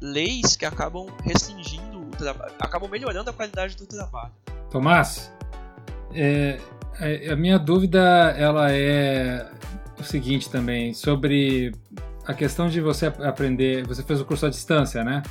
leis 0.00 0.56
que 0.56 0.64
acabam 0.64 1.06
restringindo 1.22 2.00
o 2.00 2.10
trabalho, 2.10 2.52
acabam 2.58 2.88
melhorando 2.90 3.30
a 3.30 3.32
qualidade 3.32 3.76
do 3.76 3.86
trabalho. 3.86 4.32
Tomás, 4.70 5.32
é, 6.12 6.60
a 7.30 7.36
minha 7.36 7.58
dúvida 7.58 8.00
ela 8.36 8.70
é 8.70 9.50
o 9.98 10.04
seguinte 10.04 10.48
também 10.48 10.94
sobre 10.94 11.72
a 12.26 12.32
questão 12.32 12.68
de 12.68 12.80
você 12.80 13.06
aprender. 13.06 13.86
Você 13.86 14.02
fez 14.02 14.20
o 14.20 14.24
curso 14.24 14.46
à 14.46 14.50
distância, 14.50 15.02
né? 15.02 15.22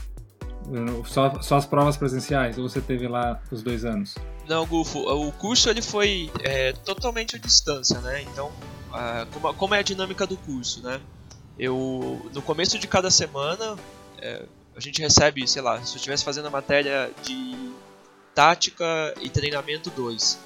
Só, 1.06 1.42
só 1.42 1.58
as 1.58 1.66
provas 1.66 1.98
presenciais 1.98 2.58
ou 2.58 2.68
você 2.68 2.80
teve 2.80 3.08
lá 3.08 3.42
os 3.52 3.62
dois 3.62 3.84
anos? 3.84 4.16
Não, 4.48 4.66
Gufo, 4.66 5.00
o 5.00 5.32
curso 5.32 5.70
ele 5.70 5.82
foi 5.82 6.30
é, 6.42 6.74
totalmente 6.74 7.36
à 7.36 7.40
distância, 7.40 8.00
né? 8.02 8.22
Então, 8.24 8.52
como, 9.32 9.54
como 9.54 9.76
é 9.76 9.80
a 9.80 9.84
dinâmica 9.84 10.28
do 10.28 10.38
curso, 10.38 10.82
né? 10.82 11.00
eu 11.58 12.30
no 12.34 12.42
começo 12.42 12.80
de 12.80 12.88
cada 12.88 13.12
semana 13.12 13.78
é, 14.20 14.44
a 14.76 14.80
gente 14.80 15.02
recebe, 15.02 15.48
sei 15.48 15.62
lá, 15.62 15.84
se 15.84 15.94
eu 15.94 15.98
estivesse 15.98 16.24
fazendo 16.24 16.48
a 16.48 16.50
matéria 16.50 17.12
de 17.24 17.72
tática 18.34 19.14
e 19.22 19.30
treinamento 19.30 19.92
2, 19.92 20.40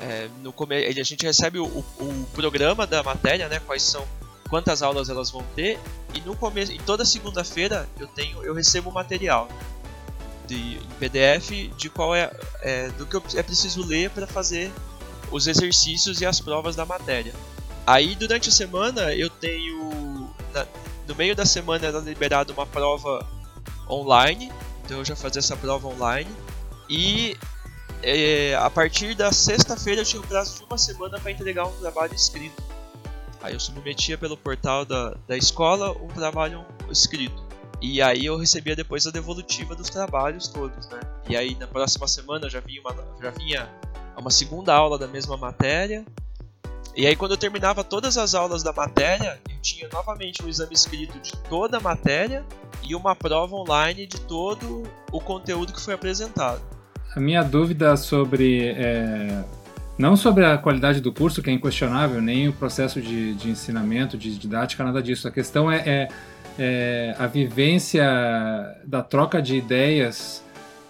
é, 0.00 0.28
no 0.42 0.52
a 0.70 1.02
gente 1.02 1.24
recebe 1.24 1.58
o, 1.58 1.64
o, 1.64 2.26
programa 2.34 2.86
da 2.86 3.02
matéria, 3.02 3.48
né, 3.48 3.60
quais 3.60 3.82
são 3.82 4.06
quantas 4.50 4.82
aulas 4.82 5.08
elas 5.08 5.30
vão 5.30 5.44
ter 5.54 5.78
e 6.14 6.20
no 6.20 6.36
começo, 6.36 6.72
e 6.72 6.78
toda 6.78 7.04
segunda-feira 7.04 7.88
eu 7.98 8.06
tenho 8.08 8.42
eu 8.44 8.54
recebo 8.54 8.90
o 8.90 8.92
material 8.92 9.48
de 10.46 10.76
em 10.76 10.88
PDF 10.98 11.76
de 11.76 11.90
qual 11.90 12.14
é, 12.14 12.30
é 12.60 12.88
do 12.90 13.06
que 13.06 13.38
é 13.38 13.42
preciso 13.42 13.84
ler 13.84 14.10
para 14.10 14.26
fazer 14.26 14.72
os 15.30 15.46
exercícios 15.46 16.20
e 16.20 16.26
as 16.26 16.40
provas 16.40 16.76
da 16.76 16.86
matéria. 16.86 17.34
Aí 17.86 18.14
durante 18.14 18.48
a 18.48 18.52
semana 18.52 19.14
eu 19.14 19.30
tenho 19.30 20.30
na, 20.52 20.66
no 21.06 21.14
meio 21.14 21.34
da 21.36 21.46
semana 21.46 21.86
era 21.86 21.98
liberada 21.98 22.52
uma 22.52 22.66
prova 22.66 23.26
online, 23.88 24.52
então 24.84 24.98
eu 24.98 25.04
já 25.04 25.14
fazia 25.14 25.38
essa 25.38 25.56
prova 25.56 25.88
online. 25.88 26.30
E 26.88 27.36
é, 28.02 28.54
a 28.54 28.70
partir 28.70 29.14
da 29.14 29.32
sexta-feira 29.32 30.00
eu 30.00 30.04
tinha 30.04 30.20
um 30.20 30.26
prazo 30.26 30.58
de 30.58 30.64
uma 30.64 30.78
semana 30.78 31.18
para 31.18 31.30
entregar 31.30 31.66
um 31.66 31.72
trabalho 31.72 32.14
escrito. 32.14 32.62
Aí 33.42 33.54
eu 33.54 33.60
submetia 33.60 34.18
pelo 34.18 34.36
portal 34.36 34.84
da, 34.84 35.16
da 35.26 35.36
escola 35.36 35.92
um 35.92 36.08
trabalho 36.08 36.64
escrito. 36.90 37.45
E 37.80 38.00
aí 38.00 38.26
eu 38.26 38.36
recebia 38.36 38.74
depois 38.74 39.06
a 39.06 39.10
devolutiva 39.10 39.74
dos 39.74 39.90
trabalhos 39.90 40.48
todos, 40.48 40.88
né? 40.88 41.00
E 41.28 41.36
aí 41.36 41.54
na 41.56 41.66
próxima 41.66 42.08
semana 42.08 42.48
já 42.48 42.60
vinha 42.60 42.80
uma, 42.80 42.94
já 43.22 43.30
vinha 43.30 43.68
uma 44.16 44.30
segunda 44.30 44.74
aula 44.74 44.98
da 44.98 45.06
mesma 45.06 45.36
matéria 45.36 46.04
e 46.96 47.06
aí 47.06 47.14
quando 47.14 47.32
eu 47.32 47.36
terminava 47.36 47.84
todas 47.84 48.16
as 48.16 48.34
aulas 48.34 48.62
da 48.62 48.72
matéria, 48.72 49.38
eu 49.50 49.56
tinha 49.60 49.86
novamente 49.92 50.42
um 50.42 50.48
exame 50.48 50.72
escrito 50.72 51.18
de 51.20 51.30
toda 51.46 51.76
a 51.76 51.80
matéria 51.80 52.42
e 52.82 52.94
uma 52.94 53.14
prova 53.14 53.54
online 53.54 54.06
de 54.06 54.18
todo 54.18 54.84
o 55.12 55.20
conteúdo 55.20 55.74
que 55.74 55.80
foi 55.80 55.92
apresentado. 55.92 56.62
A 57.14 57.20
minha 57.20 57.42
dúvida 57.42 57.94
sobre 57.98 58.68
é, 58.68 59.44
não 59.98 60.16
sobre 60.16 60.46
a 60.46 60.56
qualidade 60.56 61.02
do 61.02 61.12
curso, 61.12 61.42
que 61.42 61.50
é 61.50 61.52
inquestionável, 61.52 62.22
nem 62.22 62.48
o 62.48 62.52
processo 62.54 62.98
de, 63.00 63.34
de 63.34 63.50
ensinamento, 63.50 64.16
de 64.16 64.38
didática, 64.38 64.82
nada 64.82 65.02
disso. 65.02 65.28
A 65.28 65.30
questão 65.30 65.70
é, 65.70 65.76
é, 65.86 66.08
é 66.58 67.14
a 67.18 67.26
vivência 67.26 68.04
da 68.84 69.02
troca 69.02 69.40
de 69.42 69.56
ideias 69.56 70.42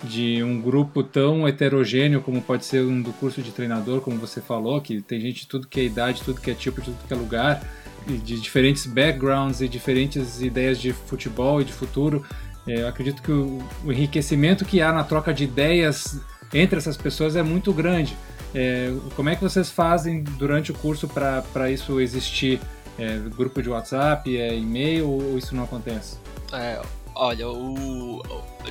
de 0.05 0.43
um 0.43 0.61
grupo 0.61 1.03
tão 1.03 1.49
heterogêneo 1.49 2.21
como 2.21 2.41
pode 2.41 2.65
ser 2.65 2.83
um 2.83 3.01
do 3.01 3.13
curso 3.13 3.43
de 3.43 3.51
treinador, 3.51 4.01
como 4.01 4.19
você 4.19 4.41
falou, 4.41 4.81
que 4.81 5.01
tem 5.01 5.21
gente 5.21 5.41
de 5.41 5.47
tudo 5.47 5.67
que 5.67 5.81
é 5.81 5.85
idade, 5.85 6.23
tudo 6.23 6.41
que 6.41 6.51
é 6.51 6.55
tipo, 6.55 6.81
de 6.81 6.91
tudo 6.91 7.09
que 7.09 7.13
é 7.13 7.17
lugar, 7.17 7.63
de 8.07 8.41
diferentes 8.41 8.87
backgrounds 8.87 9.61
e 9.61 9.69
diferentes 9.69 10.41
ideias 10.41 10.79
de 10.79 10.93
futebol 10.93 11.61
e 11.61 11.65
de 11.65 11.73
futuro. 11.73 12.25
É, 12.67 12.83
eu 12.83 12.89
acredito 12.89 13.23
que 13.23 13.33
o, 13.33 13.61
enriquecimento 13.85 14.65
que 14.65 14.81
há 14.81 14.93
na 14.93 15.05
troca 15.05 15.33
de 15.33 15.45
ideias 15.45 16.21
entre 16.53 16.79
essas 16.79 16.97
pessoas 16.97 17.37
é 17.37 17.43
muito 17.43 17.73
grande. 17.73 18.17
É, 18.55 18.93
como 19.15 19.29
é 19.29 19.37
que 19.37 19.43
vocês 19.43 19.71
fazem 19.71 20.23
durante 20.23 20.71
o 20.71 20.75
curso 20.75 21.09
para 21.09 21.71
isso 21.71 22.01
existir? 22.01 22.61
É, 22.99 23.19
grupo 23.19 23.63
de 23.63 23.69
WhatsApp, 23.69 24.37
é 24.37 24.57
e-mail 24.57 25.09
ou 25.11 25.39
isso 25.39 25.55
não 25.55 25.65
acontece? 25.65 26.19
É, 26.53 26.81
olha, 27.15 27.49
o, 27.49 28.23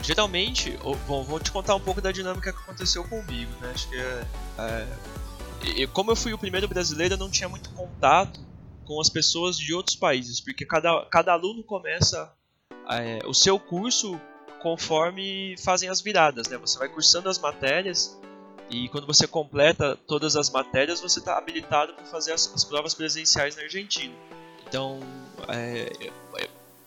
geralmente, 0.02 0.78
bom, 1.08 1.24
vou 1.24 1.40
te 1.40 1.52
contar 1.52 1.76
um 1.76 1.80
pouco 1.80 2.02
da 2.02 2.12
dinâmica 2.12 2.52
que 2.52 2.60
aconteceu 2.60 3.04
comigo, 3.04 3.52
né? 3.62 3.72
Acho 3.74 3.88
que 3.90 3.96
é, 3.98 4.26
é, 4.58 5.88
como 5.88 6.12
eu 6.12 6.16
fui 6.16 6.34
o 6.34 6.38
primeiro 6.38 6.68
brasileiro, 6.68 7.16
eu 7.16 7.18
não 7.18 7.30
tinha 7.30 7.48
muito 7.48 7.70
contato 7.72 8.40
com 8.86 9.00
as 9.02 9.10
pessoas 9.10 9.58
de 9.58 9.74
outros 9.74 9.96
países, 9.96 10.40
porque 10.40 10.66
cada, 10.66 11.06
cada 11.06 11.34
aluno 11.34 11.64
começa 11.64 12.32
é, 12.90 13.20
o 13.26 13.34
seu 13.34 13.60
curso 13.60 14.20
conforme 14.62 15.56
fazem 15.64 15.90
as 15.90 16.02
viradas, 16.02 16.48
né? 16.48 16.58
Você 16.58 16.78
vai 16.80 16.90
cursando 16.90 17.30
as 17.30 17.38
matérias 17.38 18.20
e 18.70 18.90
quando 18.90 19.06
você 19.06 19.28
completa 19.28 19.98
todas 20.08 20.36
as 20.36 20.50
matérias, 20.50 21.00
você 21.00 21.20
está 21.20 21.38
habilitado 21.38 21.94
para 21.94 22.06
fazer 22.06 22.34
as, 22.34 22.52
as, 22.54 22.64
provas 22.64 22.94
presenciais 22.94 23.56
na 23.56 23.64
Argentina. 23.64 24.14
Então, 24.68 25.00
é, 25.48 26.12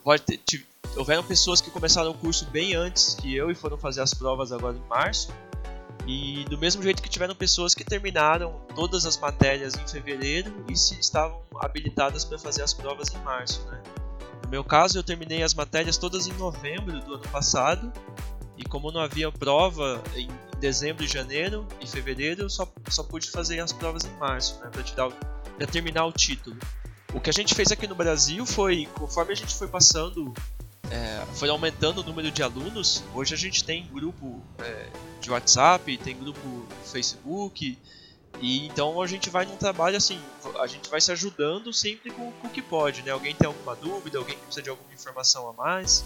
pode 0.02 0.22
ter, 0.22 0.66
houveram 0.96 1.22
pessoas 1.22 1.60
que 1.60 1.70
começaram 1.70 2.10
o 2.10 2.14
curso 2.14 2.46
bem 2.46 2.74
antes 2.74 3.14
que 3.14 3.34
eu 3.34 3.50
e 3.50 3.54
foram 3.54 3.78
fazer 3.78 4.00
as 4.00 4.12
provas 4.12 4.52
agora 4.52 4.76
em 4.76 4.88
março. 4.88 5.32
E 6.06 6.44
do 6.46 6.56
mesmo 6.56 6.82
jeito 6.82 7.02
que 7.02 7.08
tiveram 7.08 7.34
pessoas 7.34 7.74
que 7.74 7.84
terminaram 7.84 8.60
todas 8.74 9.04
as 9.04 9.18
matérias 9.18 9.74
em 9.74 9.86
fevereiro 9.86 10.64
e 10.68 10.76
se 10.76 10.98
estavam 10.98 11.42
habilitadas 11.60 12.24
para 12.24 12.38
fazer 12.38 12.62
as 12.62 12.72
provas 12.72 13.14
em 13.14 13.18
março, 13.18 13.60
né? 13.66 13.82
No 14.42 14.48
meu 14.48 14.64
caso, 14.64 14.98
eu 14.98 15.02
terminei 15.02 15.42
as 15.42 15.52
matérias 15.52 15.98
todas 15.98 16.26
em 16.26 16.32
novembro 16.32 16.98
do 17.00 17.14
ano 17.14 17.28
passado 17.28 17.92
e 18.58 18.64
como 18.64 18.90
não 18.90 19.00
havia 19.00 19.30
prova 19.30 20.02
em 20.14 20.28
dezembro 20.58 21.04
e 21.04 21.08
janeiro 21.08 21.66
e 21.80 21.86
fevereiro, 21.86 22.42
eu 22.42 22.50
só, 22.50 22.70
só 22.90 23.04
pude 23.04 23.30
fazer 23.30 23.60
as 23.60 23.72
provas 23.72 24.04
em 24.04 24.12
março, 24.18 24.58
né, 24.60 24.70
para 24.70 25.66
terminar 25.66 26.04
o 26.04 26.12
título. 26.12 26.56
O 27.14 27.20
que 27.20 27.30
a 27.30 27.32
gente 27.32 27.54
fez 27.54 27.72
aqui 27.72 27.86
no 27.86 27.94
Brasil 27.94 28.44
foi, 28.44 28.86
conforme 28.94 29.32
a 29.32 29.36
gente 29.36 29.54
foi 29.54 29.68
passando, 29.68 30.34
é, 30.90 31.24
foi 31.34 31.48
aumentando 31.48 32.00
o 32.00 32.04
número 32.04 32.30
de 32.30 32.42
alunos. 32.42 33.02
Hoje 33.14 33.34
a 33.34 33.38
gente 33.38 33.64
tem 33.64 33.86
grupo 33.86 34.42
é, 34.58 34.88
de 35.20 35.30
WhatsApp, 35.30 35.96
tem 35.98 36.18
grupo 36.18 36.66
Facebook, 36.84 37.78
e 38.40 38.66
então 38.66 39.00
a 39.00 39.06
gente 39.06 39.30
vai 39.30 39.46
num 39.46 39.56
trabalho 39.56 39.96
assim, 39.96 40.20
a 40.60 40.66
gente 40.66 40.88
vai 40.90 41.00
se 41.00 41.10
ajudando 41.10 41.72
sempre 41.72 42.10
com, 42.10 42.30
com 42.32 42.46
o 42.46 42.50
que 42.50 42.60
pode, 42.60 43.02
né? 43.02 43.10
Alguém 43.10 43.34
tem 43.34 43.46
alguma 43.46 43.74
dúvida, 43.74 44.18
alguém 44.18 44.36
precisa 44.36 44.62
de 44.62 44.70
alguma 44.70 44.92
informação 44.92 45.48
a 45.48 45.52
mais. 45.52 46.04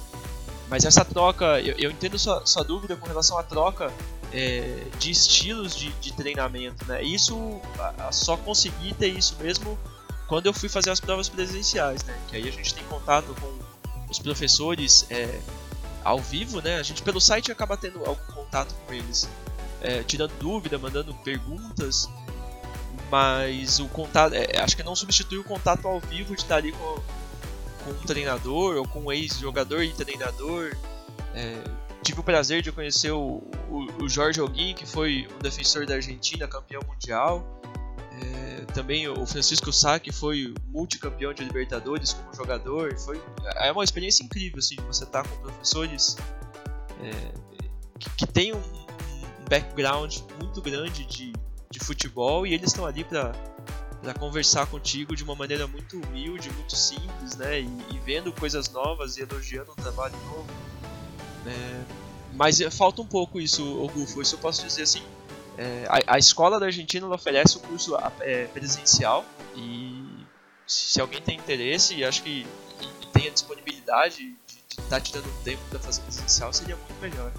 Mas 0.73 0.87
essa 0.87 1.05
troca, 1.05 1.61
eu, 1.61 1.75
eu 1.77 1.91
entendo 1.91 2.19
sua, 2.19 2.47
sua 2.47 2.65
dúvida 2.65 2.97
com 2.97 3.07
relação 3.07 3.37
à 3.37 3.43
troca 3.43 3.93
é, 4.33 4.87
de 4.99 5.11
estilos 5.11 5.77
de, 5.77 5.93
de, 6.01 6.15
treinamento, 6.15 6.83
né? 6.87 7.03
Isso 7.03 7.61
a, 7.79 8.09
a 8.09 8.13
só 8.13 8.39
consegui 8.39 8.95
ter 8.95 9.09
isso 9.09 9.37
mesmo 9.39 9.79
quando 10.27 10.47
eu 10.47 10.55
fui 10.55 10.71
fazer 10.71 10.91
as 10.91 10.99
provas 10.99 11.29
presenciais, 11.29 12.03
né? 12.05 12.19
Que 12.27 12.37
aí 12.37 12.49
a 12.49 12.51
gente 12.51 12.73
tem 12.73 12.83
contato 12.85 13.37
com 13.39 14.11
os 14.11 14.19
professores 14.19 15.05
é, 15.11 15.41
ao 16.03 16.19
vivo, 16.19 16.63
né? 16.63 16.79
A 16.79 16.83
gente 16.83 17.03
pelo 17.03 17.21
site 17.21 17.53
acaba 17.53 17.77
tendo 17.77 18.03
algum 18.07 18.33
contato 18.33 18.75
com 18.87 18.95
eles, 18.95 19.29
é, 19.83 20.03
tirando 20.05 20.33
dúvida, 20.39 20.79
mandando 20.79 21.13
perguntas, 21.17 22.09
mas 23.11 23.79
o 23.79 23.89
contato, 23.89 24.33
é, 24.33 24.59
acho 24.59 24.75
que 24.75 24.83
não 24.83 24.97
substitui 24.97 25.37
o 25.37 25.45
contato 25.45 25.87
ao 25.87 26.01
vivo 26.01 26.35
de 26.35 26.41
estar 26.41 26.57
ali 26.57 26.73
com, 26.73 27.03
com 27.85 27.91
um 27.91 28.07
treinador 28.07 28.77
ou 28.77 28.87
com 28.87 29.01
um 29.01 29.13
ex-jogador 29.13 29.83
e 29.83 29.93
treinador. 29.93 30.77
É, 31.35 31.63
tive 32.03 32.21
o 32.21 32.23
prazer 32.23 32.63
de 32.63 32.73
conhecer 32.73 33.11
o, 33.11 33.43
o, 33.71 34.05
o 34.05 34.09
Jorge 34.09 34.41
Alguin, 34.41 34.75
que 34.75 34.87
foi 34.87 35.29
um 35.35 35.39
defensor 35.39 35.87
da 35.87 35.95
Argentina, 35.95 36.47
campeão 36.47 36.83
mundial. 36.87 37.61
É, 38.21 38.65
também 38.73 39.09
o 39.09 39.27
Francisco 39.27 39.73
Sá, 39.73 39.99
que 39.99 40.13
foi 40.13 40.55
multicampeão 40.69 41.33
de 41.33 41.45
Libertadores 41.45 42.13
como 42.13 42.35
jogador. 42.35 42.97
Foi, 42.99 43.21
é 43.57 43.73
uma 43.73 43.85
experiência 43.85 44.23
incrível, 44.23 44.59
assim, 44.59 44.77
você 44.87 45.05
estar 45.05 45.23
tá 45.23 45.29
com 45.29 45.37
professores 45.43 46.17
é, 47.03 47.33
que, 47.99 48.11
que 48.11 48.27
têm 48.27 48.53
um, 48.53 48.59
um, 48.59 49.45
background 49.49 50.19
muito 50.39 50.61
grande 50.63 51.05
de, 51.05 51.33
de 51.71 51.79
futebol 51.81 52.47
e 52.47 52.55
eles 52.55 52.69
estão 52.69 52.87
ali 52.87 53.05
para 53.05 53.33
para 54.03 54.13
conversar 54.15 54.67
contigo 54.67 55.15
de 55.15 55.23
uma 55.23 55.37
maneira 55.37 55.67
muito 55.69 55.97
humilde, 55.97 56.51
muito 56.51 56.75
simples, 56.75 57.37
né? 57.37 57.61
E, 57.61 57.69
e 57.91 57.99
vendo 58.05 58.33
coisas 58.33 58.69
novas 58.69 59.17
e 59.17 59.23
elogiando 59.23 59.71
um 59.71 59.77
trabalho 59.77 60.17
novo. 60.25 60.47
É, 61.47 61.85
mas 62.35 62.61
falta 62.77 63.01
um 63.01 63.07
pouco 63.07 63.41
isso, 63.41 63.63
Ogufo. 63.81 64.21
Isso 64.21 64.35
eu 64.35 64.39
posso 64.41 64.67
dizer 64.67 64.83
assim. 64.83 65.03
É, 65.57 65.87
a, 65.89 66.15
a, 66.15 66.19
escola 66.19 66.59
da 66.59 66.67
Argentina 66.67 67.07
oferece 67.07 67.59
o 67.59 67.61
curso 67.61 67.97
é, 68.21 68.47
presencial 68.47 69.25
e 69.55 70.03
se 70.67 71.01
alguém 71.01 71.21
tem 71.21 71.37
interesse 71.39 71.95
e 71.95 72.05
acho 72.05 72.23
que 72.23 72.47
tem 73.13 73.29
a 73.29 73.31
disponibilidade 73.31 74.17
de 74.17 74.35
estar 74.71 74.89
tá 74.89 75.01
tirando 75.01 75.45
tempo 75.45 75.63
para 75.69 75.79
fazer 75.79 76.01
presencial 76.03 76.53
seria 76.53 76.77
muito 76.77 77.01
melhor. 77.01 77.31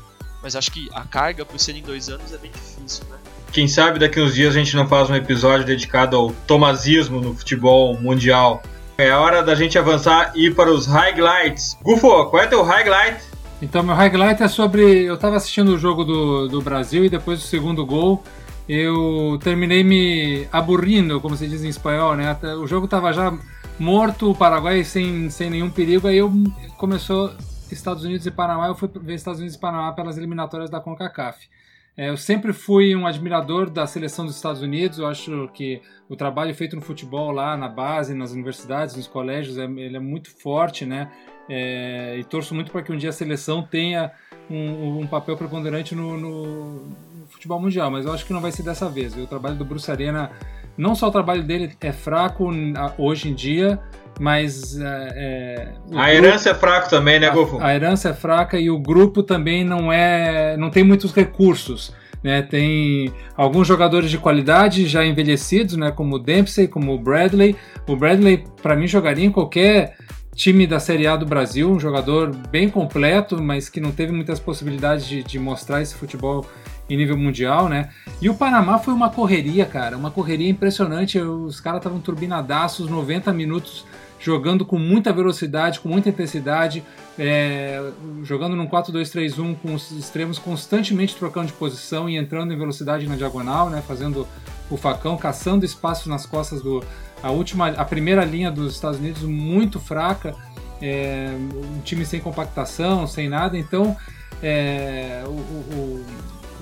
Mas 0.43 0.55
acho 0.55 0.72
que 0.72 0.89
a 0.93 1.03
carga 1.05 1.43
por 1.43 1.59
serem 1.59 1.82
dois 1.82 2.07
anos 2.07 2.32
é 2.32 2.38
bem 2.38 2.51
difícil, 2.51 3.03
né? 3.05 3.20
Quem 3.54 3.68
sabe 3.68 3.99
daqui 3.99 4.20
uns 4.20 4.34
dias 4.34 4.56
a 4.56 4.60
gente 4.60 4.76
não 4.76 4.88
faz 4.88 5.10
um 5.12 5.16
episódio 5.16 5.66
dedicado 5.66 6.18
ao 6.18 6.32
tomasismo 6.47 7.22
no 7.22 7.36
futebol 7.36 7.95
mundial. 7.99 8.64
É 8.97 9.12
hora 9.12 9.43
da 9.43 9.54
gente 9.54 9.78
avançar 9.78 10.32
e 10.36 10.47
ir 10.47 10.56
para 10.56 10.72
os 10.72 10.88
highlights. 10.88 11.78
Gufo, 11.84 12.26
qual 12.26 12.41
é 12.41 12.47
teu 12.47 12.64
highlight 12.64 13.34
então, 13.62 13.82
meu 13.82 13.95
highlight 13.95 14.43
é 14.43 14.47
sobre. 14.49 15.04
Eu 15.04 15.14
estava 15.14 15.38
assistindo 15.38 15.70
o 15.70 15.78
jogo 15.78 16.04
do, 16.04 16.49
do 16.49 16.62
Brasil 16.62 17.06
e 17.06 17.10
depois 17.10 17.39
do 17.39 17.45
segundo 17.45 17.86
gol 17.86 18.22
eu 18.68 19.39
terminei 19.41 19.86
me 19.86 20.45
aburrindo, 20.51 21.22
como 21.22 21.38
se 21.38 21.47
diz 21.47 21.64
em 21.64 21.70
espanhol, 21.70 22.14
né? 22.16 22.38
O 22.62 22.68
jogo 22.68 22.86
estava 22.86 23.14
já 23.14 23.34
morto, 23.80 24.32
o 24.32 24.36
Paraguai 24.36 24.84
sem, 24.84 25.30
sem 25.30 25.49
nenhum 25.49 25.70
perigo, 25.70 26.08
aí 26.08 26.18
eu 26.18 26.32
começou 26.78 27.34
Estados 27.72 28.04
Unidos 28.04 28.26
e 28.26 28.32
Panamá, 28.32 28.68
eu 28.68 28.76
fui 28.76 28.89
ver 29.01 29.16
Estados 29.16 29.39
Unidos 29.39 29.56
e 29.56 29.60
Panamá 29.60 29.93
pelas 29.93 30.18
eliminatórias 30.18 30.70
da 30.70 30.82
CONCACAF. 30.82 31.47
É, 31.96 32.10
eu 32.10 32.18
sempre 32.18 32.52
fui 32.54 32.96
um 32.96 33.06
admirador 33.06 33.70
da 33.70 33.86
seleção 33.86 34.26
dos 34.26 34.36
Estados 34.36 34.62
Unidos. 34.62 34.98
Eu 34.98 35.06
acho 35.06 35.48
que 35.54 35.82
o 36.10 36.16
trabalho 36.16 36.54
feito 36.56 36.76
no 36.76 36.82
futebol 36.82 37.32
lá 37.32 37.56
na 37.56 37.68
base, 37.68 38.16
nas 38.16 38.32
universidades, 38.32 38.96
nos 38.96 39.08
colégios, 39.08 39.58
é, 39.58 39.66
ele 39.66 39.96
é 39.96 40.00
muito 40.00 40.32
forte, 40.32 40.86
né? 40.86 41.12
É, 41.48 42.18
e 42.18 42.24
torço 42.24 42.56
muito 42.56 42.72
para 42.72 42.82
que 42.82 42.91
um 42.91 42.98
dia 42.98 43.10
a 43.10 43.14
seleção 43.14 43.62
tenha 43.62 44.12
um, 44.50 45.00
um 45.00 45.08
papel 45.08 45.38
preponderante 45.38 45.94
no, 45.94 46.18
no, 46.18 46.86
no, 46.86 47.28
futebol 47.28 47.60
mundial. 47.60 47.91
Mas 47.91 48.06
eu 48.06 48.14
acho 48.14 48.26
que 48.26 48.34
não 48.34 48.41
vai 48.41 48.52
ser 48.52 48.64
dessa 48.64 48.89
vez. 48.89 49.16
O 49.16 49.28
trabalho 49.28 49.56
do 49.56 49.66
Bruce 49.66 49.91
Arena, 49.91 50.32
não 50.78 50.96
só 50.96 51.08
o 51.08 51.12
trabalho 51.12 51.44
dele 51.44 51.72
é 51.82 51.92
fraco 51.92 52.50
hoje 52.98 53.30
em 53.30 53.34
dia, 53.34 53.80
mas 54.20 54.80
é, 54.80 55.74
é 55.92 55.98
a 55.98 56.14
herança 56.14 56.50
é 56.52 56.54
fraco 56.54 56.90
também, 56.90 57.20
né, 57.20 57.30
Golfo? 57.30 57.58
A, 57.60 57.68
a, 57.68 57.76
herança 57.76 58.10
é 58.10 58.14
fraca 58.14 58.60
e 58.60 58.70
o 58.70 58.80
grupo 58.80 59.24
também 59.24 59.64
não 59.64 59.92
é, 59.92 60.56
não 60.58 60.70
tem 60.70 60.84
muitos 60.84 61.14
recursos. 61.14 61.94
Né, 62.24 62.42
tem 62.42 63.12
alguns 63.36 63.68
jogadores 63.68 64.10
de 64.10 64.18
qualidade 64.18 64.88
já 64.88 65.06
envelhecidos, 65.06 65.76
né, 65.76 65.92
como 65.92 66.16
o 66.16 66.20
Dempsey, 66.20 66.70
como 66.70 66.94
o 66.94 66.98
Bradley. 66.98 67.54
O 67.86 67.98
Bradley, 67.98 68.46
para 68.62 68.78
mim, 68.78 68.88
jogaria 68.88 69.26
em 69.26 69.30
qualquer 69.30 69.98
time 70.34 70.66
da 70.66 70.80
Série 70.80 71.06
A 71.06 71.16
do 71.16 71.26
Brasil, 71.26 71.70
um 71.70 71.80
jogador 71.80 72.34
bem 72.50 72.70
completo, 72.70 73.42
mas 73.42 73.68
que 73.68 73.82
não 73.82 73.92
teve 73.92 74.14
muitas 74.14 74.40
possibilidades 74.40 75.06
de, 75.06 75.22
de 75.22 75.38
mostrar 75.38 75.82
esse 75.82 75.96
futebol 75.96 76.46
em 76.90 76.98
nível 76.98 77.18
mundial, 77.18 77.70
né? 77.70 77.90
E 78.22 78.30
o 78.30 78.36
Panamá 78.36 78.78
foi 78.78 78.94
uma 78.94 79.10
correria, 79.10 79.66
cara, 79.66 79.98
uma 79.98 80.12
correria 80.12 80.50
impressionante. 80.50 81.20
Os 81.20 81.60
caras 81.60 81.80
estavam 81.80 82.00
turbinadaços, 82.00 82.90
90 82.90 83.32
minutos 83.34 83.86
jogando 84.20 84.66
com 84.66 84.80
muita 84.80 85.12
velocidade, 85.12 85.82
com 85.82 85.90
muita 85.90 86.08
intensidade, 86.08 86.82
é, 87.20 87.92
jogando 88.24 88.56
num 88.56 88.66
4-2-3-1 88.66 89.58
com 89.62 89.74
os 89.74 89.92
extremos 89.92 90.40
constantemente 90.40 91.14
trocando 91.14 91.48
de 91.48 91.54
posição 91.54 92.10
e 92.10 92.16
entrando 92.16 92.54
em 92.54 92.58
velocidade 92.58 93.06
na 93.06 93.18
diagonal, 93.18 93.70
né, 93.70 93.84
fazendo 93.86 94.26
o 94.72 94.78
facão, 94.78 95.18
caçando 95.18 95.66
espaço 95.66 96.08
nas 96.08 96.26
costas 96.26 96.62
do 96.62 96.82
a 97.22 97.32
última, 97.32 97.68
a 97.70 97.86
primeira 97.86 98.24
linha 98.24 98.50
dos 98.50 98.74
Estados 98.74 98.98
Unidos 98.98 99.24
muito 99.24 99.78
fraca, 99.78 100.34
é, 100.82 101.34
um 101.78 101.82
time 101.82 102.06
sem 102.06 102.20
compactação, 102.20 103.06
sem 103.06 103.28
nada, 103.28 103.58
então 103.58 103.96
é, 104.42 105.24
o, 105.26 105.30
o, 105.30 106.06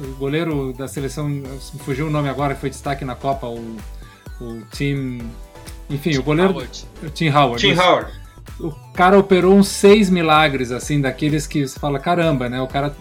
o, 0.02 0.16
goleiro 0.16 0.74
da 0.74 0.88
seleção, 0.88 1.30
fugiu 1.80 2.08
o 2.08 2.10
nome 2.10 2.30
agora, 2.30 2.56
que 2.56 2.62
foi 2.62 2.70
destaque 2.70 3.06
na 3.06 3.16
Copa, 3.16 3.48
o, 3.48 3.78
o 4.42 4.62
Tim 4.72 5.20
enfim, 5.90 6.12
Tim 6.12 6.18
o 6.20 6.24
goleiro. 6.24 6.54
Howard. 6.54 6.86
O 7.04 7.10
Tim 7.10 7.30
Howard. 7.30 7.62
Tim 7.62 7.80
Howard. 7.80 8.12
O 8.60 8.72
cara 8.94 9.18
operou 9.18 9.56
uns 9.56 9.68
seis 9.68 10.10
milagres, 10.10 10.72
assim, 10.72 11.02
daqueles 11.02 11.46
que 11.48 11.68
você 11.68 11.80
fala, 11.80 12.00
caramba, 12.00 12.48
né? 12.48 12.62
O 12.62 12.68
cara 12.68 12.96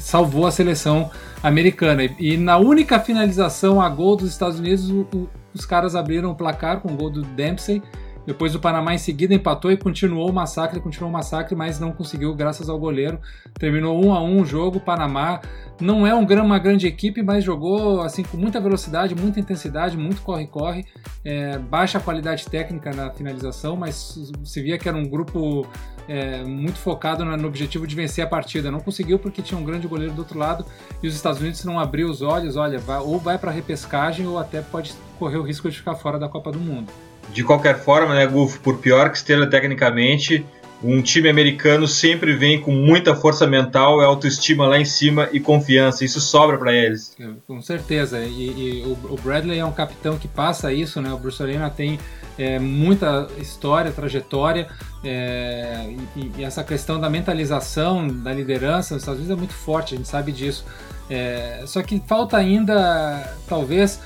salvou 0.00 0.46
a 0.46 0.50
seleção 0.50 1.10
americana. 1.42 2.04
E 2.18 2.36
na 2.36 2.56
única 2.56 2.98
finalização 2.98 3.80
a 3.80 3.88
gol 3.88 4.16
dos 4.16 4.30
Estados 4.30 4.58
Unidos, 4.58 4.90
o, 4.90 5.00
o, 5.14 5.28
os 5.54 5.66
caras 5.66 5.94
abriram 5.94 6.30
o 6.30 6.34
placar 6.34 6.80
com 6.80 6.92
o 6.92 6.96
gol 6.96 7.10
do 7.10 7.22
Dempsey 7.22 7.82
Depois 8.26 8.54
o 8.54 8.60
Panamá 8.60 8.94
em 8.94 8.98
seguida 8.98 9.34
empatou 9.34 9.70
e 9.70 9.76
continuou 9.76 10.30
o 10.30 10.32
massacre, 10.32 10.80
continuou 10.80 11.10
o 11.10 11.12
massacre, 11.12 11.54
mas 11.54 11.78
não 11.78 11.92
conseguiu 11.92 12.34
graças 12.34 12.68
ao 12.68 12.78
goleiro. 12.78 13.18
Terminou 13.58 14.02
1 14.04 14.14
a 14.14 14.22
1 14.22 14.40
o 14.40 14.44
jogo. 14.44 14.78
O 14.78 14.80
Panamá 14.80 15.40
não 15.80 16.06
é 16.06 16.14
um, 16.14 16.24
uma 16.24 16.58
grande 16.58 16.86
equipe, 16.86 17.22
mas 17.22 17.44
jogou 17.44 18.00
assim 18.00 18.22
com 18.22 18.36
muita 18.36 18.60
velocidade, 18.60 19.14
muita 19.14 19.40
intensidade, 19.40 19.96
muito 19.96 20.22
corre-corre, 20.22 20.84
é, 21.24 21.58
baixa 21.58 22.00
qualidade 22.00 22.46
técnica 22.46 22.92
na 22.92 23.10
finalização, 23.10 23.76
mas 23.76 24.18
se 24.44 24.62
via 24.62 24.78
que 24.78 24.88
era 24.88 24.96
um 24.96 25.06
grupo 25.08 25.66
é, 26.08 26.42
muito 26.44 26.78
focado 26.78 27.24
no, 27.24 27.46
objetivo 27.46 27.86
de 27.86 27.94
vencer 27.94 28.24
a 28.24 28.26
partida. 28.26 28.70
Não 28.70 28.80
conseguiu 28.80 29.18
porque 29.18 29.42
tinha 29.42 29.58
um 29.58 29.64
grande 29.64 29.86
goleiro 29.86 30.14
do 30.14 30.20
outro 30.20 30.38
lado 30.38 30.64
e 31.02 31.08
os 31.08 31.14
Estados 31.14 31.40
Unidos 31.40 31.64
não 31.64 31.78
abriu 31.78 32.08
os 32.08 32.22
olhos, 32.22 32.56
olha, 32.56 32.78
vai, 32.78 32.98
ou 32.98 33.18
vai 33.18 33.38
para 33.38 33.50
repescagem 33.50 34.26
ou 34.26 34.38
até 34.38 34.60
pode 34.60 34.94
correr 35.18 35.38
o 35.38 35.42
risco 35.42 35.70
de 35.70 35.76
ficar 35.76 35.94
fora 35.94 36.18
da 36.18 36.28
Copa 36.28 36.50
do 36.50 36.58
Mundo. 36.58 36.92
De 37.32 37.42
qualquer 37.42 37.78
forma, 37.78 38.14
né, 38.14 38.26
Gufo, 38.26 38.60
por 38.60 38.78
pior 38.78 39.10
que 39.10 39.16
esteja 39.16 39.46
tecnicamente, 39.46 40.44
um 40.84 41.00
time 41.00 41.30
americano 41.30 41.88
sempre 41.88 42.36
vem 42.36 42.60
com 42.60 42.70
muita 42.70 43.14
força 43.16 43.46
mental, 43.46 44.00
autoestima 44.00 44.66
lá 44.66 44.78
em 44.78 44.84
cima 44.84 45.30
e 45.32 45.40
confiança. 45.40 46.04
Isso 46.04 46.20
sobra 46.20 46.58
para 46.58 46.74
eles. 46.74 47.16
É, 47.18 47.26
com 47.46 47.60
certeza. 47.62 48.20
E, 48.20 48.82
e 48.82 48.82
o, 48.84 49.16
Bradley 49.16 49.58
é 49.58 49.64
um 49.64 49.72
capitão 49.72 50.18
que 50.18 50.28
passa 50.28 50.72
isso, 50.72 51.00
né? 51.00 51.10
O 51.10 51.16
Bruce 51.16 51.42
Arena 51.42 51.70
tem 51.70 51.98
é, 52.38 52.58
muita 52.58 53.28
história, 53.38 53.90
trajetória. 53.90 54.68
É, 55.02 55.90
e, 56.14 56.32
e, 56.36 56.44
essa 56.44 56.62
questão 56.62 57.00
da 57.00 57.08
mentalização, 57.08 58.06
da 58.06 58.32
liderança 58.34 58.94
nos 58.94 59.02
Estados 59.02 59.20
Unidos 59.20 59.36
é 59.36 59.38
muito 59.38 59.54
forte, 59.54 59.94
a 59.94 59.96
gente 59.96 60.08
sabe 60.08 60.32
disso. 60.32 60.66
É, 61.08 61.62
só 61.66 61.82
que 61.82 62.02
falta 62.06 62.36
ainda, 62.36 63.34
talvez, 63.48 64.00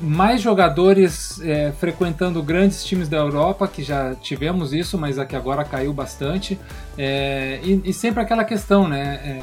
mais 0.00 0.40
jogadores 0.40 1.40
é, 1.40 1.72
frequentando 1.72 2.42
grandes 2.42 2.84
times 2.84 3.08
da 3.08 3.16
Europa, 3.16 3.66
que 3.66 3.82
já 3.82 4.14
tivemos 4.14 4.72
isso, 4.72 4.96
mas 4.96 5.18
aqui 5.18 5.34
agora 5.34 5.64
caiu 5.64 5.92
bastante. 5.92 6.58
É, 6.96 7.60
e, 7.64 7.82
e, 7.84 7.92
sempre 7.92 8.22
aquela 8.22 8.44
questão, 8.44 8.88
né? 8.88 9.20
É, 9.24 9.42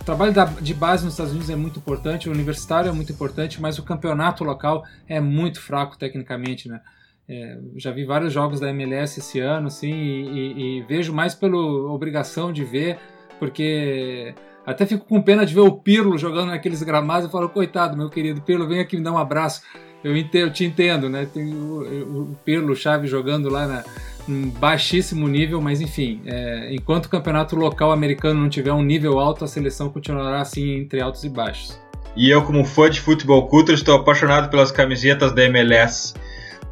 o 0.00 0.04
trabalho 0.04 0.32
da, 0.32 0.46
de 0.46 0.72
base 0.72 1.04
nos 1.04 1.12
Estados 1.12 1.32
Unidos 1.32 1.50
é 1.50 1.56
muito 1.56 1.78
importante, 1.78 2.28
o 2.28 2.32
universitário 2.32 2.88
é 2.88 2.92
muito 2.92 3.12
importante, 3.12 3.60
mas 3.60 3.78
o 3.78 3.82
campeonato 3.82 4.42
local 4.42 4.84
é 5.06 5.20
muito 5.20 5.60
fraco 5.60 5.98
tecnicamente, 5.98 6.68
né? 6.68 6.80
É, 7.28 7.58
já 7.76 7.92
vi 7.92 8.06
vários 8.06 8.32
jogos 8.32 8.58
da 8.58 8.70
MLS 8.70 9.20
esse 9.20 9.38
ano, 9.38 9.66
assim, 9.66 9.92
e, 9.92 10.28
e, 10.32 10.78
e 10.78 10.82
vejo 10.82 11.12
mais 11.12 11.34
pela 11.34 11.58
obrigação 11.58 12.50
de 12.50 12.64
ver, 12.64 12.98
porque 13.38 14.34
até 14.68 14.84
fico 14.84 15.06
com 15.06 15.22
pena 15.22 15.46
de 15.46 15.54
ver 15.54 15.60
o 15.60 15.72
Pirlo 15.72 16.18
jogando 16.18 16.48
naqueles 16.48 16.82
gramados 16.82 17.28
e 17.28 17.32
falo, 17.32 17.48
coitado, 17.48 17.96
meu 17.96 18.10
querido 18.10 18.42
Pirlo, 18.42 18.68
vem 18.68 18.80
aqui 18.80 18.96
me 18.96 19.02
dar 19.02 19.12
um 19.12 19.18
abraço. 19.18 19.62
Eu, 20.04 20.16
entendo, 20.16 20.46
eu 20.46 20.52
te 20.52 20.64
entendo, 20.64 21.08
né? 21.08 21.26
Tem 21.32 21.52
o, 21.54 22.32
o 22.32 22.38
Pirlo, 22.44 22.76
Chave 22.76 23.08
jogando 23.08 23.48
lá 23.48 23.66
na, 23.66 23.84
um 24.28 24.50
baixíssimo 24.50 25.26
nível, 25.26 25.60
mas 25.60 25.80
enfim, 25.80 26.20
é, 26.26 26.68
enquanto 26.72 27.06
o 27.06 27.08
campeonato 27.08 27.56
local 27.56 27.90
americano 27.90 28.40
não 28.40 28.48
tiver 28.50 28.72
um 28.72 28.82
nível 28.82 29.18
alto, 29.18 29.42
a 29.42 29.48
seleção 29.48 29.88
continuará 29.88 30.42
assim 30.42 30.80
entre 30.80 31.00
altos 31.00 31.24
e 31.24 31.30
baixos. 31.30 31.80
E 32.14 32.28
eu, 32.28 32.42
como 32.42 32.64
fã 32.64 32.90
de 32.90 33.00
futebol 33.00 33.46
culto, 33.48 33.72
estou 33.72 33.96
apaixonado 33.96 34.50
pelas 34.50 34.70
camisetas 34.70 35.32
da 35.32 35.44
MLS. 35.44 36.14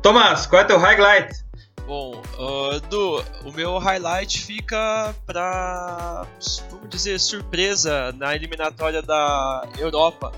Tomás, 0.03 0.47
qual 0.47 0.63
é 0.63 0.65
teu 0.65 0.79
highlight? 0.79 1.46
Bom, 1.87 2.21
uh, 2.37 2.81
do, 2.89 3.23
o 3.45 3.53
meu 3.53 3.79
highlight 3.79 4.43
fica 4.45 5.15
para, 5.25 6.27
vamos 6.69 6.89
dizer, 6.89 7.21
surpresa 7.21 8.13
na 8.19 8.35
eliminatória 8.35 9.01
da 9.01 9.69
Europa. 9.79 10.33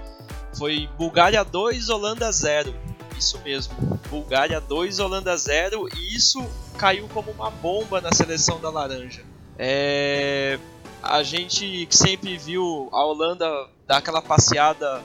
Foi 0.58 0.86
Bulgária 0.98 1.42
2, 1.42 1.88
Holanda 1.88 2.30
0. 2.30 2.74
Isso 3.18 3.40
mesmo, 3.42 3.74
Bulgária 4.10 4.60
2, 4.60 4.98
Holanda 4.98 5.34
0. 5.36 5.88
E 5.96 6.14
isso 6.14 6.46
caiu 6.76 7.08
como 7.14 7.30
uma 7.30 7.50
bomba 7.50 7.98
na 7.98 8.12
seleção 8.12 8.60
da 8.60 8.68
Laranja. 8.68 9.24
É, 9.58 10.58
a 11.02 11.22
gente 11.22 11.88
sempre 11.90 12.36
viu 12.36 12.90
a 12.92 13.04
Holanda 13.06 13.48
dar 13.86 13.96
aquela 13.96 14.20
passeada 14.20 15.02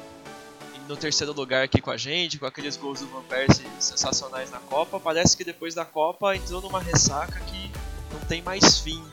no 0.87 0.97
terceiro 0.97 1.33
lugar 1.33 1.63
aqui 1.63 1.81
com 1.81 1.91
a 1.91 1.97
gente, 1.97 2.37
com 2.37 2.45
aqueles 2.45 2.75
gols 2.75 2.99
do 2.99 3.07
Van 3.07 3.23
Persie 3.23 3.65
sensacionais 3.79 4.51
na 4.51 4.59
Copa. 4.59 4.99
Parece 4.99 5.35
que 5.37 5.43
depois 5.43 5.73
da 5.73 5.85
Copa 5.85 6.35
entrou 6.35 6.61
numa 6.61 6.81
ressaca 6.81 7.39
que 7.41 7.71
não 8.11 8.19
tem 8.21 8.41
mais 8.41 8.79
fim 8.79 9.03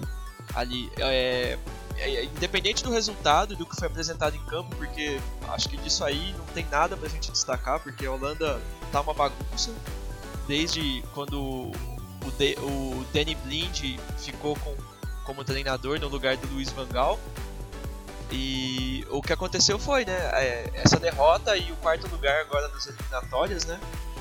ali. 0.54 0.90
É, 0.98 1.58
é, 1.96 2.14
é, 2.14 2.24
independente 2.24 2.82
do 2.82 2.90
resultado 2.90 3.54
do 3.54 3.66
que 3.66 3.76
foi 3.76 3.86
apresentado 3.86 4.34
em 4.34 4.44
campo, 4.46 4.74
porque 4.76 5.20
acho 5.48 5.68
que 5.68 5.76
disso 5.76 6.02
aí 6.02 6.34
não 6.36 6.44
tem 6.46 6.66
nada 6.70 6.96
pra 6.96 7.08
gente 7.08 7.30
destacar, 7.30 7.78
porque 7.80 8.06
a 8.06 8.12
Holanda 8.12 8.60
tá 8.90 9.00
uma 9.00 9.12
bagunça 9.12 9.72
desde 10.48 11.02
quando 11.14 11.40
o, 11.40 11.72
De, 12.38 12.56
o 12.58 13.04
Danny 13.12 13.34
Blind 13.34 13.98
ficou 14.18 14.56
com, 14.56 14.74
como 15.24 15.44
treinador 15.44 16.00
no 16.00 16.08
lugar 16.08 16.36
do 16.36 16.46
Luiz 16.54 16.70
Van 16.70 16.86
Gaal. 16.86 17.20
E 18.30 19.04
o 19.10 19.20
que 19.20 19.32
aconteceu 19.32 19.78
foi, 19.78 20.04
né, 20.04 20.12
é, 20.34 20.70
essa 20.74 20.98
derrota 20.98 21.56
e 21.56 21.72
o 21.72 21.76
quarto 21.76 22.08
lugar 22.08 22.40
agora 22.40 22.68
nas 22.68 22.86
eliminatórias, 22.86 23.64
né? 23.64 23.78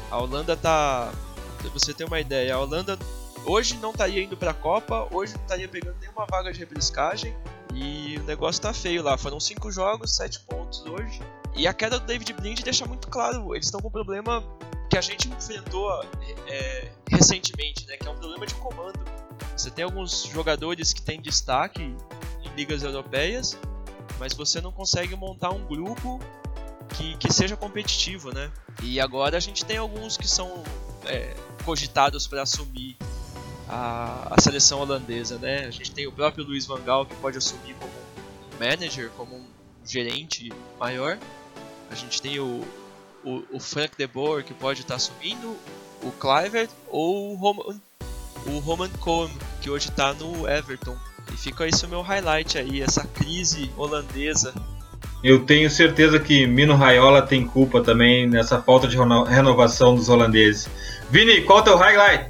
A 0.10 0.18
Holanda 0.18 0.58
tá, 0.58 1.12
pra 1.60 1.70
você 1.70 1.94
ter 1.94 2.06
uma 2.06 2.20
ideia, 2.20 2.56
a 2.56 2.60
Holanda 2.60 2.98
hoje 3.46 3.78
não 3.78 3.92
estaria 3.92 4.24
indo 4.24 4.36
para 4.36 4.52
a 4.52 4.54
Copa, 4.54 5.08
hoje 5.12 5.34
não 5.36 5.42
estaria 5.42 5.68
pegando 5.68 5.98
nenhuma 6.00 6.26
vaga 6.26 6.52
de 6.52 6.60
repescagem 6.60 7.36
e 7.74 8.18
o 8.18 8.24
negócio 8.24 8.62
tá 8.62 8.74
feio 8.74 9.04
lá. 9.04 9.18
Foram 9.18 9.40
cinco 9.40 9.72
jogos, 9.72 10.16
sete 10.16 10.40
pontos 10.40 10.84
hoje. 10.86 11.22
E 11.56 11.68
a 11.68 11.74
queda 11.74 12.00
do 12.00 12.06
David 12.06 12.34
Blind 12.34 12.62
deixa 12.62 12.86
muito 12.86 13.08
claro, 13.08 13.54
eles 13.54 13.68
estão 13.68 13.80
com 13.80 13.90
um 13.90 13.92
problema 13.92 14.44
que 14.90 14.98
a 14.98 15.02
gente 15.02 15.30
enfrentou 15.30 16.04
é, 16.48 16.92
recentemente, 17.08 17.86
né, 17.86 17.96
que 17.96 18.08
é 18.08 18.10
um 18.10 18.18
problema 18.18 18.46
de 18.46 18.56
comando. 18.56 19.00
Você 19.56 19.70
tem 19.70 19.84
alguns 19.84 20.24
jogadores 20.24 20.94
que 20.94 21.02
têm 21.02 21.22
destaque 21.22 21.96
em 22.44 22.56
ligas 22.56 22.82
europeias, 22.82 23.58
mas 24.20 24.34
você 24.34 24.60
não 24.60 24.72
consegue 24.72 25.16
montar 25.16 25.52
um 25.52 25.66
grupo 25.66 26.20
que, 26.90 27.16
que 27.18 27.32
seja 27.32 27.56
competitivo, 27.56 28.32
né? 28.34 28.52
E 28.84 29.00
agora 29.00 29.38
a 29.38 29.40
gente 29.40 29.64
tem 29.64 29.78
alguns 29.78 30.18
que 30.18 30.28
são 30.28 30.64
é, 31.06 31.34
cogitados 31.64 32.28
para 32.28 32.42
assumir 32.42 32.98
a, 33.68 34.36
a, 34.36 34.42
seleção 34.42 34.82
holandesa, 34.82 35.38
né? 35.38 35.66
A 35.66 35.72
gente 35.72 35.92
tem 35.92 36.08
o 36.08 36.12
próprio 36.12 36.44
Luiz 36.44 36.66
Van 36.66 36.82
Gaal 36.82 37.06
que 37.06 37.16
pode 37.16 37.38
assumir 37.38 37.76
como 37.76 37.92
manager, 38.60 39.10
como 39.12 39.36
um 39.36 39.46
gerente 39.86 40.52
maior. 40.80 41.18
A 41.90 41.96
gente 41.96 42.22
tem 42.22 42.40
o, 42.40 42.66
o, 43.24 43.44
o 43.52 43.60
Frank 43.60 43.96
de 43.98 44.08
Boer 44.08 44.44
que 44.44 44.54
pode 44.54 44.82
estar 44.82 44.94
tá 44.94 44.96
assumindo, 44.96 45.56
o 46.02 46.12
Clivert 46.12 46.70
ou 46.90 47.32
o 47.32 47.36
Roman, 47.36 47.80
o 48.48 48.60
Roman 48.60 48.90
Cohen 49.00 49.32
que 49.62 49.70
hoje 49.70 49.90
está 49.90 50.14
no 50.14 50.48
Everton. 50.48 50.98
E 51.40 51.42
fica 51.42 51.66
isso 51.66 51.86
o 51.86 51.90
meu 51.90 52.02
highlight 52.02 52.58
aí, 52.58 52.82
essa 52.82 53.06
crise 53.06 53.72
holandesa. 53.78 54.54
Eu 55.24 55.46
tenho 55.46 55.70
certeza 55.70 56.20
que 56.20 56.46
Mino 56.46 56.76
Raiola 56.76 57.22
tem 57.22 57.46
culpa 57.46 57.82
também 57.82 58.28
nessa 58.28 58.62
falta 58.62 58.90
de 58.90 58.98
renovação 58.98 59.96
dos 59.96 60.10
holandeses. 60.10 60.68
Vini, 61.10 61.42
qual 61.44 61.60
é 61.60 61.62
o 61.62 61.64
teu 61.64 61.78
highlight? 61.78 62.30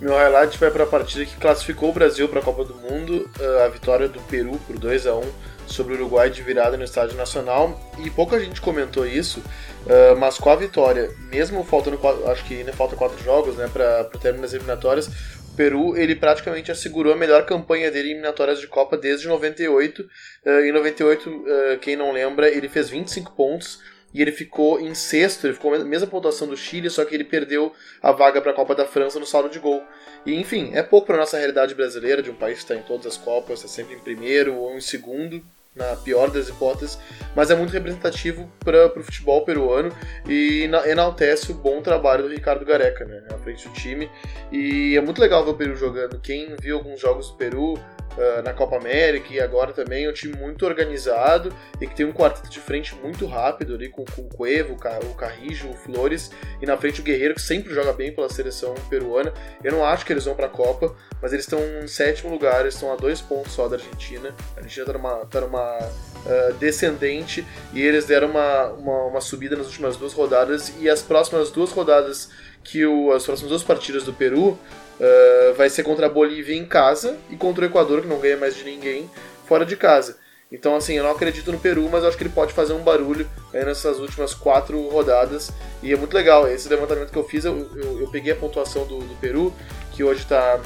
Meu 0.00 0.14
highlight 0.14 0.56
vai 0.58 0.70
para 0.70 0.84
a 0.84 0.86
partida 0.86 1.24
que 1.24 1.34
classificou 1.36 1.90
o 1.90 1.92
Brasil 1.92 2.28
para 2.28 2.38
a 2.38 2.42
Copa 2.42 2.64
do 2.64 2.76
Mundo, 2.76 3.28
eh, 3.40 3.64
a 3.64 3.68
vitória 3.68 4.08
do 4.08 4.20
Peru 4.20 4.60
por 4.64 4.78
2 4.78 5.08
a 5.08 5.14
1 5.16 5.22
sobre 5.66 5.94
o 5.94 5.96
Uruguai 5.96 6.30
de 6.30 6.40
virada 6.42 6.76
no 6.76 6.84
Estádio 6.84 7.16
Nacional. 7.16 7.80
E 7.98 8.10
pouca 8.10 8.38
gente 8.38 8.60
comentou 8.60 9.04
isso, 9.04 9.42
eh, 9.88 10.14
mas 10.16 10.38
com 10.38 10.50
a 10.50 10.54
vitória, 10.56 11.10
mesmo 11.32 11.64
faltando, 11.64 11.98
acho 12.30 12.44
que 12.44 12.58
ainda 12.58 12.72
falta 12.72 12.94
quatro 12.94 13.22
jogos 13.24 13.56
né, 13.56 13.68
para 13.72 14.08
o 14.14 14.18
término 14.18 14.42
das 14.42 14.52
eliminatórias, 14.52 15.10
Peru 15.56 15.96
ele 15.96 16.14
praticamente 16.14 16.70
assegurou 16.70 17.12
a 17.12 17.16
melhor 17.16 17.46
campanha 17.46 17.90
dele 17.90 18.08
em 18.08 18.10
eliminatórias 18.12 18.60
de 18.60 18.66
Copa 18.66 18.96
desde 18.96 19.26
98. 19.26 20.02
Uh, 20.44 20.50
em 20.60 20.72
98, 20.72 21.30
uh, 21.30 21.78
quem 21.80 21.96
não 21.96 22.12
lembra, 22.12 22.48
ele 22.48 22.68
fez 22.68 22.90
25 22.90 23.32
pontos 23.32 23.80
e 24.12 24.22
ele 24.22 24.32
ficou 24.32 24.80
em 24.80 24.94
sexto, 24.94 25.46
ele 25.46 25.54
ficou 25.54 25.74
a 25.74 25.78
mesma 25.84 26.06
pontuação 26.06 26.46
do 26.46 26.56
Chile, 26.56 26.88
só 26.88 27.04
que 27.04 27.14
ele 27.14 27.24
perdeu 27.24 27.72
a 28.02 28.12
vaga 28.12 28.40
para 28.40 28.52
a 28.52 28.54
Copa 28.54 28.74
da 28.74 28.86
França 28.86 29.18
no 29.18 29.26
saldo 29.26 29.48
de 29.48 29.58
gol. 29.58 29.82
E 30.24 30.34
enfim, 30.34 30.70
é 30.74 30.82
pouco 30.82 31.06
para 31.06 31.16
nossa 31.16 31.36
realidade 31.36 31.74
brasileira, 31.74 32.22
de 32.22 32.30
um 32.30 32.34
país 32.34 32.58
que 32.58 32.64
está 32.64 32.74
em 32.74 32.82
todas 32.82 33.06
as 33.06 33.16
Copas, 33.16 33.58
está 33.58 33.68
sempre 33.68 33.94
em 33.94 33.98
primeiro 33.98 34.54
ou 34.54 34.76
em 34.76 34.80
segundo, 34.80 35.44
na 35.76 35.94
pior 35.96 36.30
das 36.30 36.48
hipóteses, 36.48 36.98
mas 37.34 37.50
é 37.50 37.54
muito 37.54 37.72
representativo 37.72 38.50
para 38.60 38.86
o 38.98 39.02
futebol 39.02 39.44
peruano 39.44 39.92
e 40.26 40.68
enaltece 40.86 41.52
o 41.52 41.54
bom 41.54 41.82
trabalho 41.82 42.24
do 42.24 42.30
Ricardo 42.30 42.64
Gareca, 42.64 43.04
né, 43.04 43.22
à 43.30 43.38
frente 43.38 43.68
do 43.68 43.74
time. 43.74 44.10
E 44.50 44.96
é 44.96 45.00
muito 45.00 45.20
legal 45.20 45.44
ver 45.44 45.50
o 45.50 45.54
Peru 45.54 45.76
jogando. 45.76 46.18
Quem 46.18 46.56
viu 46.60 46.78
alguns 46.78 47.00
jogos 47.00 47.30
do 47.30 47.36
Peru, 47.36 47.78
uh, 48.16 48.42
na 48.42 48.52
Copa 48.52 48.76
América 48.76 49.32
e 49.32 49.40
agora 49.40 49.72
também 49.72 50.04
é 50.04 50.10
um 50.10 50.12
time 50.12 50.36
muito 50.36 50.64
organizado 50.66 51.54
e 51.80 51.86
que 51.86 51.94
tem 51.94 52.06
um 52.06 52.12
quarteto 52.12 52.48
de 52.48 52.60
frente 52.60 52.94
muito 52.96 53.26
rápido 53.26 53.74
ali 53.74 53.88
com, 53.88 54.04
com 54.04 54.22
o 54.22 54.28
Cuevo, 54.28 54.74
o 54.74 55.14
Carrijo, 55.14 55.68
o 55.68 55.74
Flores 55.74 56.30
e 56.60 56.66
na 56.66 56.76
frente 56.76 57.00
o 57.00 57.04
Guerreiro 57.04 57.34
que 57.34 57.42
sempre 57.42 57.72
joga 57.72 57.92
bem 57.92 58.12
pela 58.12 58.28
seleção 58.28 58.74
peruana. 58.88 59.32
Eu 59.62 59.72
não 59.72 59.84
acho 59.84 60.04
que 60.04 60.12
eles 60.12 60.24
vão 60.24 60.34
para 60.34 60.46
a 60.46 60.50
Copa, 60.50 60.94
mas 61.20 61.32
eles 61.32 61.44
estão 61.44 61.60
em 61.82 61.86
sétimo 61.86 62.30
lugar, 62.30 62.60
eles 62.60 62.74
estão 62.74 62.92
a 62.92 62.96
dois 62.96 63.20
pontos 63.20 63.52
só 63.52 63.68
da 63.68 63.76
Argentina. 63.76 64.34
A 64.56 64.60
Argentina 64.60 64.86
está 64.86 64.92
numa, 64.92 65.26
tá 65.26 65.40
numa 65.40 65.78
uh, 65.78 66.54
descendente 66.58 67.46
e 67.72 67.82
eles 67.82 68.06
deram 68.06 68.28
uma, 68.28 68.66
uma, 68.72 69.04
uma 69.04 69.20
subida 69.20 69.56
nas 69.56 69.66
últimas 69.66 69.96
duas 69.96 70.12
rodadas 70.12 70.72
e 70.78 70.88
as 70.88 71.02
próximas 71.02 71.50
duas 71.50 71.70
rodadas 71.72 72.30
que 72.62 72.84
o, 72.84 73.12
as 73.12 73.24
próximas 73.24 73.50
duas 73.50 73.62
partidas 73.62 74.02
do 74.02 74.12
Peru 74.12 74.58
uh, 75.00 75.54
vai 75.54 75.68
ser 75.68 75.82
contra 75.82 76.06
a 76.06 76.08
Bolívia 76.08 76.54
em 76.54 76.64
casa 76.64 77.16
e 77.30 77.36
contra 77.36 77.64
o 77.64 77.68
Equador, 77.68 78.02
que 78.02 78.08
não 78.08 78.18
ganha 78.18 78.36
mais 78.36 78.54
de 78.56 78.64
ninguém, 78.64 79.10
fora 79.46 79.64
de 79.64 79.76
casa. 79.76 80.16
Então, 80.50 80.76
assim, 80.76 80.94
eu 80.94 81.02
não 81.02 81.10
acredito 81.10 81.50
no 81.50 81.58
Peru, 81.58 81.88
mas 81.90 82.04
acho 82.04 82.16
que 82.16 82.22
ele 82.22 82.30
pode 82.30 82.52
fazer 82.52 82.72
um 82.72 82.82
barulho 82.82 83.28
nessas 83.52 83.98
últimas 83.98 84.32
quatro 84.32 84.80
rodadas. 84.88 85.50
E 85.82 85.92
é 85.92 85.96
muito 85.96 86.14
legal. 86.14 86.46
Esse 86.46 86.68
levantamento 86.68 87.10
que 87.10 87.18
eu 87.18 87.24
fiz, 87.24 87.44
eu, 87.44 87.68
eu, 87.74 88.00
eu 88.02 88.10
peguei 88.10 88.32
a 88.32 88.36
pontuação 88.36 88.86
do, 88.86 88.98
do 89.00 89.14
Peru, 89.16 89.52
que 89.92 90.04
hoje 90.04 90.22
está 90.22 90.60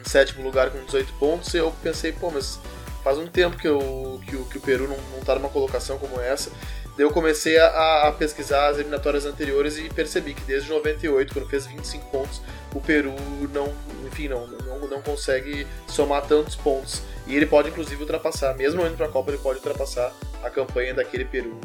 em 0.00 0.08
sétimo 0.08 0.44
lugar 0.44 0.70
com 0.70 0.84
18 0.84 1.12
pontos, 1.14 1.52
e 1.54 1.56
eu 1.56 1.74
pensei, 1.82 2.12
pô, 2.12 2.30
mas 2.30 2.60
faz 3.02 3.18
um 3.18 3.26
tempo 3.26 3.56
que, 3.56 3.66
eu, 3.66 4.20
que, 4.26 4.36
o, 4.36 4.44
que 4.44 4.58
o 4.58 4.60
Peru 4.60 4.88
não, 4.88 4.96
não 5.12 5.24
tá 5.24 5.34
numa 5.34 5.48
colocação 5.48 5.98
como 5.98 6.20
essa. 6.20 6.50
Daí 6.96 7.04
eu 7.04 7.10
comecei 7.10 7.58
a, 7.58 8.08
a, 8.08 8.12
pesquisar 8.12 8.68
as 8.68 8.78
eliminatórias 8.78 9.26
anteriores 9.26 9.76
e 9.76 9.88
percebi 9.88 10.32
que 10.32 10.42
desde 10.42 10.70
98, 10.70 11.32
quando 11.32 11.48
fez 11.48 11.66
25 11.66 12.06
pontos, 12.06 12.40
o 12.74 12.80
Peru 12.80 13.14
não, 13.52 13.72
enfim, 14.06 14.28
não, 14.28 14.46
não, 14.46 14.88
não 14.88 15.02
consegue 15.02 15.66
somar 15.86 16.22
tantos 16.22 16.56
pontos. 16.56 17.02
E 17.26 17.34
ele 17.34 17.46
pode 17.46 17.68
inclusive 17.68 18.00
ultrapassar, 18.00 18.54
mesmo 18.54 18.84
indo 18.84 18.96
para 18.96 19.06
a 19.06 19.08
Copa, 19.08 19.30
ele 19.30 19.38
pode 19.38 19.58
ultrapassar 19.58 20.12
a 20.42 20.50
campanha 20.50 20.92
daquele 20.92 21.24
Peru 21.24 21.58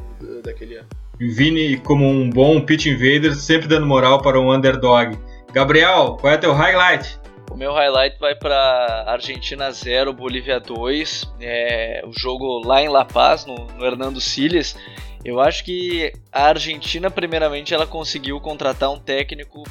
daquele 0.44 0.76
ano. 0.76 0.88
Vini, 1.20 1.78
como 1.78 2.08
um 2.08 2.30
bom 2.30 2.62
pitch 2.62 2.86
invader, 2.86 3.36
sempre 3.36 3.68
dando 3.68 3.86
moral 3.86 4.22
para 4.22 4.40
um 4.40 4.54
underdog. 4.54 5.18
Gabriel, 5.52 6.18
qual 6.20 6.32
é 6.32 6.38
o 6.38 6.40
teu 6.40 6.54
highlight? 6.54 7.20
O 7.52 7.58
meu 7.58 7.74
highlight 7.74 8.18
vai 8.20 8.36
para 8.36 9.04
Argentina 9.08 9.70
0, 9.72 10.14
Bolívia 10.14 10.60
2. 10.60 11.34
É, 11.42 12.02
o 12.06 12.18
jogo 12.18 12.66
lá 12.66 12.82
em 12.82 12.88
La 12.88 13.04
Paz, 13.04 13.46
no, 13.46 13.56
no 13.56 13.86
Hernando 13.86 14.22
Siles. 14.22 14.78
Eu 15.26 15.42
acho 15.42 15.66
que 15.66 16.14
a 16.32 16.44
Argentina, 16.46 17.12
primeiramente, 17.12 17.74
ela 17.74 17.86
conseguiu 17.86 18.40
contratar 18.40 18.90
um 18.90 19.00
técnico 19.00 19.64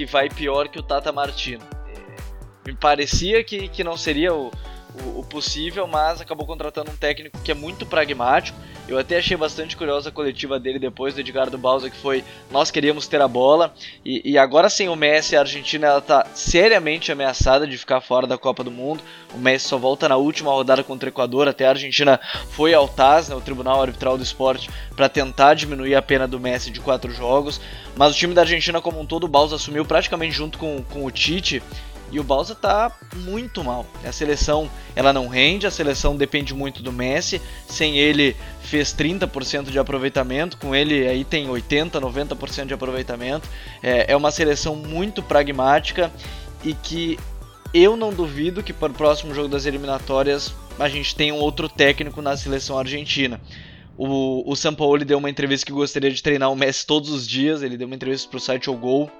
que 0.00 0.06
vai 0.06 0.30
pior 0.30 0.68
que 0.68 0.78
o 0.78 0.82
Tata 0.82 1.12
Martino. 1.12 1.62
É, 1.86 2.66
me 2.66 2.74
parecia 2.74 3.44
que, 3.44 3.68
que 3.68 3.84
não 3.84 3.98
seria 3.98 4.32
o, 4.32 4.50
o, 4.94 5.20
o, 5.20 5.24
possível, 5.24 5.86
mas 5.86 6.20
acabou 6.20 6.46
contratando 6.46 6.90
um 6.90 6.96
técnico 6.96 7.38
que 7.42 7.50
é 7.50 7.54
muito 7.54 7.86
pragmático. 7.86 8.58
Eu 8.88 8.98
até 8.98 9.18
achei 9.18 9.36
bastante 9.36 9.76
curiosa 9.76 10.08
a 10.08 10.12
coletiva 10.12 10.58
dele 10.58 10.78
depois 10.78 11.14
do 11.14 11.20
Edgardo 11.20 11.56
Balsa, 11.56 11.88
que 11.88 11.96
foi 11.96 12.24
nós 12.50 12.70
queríamos 12.70 13.06
ter 13.06 13.20
a 13.20 13.28
bola. 13.28 13.72
E, 14.04 14.32
e 14.32 14.38
agora 14.38 14.68
sem 14.68 14.88
o 14.88 14.96
Messi, 14.96 15.36
a 15.36 15.40
Argentina 15.40 15.98
está 15.98 16.26
seriamente 16.34 17.12
ameaçada 17.12 17.66
de 17.66 17.78
ficar 17.78 18.00
fora 18.00 18.26
da 18.26 18.36
Copa 18.36 18.64
do 18.64 18.70
Mundo. 18.70 19.02
O 19.32 19.38
Messi 19.38 19.68
só 19.68 19.78
volta 19.78 20.08
na 20.08 20.16
última 20.16 20.50
rodada 20.50 20.82
contra 20.82 21.08
o 21.08 21.12
Equador. 21.12 21.46
Até 21.46 21.66
a 21.66 21.70
Argentina 21.70 22.18
foi 22.50 22.74
ao 22.74 22.88
TAS, 22.88 23.28
né, 23.28 23.34
o 23.36 23.40
Tribunal 23.40 23.80
Arbitral 23.80 24.16
do 24.16 24.24
Esporte, 24.24 24.68
para 24.96 25.08
tentar 25.08 25.54
diminuir 25.54 25.94
a 25.94 26.02
pena 26.02 26.26
do 26.26 26.40
Messi 26.40 26.70
de 26.70 26.80
quatro 26.80 27.12
jogos. 27.12 27.60
Mas 27.96 28.12
o 28.12 28.16
time 28.16 28.34
da 28.34 28.42
Argentina 28.42 28.80
como 28.80 29.00
um 29.00 29.06
todo, 29.06 29.24
o 29.24 29.28
Balsa 29.28 29.54
assumiu 29.54 29.84
praticamente 29.84 30.34
junto 30.34 30.58
com, 30.58 30.82
com 30.82 31.04
o 31.04 31.10
Tite. 31.10 31.62
E 32.10 32.18
o 32.18 32.24
Balsa 32.24 32.54
tá 32.54 32.90
muito 33.16 33.62
mal. 33.62 33.86
A 34.04 34.12
seleção 34.12 34.68
ela 34.96 35.12
não 35.12 35.28
rende, 35.28 35.66
a 35.66 35.70
seleção 35.70 36.16
depende 36.16 36.52
muito 36.52 36.82
do 36.82 36.92
Messi. 36.92 37.40
Sem 37.68 37.98
ele 37.98 38.36
fez 38.62 38.92
30% 38.92 39.70
de 39.70 39.78
aproveitamento, 39.78 40.56
com 40.56 40.74
ele 40.74 41.06
aí 41.06 41.24
tem 41.24 41.48
80, 41.48 42.00
90% 42.00 42.66
de 42.66 42.74
aproveitamento. 42.74 43.48
É, 43.82 44.12
é 44.12 44.16
uma 44.16 44.30
seleção 44.30 44.74
muito 44.74 45.22
pragmática 45.22 46.10
e 46.64 46.74
que 46.74 47.18
eu 47.72 47.96
não 47.96 48.12
duvido 48.12 48.62
que 48.62 48.72
para 48.72 48.90
o 48.90 48.94
próximo 48.94 49.34
jogo 49.34 49.48
das 49.48 49.64
eliminatórias 49.64 50.52
a 50.78 50.88
gente 50.88 51.14
tenha 51.14 51.34
um 51.34 51.38
outro 51.38 51.68
técnico 51.68 52.20
na 52.20 52.36
seleção 52.36 52.78
argentina. 52.78 53.40
O, 53.96 54.50
o 54.50 54.56
Sampaoli 54.56 55.04
deu 55.04 55.18
uma 55.18 55.28
entrevista 55.28 55.66
que 55.66 55.72
gostaria 55.72 56.10
de 56.10 56.22
treinar 56.22 56.50
o 56.50 56.56
Messi 56.56 56.86
todos 56.86 57.10
os 57.10 57.28
dias. 57.28 57.62
Ele 57.62 57.76
deu 57.76 57.86
uma 57.86 57.94
entrevista 57.94 58.28
para 58.28 58.38
o 58.38 58.40
site 58.40 58.70
O 58.70 58.74
Gol, 58.74 59.10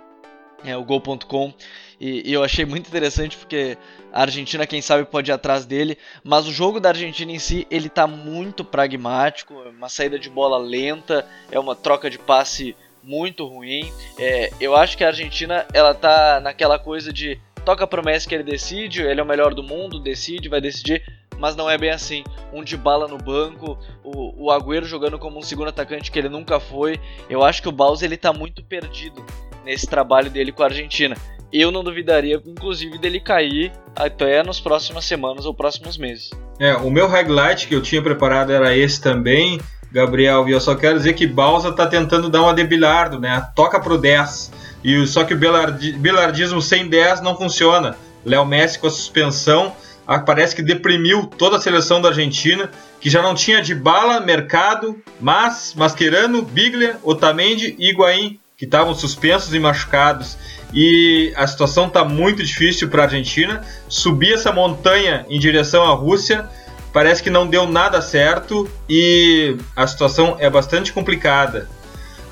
é, 0.64 0.74
o 0.76 0.82
Gol.com. 0.82 1.53
E, 2.01 2.30
e, 2.30 2.32
eu 2.32 2.42
achei 2.42 2.64
muito 2.64 2.88
interessante 2.88 3.36
porque 3.36 3.76
a 4.11 4.22
Argentina, 4.22 4.66
quem 4.66 4.80
sabe, 4.80 5.05
pode 5.05 5.30
ir 5.30 5.34
atrás 5.34 5.66
dele. 5.66 5.98
Mas 6.24 6.46
o 6.46 6.53
jogo 6.53 6.80
da 6.80 6.88
Argentina 6.88 7.30
em 7.30 7.38
si, 7.38 7.66
ele 7.70 7.90
tá 7.90 8.07
muito 8.07 8.64
pragmático. 8.64 9.62
É 9.66 9.68
uma 9.68 9.90
saída 9.90 10.18
de 10.18 10.30
bola 10.30 10.57
lenta, 10.57 11.26
é 11.53 11.61
uma 11.61 11.76
troca 11.76 12.09
de 12.09 12.18
passe 12.18 12.74
muito 13.03 13.46
ruim. 13.46 13.92
É, 14.18 14.51
eu 14.59 14.74
acho 14.74 14.96
que 14.96 15.05
a 15.05 15.09
Argentina, 15.09 15.66
ela 15.74 15.92
tá 15.92 16.40
naquela 16.40 16.78
coisa 16.78 17.12
de 17.12 17.38
toca 17.66 17.86
pro 17.86 18.03
Messi 18.03 18.26
que 18.26 18.34
ele 18.34 18.44
decide, 18.44 19.03
ele 19.03 19.20
é 19.20 19.22
o 19.22 19.26
melhor 19.26 19.53
do 19.53 19.62
mundo, 19.62 20.01
decide, 20.01 20.48
vai 20.48 20.61
decidir. 20.61 21.03
Mas 21.38 21.55
não 21.55 21.68
é 21.68 21.76
bem 21.76 21.90
assim. 21.90 22.24
Um 22.53 22.64
de 22.64 22.76
bala 22.78 23.09
no 23.09 23.18
banco, 23.18 23.78
o, 24.03 24.46
o 24.46 24.51
Agüero 24.51 24.86
jogando 24.86 25.18
como 25.18 25.38
um 25.38 25.42
segundo 25.42 25.68
atacante 25.68 26.11
que 26.11 26.18
ele 26.18 26.28
nunca 26.30 26.59
foi. 26.59 26.98
Eu 27.28 27.44
acho 27.44 27.61
que 27.61 27.68
o 27.68 27.72
Baus 27.72 28.01
ele 28.01 28.16
tá 28.16 28.32
muito 28.32 28.62
perdido 28.62 29.24
nesse 29.64 29.86
trabalho 29.86 30.30
dele 30.30 30.53
com 30.53 30.62
a 30.62 30.66
Argentina 30.66 31.14
eu 31.53 31.70
não 31.70 31.82
duvidaria, 31.82 32.40
inclusive, 32.46 32.98
dele 32.98 33.20
cair 33.20 33.72
até 33.94 34.42
nas 34.42 34.61
próximas 34.61 35.05
semanas 35.05 35.46
ou 35.46 35.55
próximos 35.55 35.96
meses. 35.98 36.30
É, 36.59 36.74
o 36.74 36.90
meu 36.90 37.09
highlight 37.09 37.66
que 37.66 37.74
eu 37.74 37.82
tinha 37.82 38.03
preparado 38.03 38.53
era 38.53 38.76
esse 38.76 39.01
também, 39.01 39.61
Gabriel, 39.92 40.48
e 40.48 40.53
eu 40.53 40.61
só 40.61 40.74
quero 40.74 40.98
dizer 40.98 41.14
que 41.14 41.26
Balsa 41.26 41.72
tá 41.72 41.86
tentando 41.86 42.28
dar 42.28 42.42
uma 42.42 42.55
debilhardo, 42.55 43.18
né? 43.18 43.48
Toca 43.55 43.80
pro 43.80 43.98
10. 43.98 44.53
E 44.84 45.07
só 45.07 45.24
que 45.24 45.34
o 45.34 45.38
belardismo 45.38 46.62
sem 46.62 46.88
10 46.88 47.20
não 47.20 47.36
funciona. 47.36 47.96
Léo 48.24 48.44
Messi 48.46 48.78
com 48.78 48.86
a 48.86 48.90
suspensão 48.90 49.74
parece 50.18 50.57
que 50.57 50.62
deprimiu 50.62 51.26
toda 51.26 51.57
a 51.57 51.61
seleção 51.61 52.01
da 52.01 52.09
Argentina, 52.09 52.68
que 53.01 53.09
já 53.09 53.22
não 53.22 53.34
tinha 53.34 53.62
de 53.62 53.74
bala, 53.74 54.18
Mercado, 54.20 55.01
Mas, 55.20 55.72
Mascherano, 55.76 56.42
Biglia, 56.42 56.98
Otamendi 57.05 57.76
e 57.78 57.90
Higuaín, 57.90 58.39
que 58.61 58.66
estavam 58.66 58.94
suspensos 58.94 59.54
e 59.54 59.58
machucados 59.58 60.36
e 60.74 61.32
a 61.34 61.46
situação 61.46 61.86
está 61.86 62.04
muito 62.04 62.44
difícil 62.44 62.90
para 62.90 63.00
a 63.00 63.04
Argentina. 63.06 63.66
Subir 63.88 64.34
essa 64.34 64.52
montanha 64.52 65.24
em 65.30 65.40
direção 65.40 65.82
à 65.82 65.94
Rússia 65.94 66.46
parece 66.92 67.22
que 67.22 67.30
não 67.30 67.46
deu 67.46 67.66
nada 67.66 68.02
certo 68.02 68.70
e 68.86 69.56
a 69.74 69.86
situação 69.86 70.36
é 70.38 70.50
bastante 70.50 70.92
complicada. 70.92 71.70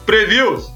Previews! 0.05 0.71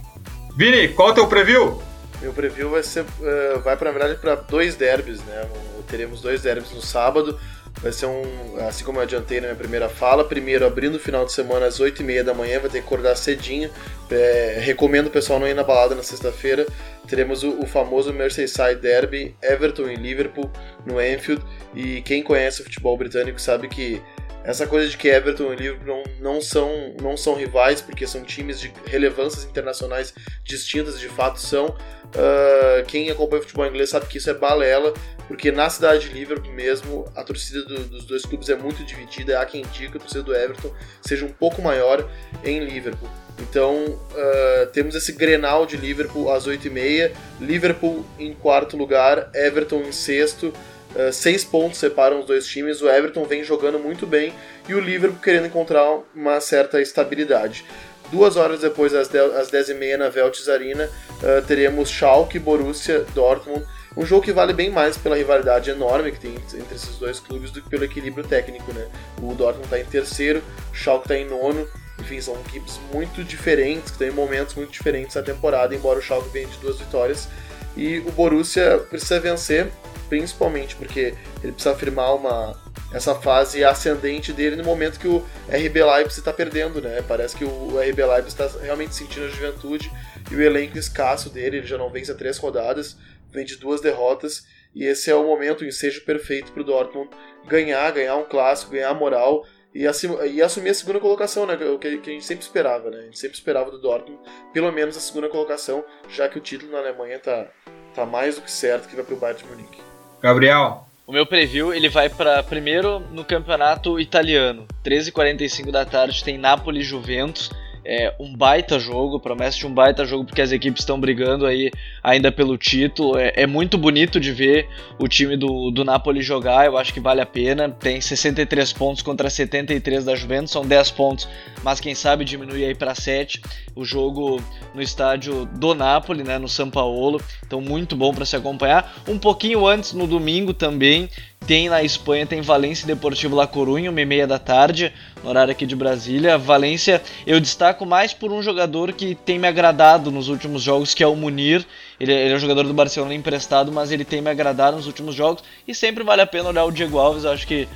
Vini, 0.57 0.89
qual 0.89 1.09
é 1.09 1.13
o 1.13 1.15
teu 1.17 1.27
preview? 1.27 1.83
Meu 2.23 2.33
preview 2.33 2.71
vai 2.71 2.83
ser, 2.83 3.03
uh, 3.03 3.61
vai 3.63 3.77
para 3.77 3.91
verdade 3.91 4.15
para 4.15 4.37
dois 4.37 4.75
derbys, 4.75 5.21
né? 5.21 5.47
Teremos 5.87 6.23
dois 6.23 6.41
derbys 6.41 6.73
no 6.73 6.81
sábado. 6.81 7.39
Vai 7.81 7.91
ser 7.91 8.07
um, 8.07 8.23
assim 8.69 8.85
como 8.85 8.99
eu 8.99 9.03
adiantei 9.03 9.41
na 9.41 9.49
minha 9.49 9.57
primeira 9.57 9.89
fala, 9.89 10.25
primeiro 10.25 10.65
abrindo 10.67 10.97
o 10.97 11.01
final 11.01 11.25
de 11.25 11.33
semana 11.33 11.67
às 11.67 11.81
8h30 11.81 12.23
da 12.23 12.35
manhã, 12.35 12.61
vai 12.61 12.71
ter 12.71 12.81
que 12.81 12.87
acordar 12.87 13.17
cedinho. 13.17 13.71
É, 14.11 14.59
recomendo 14.61 15.07
o 15.07 15.11
pessoal 15.11 15.41
não 15.41 15.49
ir 15.49 15.55
na 15.55 15.65
balada 15.65 15.95
na 15.95 16.03
sexta-feira. 16.03 16.67
Teremos 17.09 17.43
o, 17.43 17.61
o, 17.61 17.67
famoso 17.67 18.13
Merseyside 18.13 18.77
Derby, 18.77 19.35
Everton 19.43 19.89
e 19.89 19.97
Liverpool 19.97 20.51
no 20.87 20.99
Anfield. 20.99 21.43
E 21.75 22.03
quem 22.03 22.23
conhece 22.23 22.61
o 22.61 22.65
futebol 22.65 22.97
britânico 22.97 23.41
sabe 23.41 23.69
que 23.69 24.01
essa 24.45 24.67
coisa 24.67 24.89
de 24.89 24.97
que 24.97 25.09
Everton 25.09 25.53
e 25.53 25.57
Liverpool 25.57 25.87
não, 25.87 26.35
não, 26.35 26.41
são, 26.41 26.95
não 27.01 27.17
são 27.17 27.35
rivais, 27.35 27.81
porque 27.81 28.07
são 28.07 28.23
times 28.23 28.61
de 28.61 28.73
relevâncias 28.87 29.45
internacionais 29.45 30.13
distintas, 30.45 30.99
de 31.01 31.09
fato 31.09 31.41
são. 31.41 31.75
Uh, 32.15 32.85
quem 32.87 33.11
acompanha 33.11 33.41
o 33.41 33.43
futebol 33.43 33.67
inglês 33.67 33.91
sabe 33.91 34.07
que 34.07 34.19
isso 34.19 34.29
é 34.29 34.35
balela, 34.35 34.93
porque 35.27 35.51
na 35.51 35.71
cidade 35.71 36.09
de 36.09 36.15
Liverpool 36.15 36.53
mesmo, 36.53 37.11
a 37.17 37.25
torcida 37.25 37.63
do, 37.63 37.85
dos 37.85 38.05
dois 38.05 38.23
clubes 38.25 38.49
é 38.49 38.55
muito 38.55 38.85
dividida. 38.85 39.41
Há 39.41 39.47
quem 39.47 39.65
diga 39.73 39.93
que 39.93 39.97
a 39.97 40.01
torcida 40.01 40.23
do 40.23 40.35
Everton 40.35 40.71
seja 41.01 41.25
um 41.25 41.33
pouco 41.33 41.63
maior 41.63 42.07
em 42.45 42.61
Liverpool. 42.65 43.09
Então, 43.39 43.85
uh, 43.87 44.67
temos 44.73 44.95
esse 44.95 45.13
Grenal 45.13 45.65
de 45.65 45.77
Liverpool 45.77 46.31
às 46.31 46.47
8h30, 46.47 47.13
Liverpool 47.41 48.05
em 48.19 48.35
quarto 48.35 48.77
lugar, 48.77 49.31
Everton 49.35 49.81
em 49.81 49.93
sexto, 49.93 50.53
Uh, 50.95 51.11
seis 51.11 51.43
pontos 51.43 51.79
separam 51.79 52.21
os 52.21 52.27
dois 52.27 52.47
times. 52.47 52.83
O 52.83 52.89
Everton 52.89 53.25
vem 53.25 53.43
jogando 53.43 53.79
muito 53.79 54.07
bem 54.07 54.33
e 54.69 54.75
o 54.75 54.81
Liverpool 54.81 55.21
querendo 55.21 55.47
encontrar 55.47 56.01
uma 56.15 56.41
certa 56.41 56.81
estabilidade. 56.81 57.65
Duas 58.13 58.37
horas 58.37 58.61
depois, 58.61 58.95
às 58.95 59.09
10h30 59.09 59.97
na 59.97 60.11
Veltes 60.11 60.47
Arena, 60.47 60.85
uh, 60.85 61.47
teremos 61.47 61.89
Schalke, 61.89 62.39
Borussia, 62.39 63.07
Dortmund. 63.15 63.65
Um 63.97 64.05
jogo 64.05 64.23
que 64.23 64.33
vale 64.33 64.53
bem 64.53 64.71
mais 64.71 64.99
pela 64.99 65.17
rivalidade 65.17 65.71
enorme 65.71 66.13
que 66.13 66.21
tem 66.21 66.35
entre 66.35 66.75
esses 66.75 66.97
dois 66.99 67.19
clubes 67.19 67.51
do 67.51 67.63
que 67.63 67.71
pelo 67.71 67.85
equilíbrio 67.85 68.23
técnico. 68.23 68.71
Né? 68.75 68.87
O 69.23 69.35
Dortmund 69.35 69.65
está 69.65 69.81
em 69.81 69.85
terceiro, 69.87 70.43
o 70.71 70.77
Schalke 70.77 71.07
está 71.07 71.17
em 71.17 71.27
nono. 71.27 71.67
Enfim, 71.99 72.21
são 72.21 72.35
equipes 72.47 72.79
muito 72.93 73.25
diferentes, 73.25 73.91
que 73.93 73.99
têm 73.99 74.11
momentos 74.11 74.55
muito 74.57 74.71
diferentes 74.71 75.17
na 75.17 75.23
temporada, 75.23 75.75
embora 75.75 75.99
o 75.99 76.03
Schalke 76.03 76.29
venha 76.29 76.49
de 76.49 76.59
duas 76.59 76.79
vitórias. 76.79 77.29
E 77.75 78.01
o 78.01 78.13
Borussia 78.13 78.79
precisa 78.91 79.19
vencer 79.21 79.71
principalmente 80.11 80.77
porque 80.77 81.15
ele 81.43 81.53
precisa 81.53 81.75
afirmar 81.75 82.15
uma, 82.15 82.61
essa 82.93 83.15
fase 83.15 83.65
ascendente 83.65 84.33
dele 84.33 84.57
no 84.57 84.65
momento 84.65 84.99
que 84.99 85.09
o 85.09 85.25
RB 85.49 85.83
Leipzig 85.83 86.21
está 86.21 86.33
perdendo, 86.33 86.81
né? 86.81 87.03
Parece 87.07 87.37
que 87.37 87.45
o 87.45 87.79
RB 87.79 88.05
Leipzig 88.05 88.29
está 88.29 88.61
realmente 88.61 88.95
sentindo 88.95 89.27
a 89.27 89.29
juventude 89.29 89.91
e 90.31 90.35
o 90.35 90.43
elenco 90.43 90.79
escasso 90.79 91.31
dele, 91.31 91.59
ele 91.59 91.67
já 91.67 91.79
não 91.79 91.91
vence 91.91 92.13
há 92.13 92.15
três 92.15 92.39
rodadas, 92.39 92.97
vem 93.31 93.45
de 93.45 93.57
duas 93.57 93.81
derrotas 93.81 94.45
e 94.75 94.85
esse 94.85 95.11
é 95.11 95.15
o 95.15 95.25
momento, 95.25 95.63
o 95.63 95.67
ensejo 95.67 96.05
perfeito 96.05 96.53
para 96.53 96.63
o 96.63 96.65
Dortmund 96.65 97.11
ganhar, 97.47 97.91
ganhar 97.93 98.17
um 98.17 98.25
clássico, 98.25 98.73
ganhar 98.73 98.95
moral 98.95 99.45
e, 99.75 99.85
e 99.85 100.43
assumir 100.43 100.71
a 100.71 100.75
segunda 100.75 101.01
colocação, 101.01 101.47
né? 101.47 101.55
O 101.55 101.79
que, 101.79 101.99
que, 101.99 102.11
a 102.11 102.13
gente 102.13 102.25
sempre 102.25 102.45
esperava, 102.45 102.91
né? 102.91 102.99
A 102.99 103.03
gente 103.03 103.19
sempre 103.19 103.37
esperava 103.37 103.71
do 103.71 103.79
Dortmund, 103.79 104.21
pelo 104.53 104.71
menos 104.71 104.97
a 104.97 105.01
segunda 105.01 105.29
colocação, 105.29 105.85
já 106.09 106.29
que 106.29 106.39
o 106.39 106.41
título 106.41 106.73
na 106.73 106.79
Alemanha 106.79 107.19
tá, 107.19 107.47
tá 107.95 108.05
mais 108.05 108.37
do 108.37 108.43
que 108.43 108.51
certo 108.51 108.89
que 108.89 108.97
vai 108.97 109.05
para 109.05 109.15
o 109.15 109.19
Bayern 109.19 109.43
de 109.43 109.49
Munique. 109.49 109.81
Gabriel, 110.21 110.87
o 111.07 111.13
meu 111.13 111.27
preview 111.27 111.75
ele 111.75 111.89
vai 111.89 112.09
para 112.09 112.43
primeiro 112.43 113.01
no 113.11 113.25
campeonato 113.25 113.99
italiano. 113.99 114.67
13h45 114.85 115.71
da 115.71 115.85
tarde 115.85 116.23
tem 116.23 116.39
Napoli 116.39 116.83
Juventus 116.83 117.51
é 117.85 118.15
um 118.19 118.35
baita 118.35 118.79
jogo, 118.79 119.19
promessa 119.19 119.59
de 119.59 119.67
um 119.67 119.75
baita 119.75 120.05
jogo 120.05 120.25
porque 120.25 120.41
as 120.41 120.53
equipes 120.53 120.83
estão 120.83 120.99
brigando 120.99 121.47
aí 121.47 121.71
ainda 122.03 122.31
pelo 122.31 122.57
título. 122.57 123.19
É, 123.19 123.33
é, 123.37 123.47
muito 123.47 123.77
bonito 123.77 124.21
de 124.21 124.33
ver 124.33 124.69
o 124.99 125.09
time 125.09 125.37
do, 125.37 125.71
do 125.71 125.85
Napoli 125.85 126.23
jogar, 126.23 126.67
eu 126.67 126.79
acho 126.79 126.93
que 126.93 127.01
vale 127.01 127.21
a 127.21 127.27
pena. 127.27 127.69
Tem 127.69 128.01
63 128.01 128.73
pontos 128.73 129.03
contra 129.03 129.29
73 129.29 130.05
da 130.05 130.15
Juventus, 130.15 130.53
são 130.53 130.65
10 130.65 130.91
pontos, 130.93 131.29
mas 131.63 131.81
quem 131.81 131.95
sabe 131.95 132.25
diminuir 132.25 132.65
aí 132.65 132.75
para 132.75 132.95
7. 132.95 133.43
O 133.75 133.85
jogo 133.85 134.41
no 134.75 134.83
estádio 134.83 135.47
do 135.47 135.75
Napoli, 135.75 136.23
né, 136.23 136.39
no 136.39 136.49
São 136.49 136.71
Paulo, 136.71 137.21
então 137.47 137.61
muito 137.61 137.97
bom 137.97 138.13
para 138.15 138.25
se 138.25 138.37
acompanhar. 138.37 138.95
Um 139.09 139.19
pouquinho 139.19 139.67
antes, 139.67 139.93
no 139.93 140.07
domingo 140.07 140.53
também, 140.53 141.09
tem 141.47 141.69
na 141.69 141.83
Espanha, 141.83 142.27
tem 142.27 142.41
Valência 142.41 142.85
e 142.85 142.87
Deportivo 142.87 143.37
La 143.37 143.47
Coruña, 143.47 143.91
uma 143.91 144.01
e 144.01 144.05
meia 144.05 144.27
da 144.27 144.39
tarde, 144.39 144.93
no 145.23 145.31
horário 145.31 145.53
aqui 145.53 145.67
de 145.67 145.75
Brasília. 145.75 146.39
Valência 146.39 147.03
eu 147.27 147.41
destaco 147.41 147.85
mais 147.85 148.13
por 148.13 148.33
um 148.33 148.43
jogador 148.43 148.93
que 148.93 149.15
tem 149.15 149.39
me 149.39 149.49
agradado 149.49 150.11
nos 150.11 150.29
últimos 150.29 150.63
jogos, 150.63 150.95
que 150.95 151.03
é 151.03 151.07
o 151.07 151.17
Munir. 151.17 151.65
Ele, 151.99 152.13
ele 152.13 152.33
é 152.33 152.37
um 152.37 152.41
jogador 152.41 152.65
do 152.65 152.75
Barcelona 152.75 153.15
emprestado, 153.15 153.73
mas 153.73 153.91
ele 153.91 154.05
tem 154.05 154.21
me 154.21 154.31
agradado 154.31 154.77
nos 154.77 154.87
últimos 154.87 155.15
jogos. 155.15 155.43
E 155.67 155.75
sempre 155.75 156.05
vale 156.05 156.23
a 156.23 156.27
pena 156.27 156.49
olhar 156.49 156.65
o 156.65 156.73
Diego 156.73 156.99
Alves, 156.99 157.25
acho 157.25 157.47
que 157.47 157.69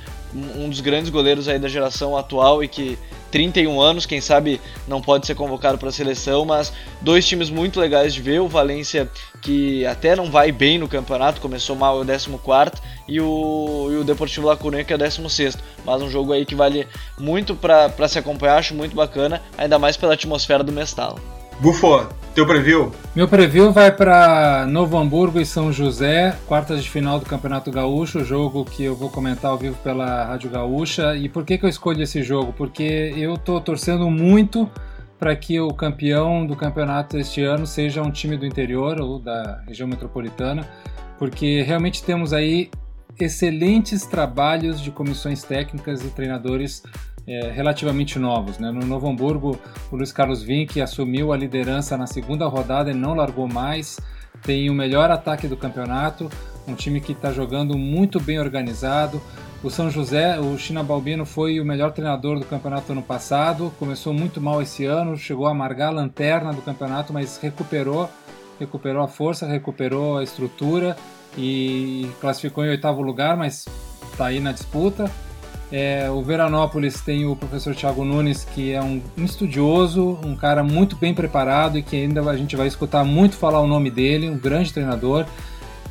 um 0.55 0.69
dos 0.69 0.79
grandes 0.79 1.09
goleiros 1.09 1.47
aí 1.47 1.59
da 1.59 1.67
geração 1.67 2.15
atual 2.15 2.63
e 2.63 2.67
que 2.67 2.97
31 3.31 3.79
anos, 3.81 4.05
quem 4.05 4.21
sabe 4.21 4.61
não 4.87 5.01
pode 5.01 5.27
ser 5.27 5.35
convocado 5.35 5.77
para 5.77 5.89
a 5.89 5.91
seleção, 5.91 6.45
mas 6.45 6.71
dois 7.01 7.25
times 7.27 7.49
muito 7.49 7.79
legais 7.79 8.13
de 8.13 8.21
ver, 8.21 8.39
o 8.39 8.47
Valência 8.47 9.09
que 9.41 9.85
até 9.85 10.15
não 10.15 10.31
vai 10.31 10.51
bem 10.51 10.77
no 10.77 10.87
campeonato, 10.87 11.41
começou 11.41 11.75
mal 11.75 11.99
é 11.99 12.03
o 12.03 12.05
14 12.05 12.81
e 13.07 13.19
o, 13.19 13.89
e 13.91 13.95
o 13.95 14.03
Deportivo 14.03 14.47
La 14.47 14.55
Coruña 14.55 14.83
que 14.83 14.93
é 14.93 14.95
o 14.95 14.99
16 14.99 15.57
mas 15.85 16.01
um 16.01 16.09
jogo 16.09 16.33
aí 16.33 16.45
que 16.45 16.55
vale 16.55 16.87
muito 17.17 17.55
para 17.55 18.07
se 18.07 18.19
acompanhar, 18.19 18.57
acho 18.57 18.73
muito 18.73 18.95
bacana, 18.95 19.41
ainda 19.57 19.77
mais 19.77 19.97
pela 19.97 20.13
atmosfera 20.13 20.63
do 20.63 20.71
Mestalo. 20.71 21.36
Bufo, 21.59 22.07
teu 22.35 22.45
preview? 22.45 22.91
Meu 23.15 23.27
preview 23.27 23.71
vai 23.71 23.91
para 23.91 24.67
Novo 24.67 24.95
Hamburgo 24.95 25.39
e 25.39 25.45
São 25.45 25.73
José, 25.73 26.37
quartas 26.45 26.83
de 26.83 26.89
final 26.89 27.19
do 27.19 27.25
Campeonato 27.25 27.71
Gaúcho, 27.71 28.23
jogo 28.23 28.63
que 28.63 28.83
eu 28.83 28.95
vou 28.95 29.09
comentar 29.09 29.49
ao 29.49 29.57
vivo 29.57 29.75
pela 29.83 30.23
Rádio 30.23 30.51
Gaúcha. 30.51 31.15
E 31.15 31.27
por 31.27 31.43
que, 31.43 31.57
que 31.57 31.65
eu 31.65 31.69
escolhi 31.69 32.03
esse 32.03 32.21
jogo? 32.21 32.53
Porque 32.53 33.11
eu 33.17 33.37
tô 33.39 33.59
torcendo 33.59 34.07
muito 34.07 34.69
para 35.17 35.35
que 35.35 35.59
o 35.59 35.69
campeão 35.69 36.45
do 36.45 36.55
campeonato 36.55 37.17
este 37.17 37.43
ano 37.43 37.65
seja 37.65 38.03
um 38.03 38.11
time 38.11 38.37
do 38.37 38.45
interior 38.45 39.01
ou 39.01 39.17
da 39.17 39.63
região 39.67 39.87
metropolitana, 39.87 40.63
porque 41.17 41.63
realmente 41.63 42.03
temos 42.03 42.33
aí 42.33 42.69
excelentes 43.19 44.05
trabalhos 44.05 44.79
de 44.79 44.91
comissões 44.91 45.41
técnicas 45.41 46.05
e 46.05 46.09
treinadores 46.09 46.83
é, 47.27 47.51
relativamente 47.51 48.17
novos. 48.17 48.57
Né? 48.57 48.71
No 48.71 48.85
Novo 48.85 49.09
Hamburgo, 49.09 49.59
o 49.91 49.95
Luiz 49.95 50.11
Carlos 50.11 50.41
Vinck 50.41 50.79
assumiu 50.79 51.33
a 51.33 51.37
liderança 51.37 51.97
na 51.97 52.07
segunda 52.07 52.47
rodada 52.47 52.89
e 52.89 52.93
não 52.93 53.13
largou 53.13 53.47
mais. 53.47 53.99
Tem 54.43 54.69
o 54.69 54.73
melhor 54.73 55.11
ataque 55.11 55.47
do 55.47 55.57
campeonato, 55.57 56.29
um 56.67 56.73
time 56.73 57.01
que 57.01 57.11
está 57.11 57.31
jogando 57.31 57.77
muito 57.77 58.19
bem 58.19 58.39
organizado. 58.39 59.21
O 59.63 59.69
São 59.71 59.89
José, 59.89 60.39
o 60.39 60.55
China 60.57 60.83
Balbino 60.83 61.25
foi 61.25 61.59
o 61.59 61.65
melhor 61.65 61.91
treinador 61.91 62.39
do 62.39 62.45
campeonato 62.45 62.91
ano 62.91 63.01
passado, 63.01 63.73
começou 63.79 64.13
muito 64.13 64.39
mal 64.39 64.61
esse 64.61 64.85
ano, 64.85 65.17
chegou 65.17 65.47
a 65.47 65.51
amargar 65.51 65.89
a 65.89 65.95
lanterna 65.95 66.53
do 66.53 66.61
campeonato, 66.61 67.11
mas 67.11 67.37
recuperou, 67.37 68.07
recuperou 68.59 69.03
a 69.03 69.07
força, 69.07 69.47
recuperou 69.47 70.19
a 70.19 70.23
estrutura 70.23 70.95
e 71.35 72.07
classificou 72.21 72.63
em 72.63 72.69
oitavo 72.69 73.01
lugar, 73.01 73.35
mas 73.35 73.65
está 74.11 74.27
aí 74.27 74.39
na 74.39 74.51
disputa. 74.51 75.11
É, 75.71 76.09
o 76.09 76.21
Veranópolis 76.21 77.01
tem 77.01 77.25
o 77.25 77.35
professor 77.35 77.75
Thiago 77.75 78.05
Nunes, 78.05 78.45
que 78.45 78.71
é 78.71 78.81
um, 78.81 79.01
estudioso, 79.17 80.17
um 80.23 80.35
cara 80.35 80.63
muito 80.63 80.95
bem 80.95 81.13
preparado 81.13 81.77
e 81.77 81.83
que 81.83 81.95
ainda 81.95 82.21
a 82.21 82.37
gente 82.37 82.55
vai 82.55 82.67
escutar 82.67 83.03
muito 83.03 83.35
falar 83.35 83.59
o 83.59 83.67
nome 83.67 83.91
dele, 83.91 84.29
um 84.29 84.37
grande 84.37 84.71
treinador. 84.71 85.25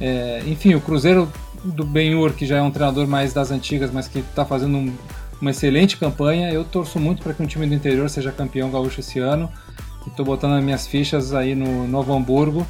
É, 0.01 0.43
enfim, 0.47 0.74
o 0.74 0.81
Cruzeiro 0.81 1.31
do 1.62 1.85
Benhur, 1.85 2.33
que 2.33 2.47
já 2.47 2.57
é 2.57 2.62
um 2.62 2.70
treinador 2.70 3.07
mais 3.07 3.35
das 3.35 3.51
antigas, 3.51 3.91
mas 3.91 4.09
que 4.09 4.20
está 4.20 4.47
fazendo 4.47 4.79
um, 4.79 4.95
uma 5.41 5.51
excelente 5.51 5.99
campanha. 5.99 6.51
Eu 6.51 6.64
torço 6.64 6.99
muito 6.99 7.22
para 7.22 7.35
que 7.35 7.43
um 7.43 7.47
time 7.47 7.66
do 7.66 7.74
interior 7.74 8.09
seja 8.09 8.33
campeão 8.33 8.70
gaúcho 8.70 9.01
esse 9.01 9.18
ano. 9.18 9.51
Estou 10.07 10.24
botando 10.24 10.55
as 10.55 10.64
minhas 10.64 10.87
fichas 10.87 11.35
aí 11.35 11.55
no 11.55 11.87
Novo 11.87 12.14
Hamburgo, 12.14 12.66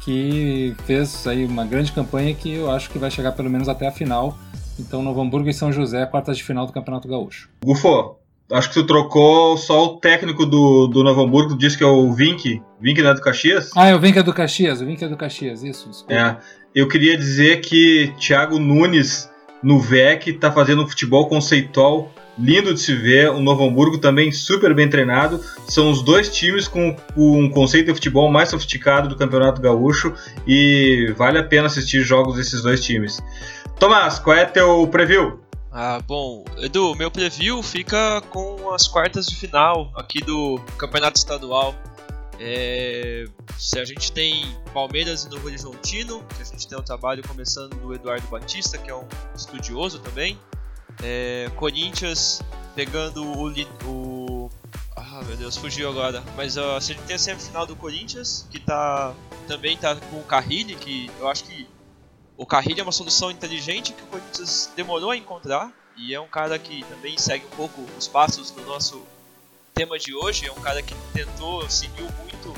que 0.00 0.76
fez 0.84 1.26
aí 1.26 1.44
uma 1.46 1.64
grande 1.64 1.90
campanha 1.90 2.32
que 2.34 2.52
eu 2.52 2.70
acho 2.70 2.90
que 2.90 2.98
vai 2.98 3.10
chegar 3.10 3.32
pelo 3.32 3.50
menos 3.50 3.68
até 3.68 3.88
a 3.88 3.90
final 3.90 4.38
então, 4.78 5.02
Novo 5.02 5.20
Hamburgo 5.20 5.48
e 5.48 5.54
São 5.54 5.72
José, 5.72 6.04
quartas 6.06 6.36
de 6.36 6.44
final 6.44 6.66
do 6.66 6.72
Campeonato 6.72 7.08
Gaúcho. 7.08 7.48
Gufo, 7.64 8.16
acho 8.50 8.68
que 8.68 8.74
tu 8.74 8.86
trocou 8.86 9.56
só 9.56 9.84
o 9.84 10.00
técnico 10.00 10.44
do, 10.44 10.86
do 10.86 11.02
Novo 11.02 11.22
Hamburgo, 11.22 11.56
disse 11.56 11.78
que 11.78 11.84
é 11.84 11.86
o 11.86 12.12
Vink. 12.12 12.62
Vink 12.80 13.02
não 13.02 13.10
é 13.10 13.14
do 13.14 13.20
Caxias? 13.20 13.70
Ah, 13.76 13.88
é 13.88 13.94
o 13.94 14.00
Vink 14.00 14.18
é 14.18 14.22
do 14.22 14.32
Caxias, 14.32 14.80
o 14.80 14.86
Vink 14.86 15.02
é 15.04 15.08
do 15.08 15.16
Caxias, 15.16 15.62
isso, 15.62 15.88
desculpa. 15.88 16.12
É, 16.12 16.36
eu 16.74 16.88
queria 16.88 17.16
dizer 17.16 17.60
que 17.60 18.12
Thiago 18.18 18.58
Nunes 18.58 19.30
no 19.62 19.80
VEC 19.80 20.34
tá 20.34 20.52
fazendo 20.52 20.82
um 20.82 20.86
futebol 20.86 21.26
conceitual 21.28 22.12
lindo 22.38 22.72
de 22.74 22.80
se 22.80 22.94
ver. 22.94 23.30
O 23.30 23.40
Novo 23.40 23.64
Hamburgo 23.64 23.98
também 23.98 24.32
super 24.32 24.74
bem 24.74 24.88
treinado. 24.88 25.40
São 25.68 25.90
os 25.90 26.02
dois 26.02 26.34
times 26.34 26.68
com 26.68 26.96
um 27.16 27.48
conceito 27.50 27.86
de 27.86 27.94
futebol 27.94 28.30
mais 28.30 28.48
sofisticado 28.48 29.08
do 29.08 29.16
Campeonato 29.16 29.60
Gaúcho 29.60 30.14
e 30.46 31.12
vale 31.16 31.38
a 31.38 31.44
pena 31.44 31.66
assistir 31.66 32.02
jogos 32.02 32.36
desses 32.36 32.62
dois 32.62 32.82
times. 32.84 33.20
Tomás, 33.78 34.18
qual 34.18 34.36
é 34.36 34.44
teu 34.44 34.86
preview? 34.88 35.40
Ah, 35.76 36.00
bom, 36.06 36.44
Edu, 36.58 36.94
meu 36.94 37.10
preview 37.10 37.60
fica 37.60 38.20
com 38.30 38.72
as 38.72 38.86
quartas 38.86 39.26
de 39.26 39.34
final 39.34 39.90
aqui 39.96 40.20
do 40.20 40.60
Campeonato 40.78 41.18
Estadual. 41.18 41.74
É, 42.38 43.24
se 43.58 43.78
a 43.78 43.84
gente 43.84 44.12
tem 44.12 44.44
Palmeiras 44.72 45.24
e 45.24 45.30
Novo 45.30 45.46
Horizontino, 45.46 46.22
que 46.36 46.42
a 46.42 46.44
gente 46.44 46.68
tem 46.68 46.78
um 46.78 46.82
trabalho 46.82 47.22
começando 47.26 47.74
do 47.76 47.92
Eduardo 47.92 48.26
Batista, 48.28 48.78
que 48.78 48.90
é 48.90 48.94
um 48.94 49.06
estudioso 49.34 49.98
também. 49.98 50.38
É, 51.02 51.50
Corinthians 51.56 52.42
pegando 52.74 53.24
o, 53.24 53.50
o, 53.84 54.50
Ah, 54.96 55.22
meu 55.26 55.36
Deus, 55.36 55.56
fugiu 55.56 55.88
agora. 55.88 56.22
Mas 56.36 56.58
a 56.58 56.78
gente 56.80 57.02
tem 57.02 57.16
a 57.16 57.18
semifinal 57.18 57.66
do 57.66 57.76
Corinthians, 57.76 58.46
que 58.50 58.58
tá 58.58 59.14
também 59.46 59.76
tá 59.76 59.96
com 59.96 60.18
o 60.18 60.24
Carrilli, 60.24 60.74
que 60.74 61.10
eu 61.18 61.28
acho 61.28 61.44
que 61.44 61.68
o 62.36 62.44
Carrilho 62.44 62.80
é 62.80 62.82
uma 62.82 62.92
solução 62.92 63.30
inteligente 63.30 63.92
que 63.92 64.02
o 64.02 64.06
Corinthians 64.06 64.70
demorou 64.74 65.10
a 65.10 65.16
encontrar 65.16 65.72
e 65.96 66.12
é 66.14 66.20
um 66.20 66.26
cara 66.26 66.58
que 66.58 66.84
também 66.84 67.16
segue 67.16 67.46
um 67.46 67.56
pouco 67.56 67.84
os 67.96 68.08
passos 68.08 68.50
do 68.50 68.62
nosso 68.62 69.02
tema 69.72 69.98
de 69.98 70.14
hoje. 70.14 70.46
É 70.46 70.52
um 70.52 70.60
cara 70.60 70.82
que 70.82 70.94
tentou, 71.12 71.68
seguiu 71.70 72.06
muito 72.22 72.54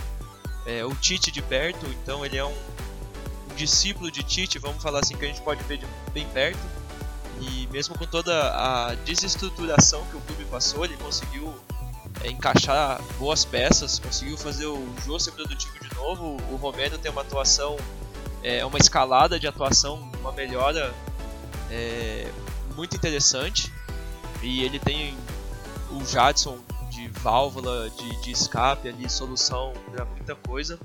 é, 0.64 0.84
o 0.84 0.94
Tite 0.94 1.30
de 1.30 1.42
perto, 1.42 1.86
então 1.86 2.24
ele 2.24 2.36
é 2.36 2.44
um, 2.44 2.52
um, 2.52 3.54
discípulo 3.54 4.10
de 4.10 4.22
Tite, 4.22 4.58
vamos 4.58 4.82
falar 4.82 5.00
assim, 5.00 5.16
que 5.16 5.24
a 5.24 5.28
gente 5.28 5.42
pode 5.42 5.62
ver 5.64 5.78
de 5.78 5.86
bem 6.12 6.26
perto. 6.28 6.58
E 7.40 7.66
mesmo 7.68 7.96
com 7.96 8.06
toda 8.06 8.32
a 8.54 8.94
desestruturação 9.04 10.04
que 10.06 10.16
o 10.16 10.20
clube 10.20 10.44
passou, 10.46 10.84
ele 10.84 10.96
conseguiu 10.96 11.54
é, 12.22 12.30
encaixar 12.30 13.00
boas 13.18 13.44
peças, 13.44 13.98
conseguiu 13.98 14.36
fazer 14.36 14.66
o 14.66 14.86
jogo 15.04 15.20
ser 15.20 15.32
produtivo 15.32 15.78
de 15.80 15.94
novo. 15.94 16.36
O 16.50 16.56
Romero 16.56 16.96
tem 16.98 17.10
uma 17.10 17.22
atuação 17.22 17.76
é 18.46 18.64
uma 18.64 18.78
escalada 18.78 19.40
de 19.40 19.46
atuação, 19.48 20.08
uma 20.20 20.30
melhora 20.30 20.94
é, 21.68 22.30
muito 22.76 22.94
interessante. 22.94 23.72
E 24.40 24.62
ele 24.62 24.78
tem 24.78 25.16
o 25.90 26.04
Jadson 26.04 26.58
de 26.88 27.08
válvula, 27.08 27.90
de, 27.90 28.22
de 28.22 28.30
escape 28.30 28.88
ali, 28.88 29.10
solução 29.10 29.72
para 29.90 30.04
muita 30.04 30.36
coisa. 30.36 30.78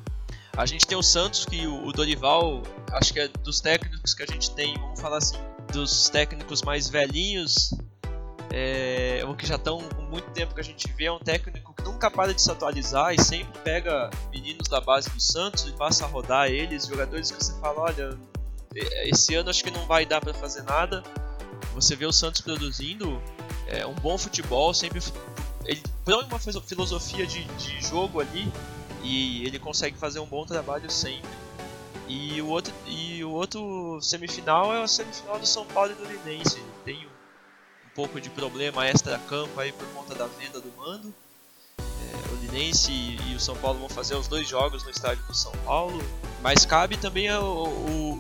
A 0.58 0.66
gente 0.66 0.88
tem 0.88 0.98
o 0.98 1.04
Santos, 1.04 1.46
que 1.46 1.68
o, 1.68 1.86
o 1.86 1.94
Dorival, 1.94 2.64
acho 2.94 3.14
que 3.14 3.20
é 3.20 3.28
dos 3.28 3.62
técnicos 3.62 4.16
que 4.16 4.24
a 4.24 4.26
gente 4.26 4.50
tem, 4.52 4.74
vamos 4.80 5.00
falar 5.00 5.18
assim, 5.18 5.38
dos 5.72 6.10
técnicos 6.10 6.62
mais 6.62 6.90
velhinhos 6.90 7.74
é, 8.54 9.24
ou 9.26 9.34
que 9.34 9.48
já 9.48 9.56
estão 9.56 9.80
com 9.80 10.02
muito 10.04 10.30
tempo 10.32 10.54
que 10.54 10.60
a 10.60 10.64
gente 10.64 10.92
vê, 10.94 11.06
é 11.06 11.12
um 11.12 11.20
técnico 11.20 11.74
que 11.74 11.84
nunca 11.84 12.12
para 12.12 12.34
de 12.34 12.42
se 12.42 12.52
atualizar 12.52 13.14
e 13.14 13.22
sempre 13.22 13.58
pega 13.60 14.10
meninos 14.32 14.68
da 14.68 14.82
base 14.82 15.10
do 15.10 15.20
Santos 15.22 15.66
e 15.68 15.72
passa 15.72 16.06
a 16.06 16.08
rodar 16.08 16.50
eles, 16.50 16.86
jogadores 16.86 17.32
que 17.32 17.42
você 17.42 17.54
fala, 17.62 17.82
olha, 17.82 18.18
esse 18.76 19.36
ano 19.36 19.50
acho 19.50 19.64
que 19.64 19.72
não 19.72 19.86
vai 19.86 20.06
dar 20.06 20.20
para 20.20 20.34
fazer 20.34 20.64
nada. 20.64 21.02
Você 21.74 21.96
vê 21.96 22.06
o 22.06 22.12
Santos 22.12 22.42
produzindo 22.42 23.22
é, 23.68 23.86
um 23.86 23.96
bom 23.96 24.18
futebol, 24.18 24.74
sempre 24.74 25.02
ele 25.66 25.82
põe 26.04 26.26
uma 26.26 26.40
filosofia 26.40 27.26
de, 27.26 27.46
de 27.46 27.82
jogo 27.82 28.20
ali 28.20 28.52
e 29.04 29.46
ele 29.46 29.60
consegue 29.60 29.98
fazer 29.98 30.20
um 30.20 30.26
bom 30.26 30.46
trabalho 30.46 30.90
sempre. 30.92 31.30
E 32.12 32.42
o 32.42 32.48
outro, 32.48 32.74
e 32.86 33.24
o 33.24 33.32
outro 33.32 33.98
semifinal 34.02 34.74
é 34.74 34.84
a 34.84 34.88
semifinal 34.88 35.40
do 35.40 35.48
São 35.48 35.66
Paulo 35.68 35.94
e 35.94 35.96
do 35.96 36.04
Linense. 36.04 36.62
Tem 36.84 36.98
um, 36.98 37.10
um 37.10 37.90
pouco 37.96 38.20
de 38.20 38.30
problema 38.30 38.86
extra-campo 38.86 39.58
aí 39.58 39.72
por 39.72 39.88
conta 39.94 40.14
da 40.14 40.28
venda 40.28 40.60
do 40.60 40.70
mando. 40.76 41.14
É, 41.80 42.34
o 42.34 42.36
Linense 42.42 42.92
e, 42.92 43.34
o 43.34 43.40
São 43.40 43.56
Paulo 43.56 43.80
vão 43.80 43.88
fazer 43.88 44.16
os 44.16 44.28
dois 44.28 44.46
jogos 44.46 44.84
no 44.84 44.90
estádio 44.90 45.24
do 45.24 45.34
São 45.34 45.54
Paulo. 45.64 46.04
Mas 46.42 46.66
cabe 46.66 46.98
também 46.98 47.32
o, 47.32 47.44
o, 47.46 48.14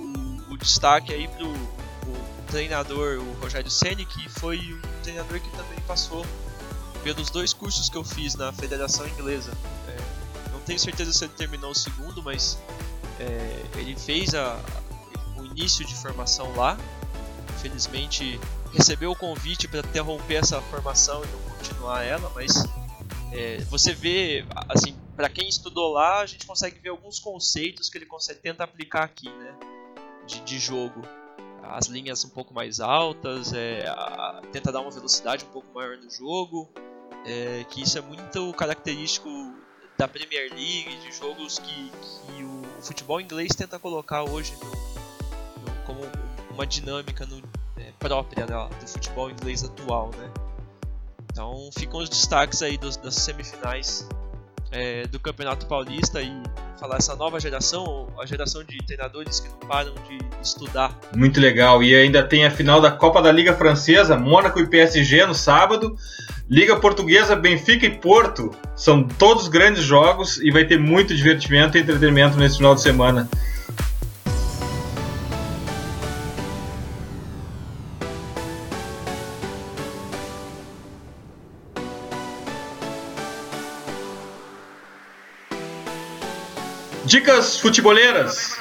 o, 0.49 0.53
o 0.53 0.57
destaque 0.57 1.13
aí 1.13 1.27
pro 1.27 1.49
o 1.49 2.43
treinador, 2.47 3.19
o 3.19 3.33
Rogério 3.41 3.69
Ceni, 3.69 4.05
que 4.05 4.29
foi 4.29 4.57
um 4.57 5.01
treinador 5.03 5.37
que 5.41 5.49
também 5.49 5.79
passou 5.85 6.25
pelos 7.03 7.29
dois 7.29 7.51
cursos 7.51 7.89
que 7.89 7.97
eu 7.97 8.05
fiz 8.05 8.35
na 8.35 8.53
Federação 8.53 9.05
Inglesa. 9.05 9.51
É, 9.89 9.97
não 10.53 10.61
tenho 10.61 10.79
certeza 10.79 11.11
se 11.11 11.25
ele 11.25 11.33
terminou 11.33 11.71
o 11.71 11.75
segundo, 11.75 12.23
mas 12.23 12.57
é, 13.21 13.79
ele 13.79 13.95
fez 13.95 14.33
a, 14.33 14.59
o 15.37 15.45
início 15.45 15.85
de 15.85 15.95
formação 15.95 16.55
lá. 16.55 16.77
Infelizmente 17.55 18.39
recebeu 18.73 19.11
o 19.11 19.15
convite 19.15 19.67
para 19.67 19.79
interromper 19.79 20.35
essa 20.35 20.61
formação 20.61 21.23
e 21.23 21.27
não 21.27 21.55
continuar 21.55 22.03
ela, 22.03 22.31
mas 22.33 22.65
é, 23.31 23.57
você 23.69 23.93
vê, 23.93 24.45
assim, 24.69 24.95
para 25.15 25.29
quem 25.29 25.47
estudou 25.47 25.93
lá, 25.93 26.21
a 26.21 26.25
gente 26.25 26.45
consegue 26.45 26.79
ver 26.79 26.89
alguns 26.89 27.19
conceitos 27.19 27.89
que 27.89 27.97
ele 27.97 28.05
consegue 28.05 28.39
tenta 28.39 28.63
aplicar 28.63 29.03
aqui, 29.03 29.29
né, 29.29 29.55
de, 30.25 30.41
de 30.41 30.59
jogo. 30.59 31.01
As 31.63 31.85
linhas 31.85 32.25
um 32.25 32.29
pouco 32.29 32.53
mais 32.53 32.79
altas, 32.79 33.53
é, 33.53 33.87
a, 33.87 34.41
tenta 34.51 34.71
dar 34.71 34.81
uma 34.81 34.91
velocidade 34.91 35.45
um 35.45 35.49
pouco 35.49 35.73
maior 35.73 35.97
no 35.97 36.09
jogo, 36.09 36.69
é, 37.25 37.63
que 37.69 37.81
isso 37.83 37.97
é 37.97 38.01
muito 38.01 38.51
característico 38.53 39.29
da 39.97 40.07
Premier 40.07 40.49
League, 40.49 40.97
de 40.97 41.11
jogos 41.11 41.59
que, 41.59 41.91
que 41.91 42.43
o, 42.43 42.60
o, 42.81 42.83
futebol 42.83 43.21
inglês 43.21 43.49
tenta 43.55 43.77
colocar 43.77 44.23
hoje 44.23 44.53
no, 44.61 44.69
no, 44.69 45.77
como 45.85 46.01
uma 46.51 46.65
dinâmica 46.65 47.25
no, 47.25 47.37
é, 47.77 47.91
própria 47.99 48.45
do 48.45 48.87
futebol 48.87 49.29
inglês 49.29 49.63
atual, 49.63 50.09
né? 50.17 50.29
Então 51.31 51.69
ficam 51.77 51.99
os 51.99 52.09
destaques 52.09 52.61
aí 52.61 52.77
dos, 52.77 52.97
das 52.97 53.15
semifinais 53.15 54.07
é, 54.71 55.05
do 55.07 55.19
Campeonato 55.19 55.65
Paulista 55.65 56.21
e 56.21 56.31
falar 56.79 56.97
essa 56.97 57.15
nova 57.15 57.39
geração, 57.39 58.07
a 58.19 58.25
geração 58.25 58.63
de 58.63 58.77
treinadores 58.79 59.39
que 59.39 59.47
não 59.49 59.59
param 59.59 59.93
de 60.07 60.19
estudar. 60.41 60.97
Muito 61.15 61.39
legal. 61.39 61.83
E 61.83 61.95
ainda 61.95 62.23
tem 62.23 62.45
a 62.45 62.51
final 62.51 62.81
da 62.81 62.89
Copa 62.89 63.21
da 63.21 63.31
Liga 63.31 63.53
Francesa, 63.53 64.17
Mônaco 64.17 64.59
e 64.59 64.67
PSG 64.67 65.25
no 65.25 65.35
sábado. 65.35 65.95
Liga 66.49 66.75
Portuguesa, 66.75 67.35
Benfica 67.35 67.85
e 67.85 67.89
Porto 67.89 68.51
são 68.75 69.03
todos 69.03 69.47
grandes 69.47 69.83
jogos 69.83 70.37
e 70.37 70.51
vai 70.51 70.65
ter 70.65 70.79
muito 70.79 71.15
divertimento 71.15 71.77
e 71.77 71.81
entretenimento 71.81 72.37
nesse 72.37 72.57
final 72.57 72.75
de 72.75 72.81
semana. 72.81 73.29
Dicas 87.05 87.59
futeboleiras. 87.59 88.57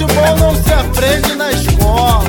Futebol 0.00 0.36
não 0.38 0.54
se 0.54 0.72
aprende 0.72 1.34
na 1.34 1.50
escola. 1.50 2.24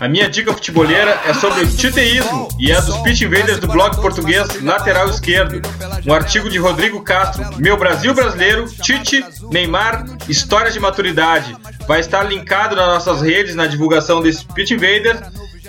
A 0.00 0.08
minha 0.08 0.30
dica 0.30 0.52
futeboleira 0.52 1.20
é 1.26 1.34
sobre 1.34 1.64
o 1.64 1.66
titeísmo 1.66 2.48
e 2.60 2.70
é 2.70 2.80
dos 2.80 2.96
pitch 2.98 3.22
invaders 3.22 3.58
do 3.58 3.66
blog 3.66 4.00
português 4.00 4.62
Lateral 4.62 5.08
Esquerdo. 5.08 5.60
Um 6.06 6.12
artigo 6.12 6.48
de 6.48 6.58
Rodrigo 6.58 7.02
Castro, 7.02 7.44
Meu 7.58 7.76
Brasil 7.76 8.14
Brasileiro, 8.14 8.66
Tite, 8.70 9.24
Neymar, 9.50 10.04
Histórias 10.28 10.74
de 10.74 10.78
Maturidade. 10.78 11.56
Vai 11.88 11.98
estar 11.98 12.22
linkado 12.22 12.76
nas 12.76 12.86
nossas 12.86 13.20
redes 13.20 13.56
na 13.56 13.66
divulgação 13.66 14.22
desse 14.22 14.44
pitch 14.44 14.70
invader 14.70 15.20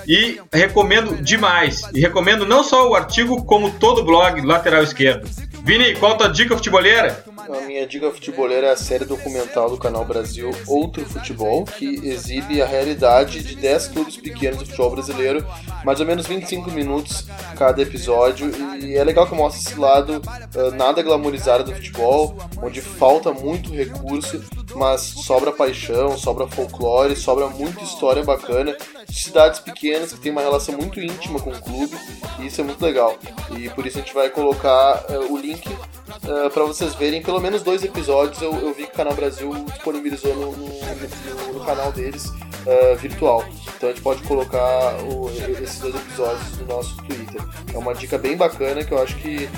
e 0.08 0.40
recomendo 0.54 1.22
demais. 1.22 1.82
E 1.94 2.00
recomendo 2.00 2.46
não 2.46 2.64
só 2.64 2.90
o 2.90 2.96
artigo, 2.96 3.44
como 3.44 3.72
todo 3.72 4.00
o 4.00 4.06
blog 4.06 4.42
Lateral 4.42 4.84
Esquerdo. 4.84 5.28
Vini, 5.64 5.96
qual 5.96 6.14
a 6.14 6.16
tua 6.16 6.28
dica 6.30 6.56
futeboleira? 6.56 7.26
A 7.38 7.62
minha 7.66 7.86
dica 7.86 8.10
futeboleira 8.10 8.68
é 8.68 8.72
a 8.72 8.78
série 8.78 9.04
documental 9.04 9.70
do 9.70 9.78
canal 9.78 10.06
Brasil 10.06 10.50
Outro 10.66 11.06
Futebol, 11.06 11.66
que 11.66 12.08
exibe 12.08 12.62
a 12.62 12.66
realidade 12.66 13.44
de 13.44 13.56
10 13.56 13.90
clubes 13.90 14.16
pequenos 14.16 14.60
do 14.60 14.66
futebol 14.66 14.92
brasileiro, 14.92 15.46
mais 15.84 16.00
ou 16.00 16.06
menos 16.06 16.26
25 16.26 16.72
minutos 16.72 17.26
cada 17.58 17.82
episódio. 17.82 18.50
E 18.82 18.96
é 18.96 19.04
legal 19.04 19.28
que 19.28 19.36
mostra 19.36 19.62
esse 19.62 19.78
lado 19.78 20.22
uh, 20.56 20.72
nada 20.76 21.04
glamorizado 21.04 21.66
do 21.66 21.74
futebol, 21.74 22.38
onde 22.62 22.80
falta 22.80 23.34
muito 23.34 23.74
recurso, 23.74 24.42
mas 24.74 25.02
sobra 25.02 25.52
paixão, 25.52 26.18
sobra 26.18 26.48
folclore, 26.48 27.16
sobra 27.16 27.48
muita 27.48 27.84
história 27.84 28.24
bacana 28.24 28.74
de 29.10 29.16
cidades 29.16 29.60
pequenas 29.60 30.12
que 30.12 30.20
tem 30.20 30.32
uma 30.32 30.42
relação 30.42 30.76
muito 30.76 31.00
íntima 31.00 31.40
com 31.40 31.52
o 31.52 31.62
clube, 31.62 31.96
e 32.40 32.48
isso 32.48 32.62
é 32.62 32.64
muito 32.64 32.84
legal. 32.84 33.18
E 33.58 33.70
por 33.70 33.86
isso 33.86 33.98
a 33.98 34.02
gente 34.02 34.14
vai 34.14 34.30
colocar 34.30 35.06
uh, 35.10 35.34
o 35.34 35.38
link 35.38 35.68
uh, 35.68 36.50
para 36.52 36.64
vocês 36.66 36.94
verem 36.96 37.22
pelo 37.22 37.40
menos 37.40 37.64
dois 37.64 37.84
episódios. 37.84 38.42
Eu, 38.42 38.54
eu, 38.54 38.74
vi 38.74 38.86
que 38.86 38.94
o 38.94 38.96
Canal 38.96 39.14
Brasil 39.14 39.54
disponibilizou 39.66 40.36
no, 40.36 40.52
no, 40.52 41.54
no, 41.54 41.66
canal 41.66 41.92
deles 41.92 42.26
uh, 42.26 42.96
virtual. 42.98 43.46
Então 43.76 43.90
a 43.90 43.94
gente 43.94 44.02
pode 44.02 44.22
colocar 44.24 44.96
o, 45.04 45.30
esses 45.62 45.80
dois 45.80 45.96
episódios 45.96 46.58
no 46.60 46.66
nosso 46.66 46.98
Twitter. 46.98 47.42
É 47.74 47.78
uma 47.78 47.94
dica 47.94 48.18
bem 48.18 48.36
bacana 48.36 48.84
que 48.84 48.92
eu 48.92 49.02
acho 49.02 49.16
que 49.18 49.50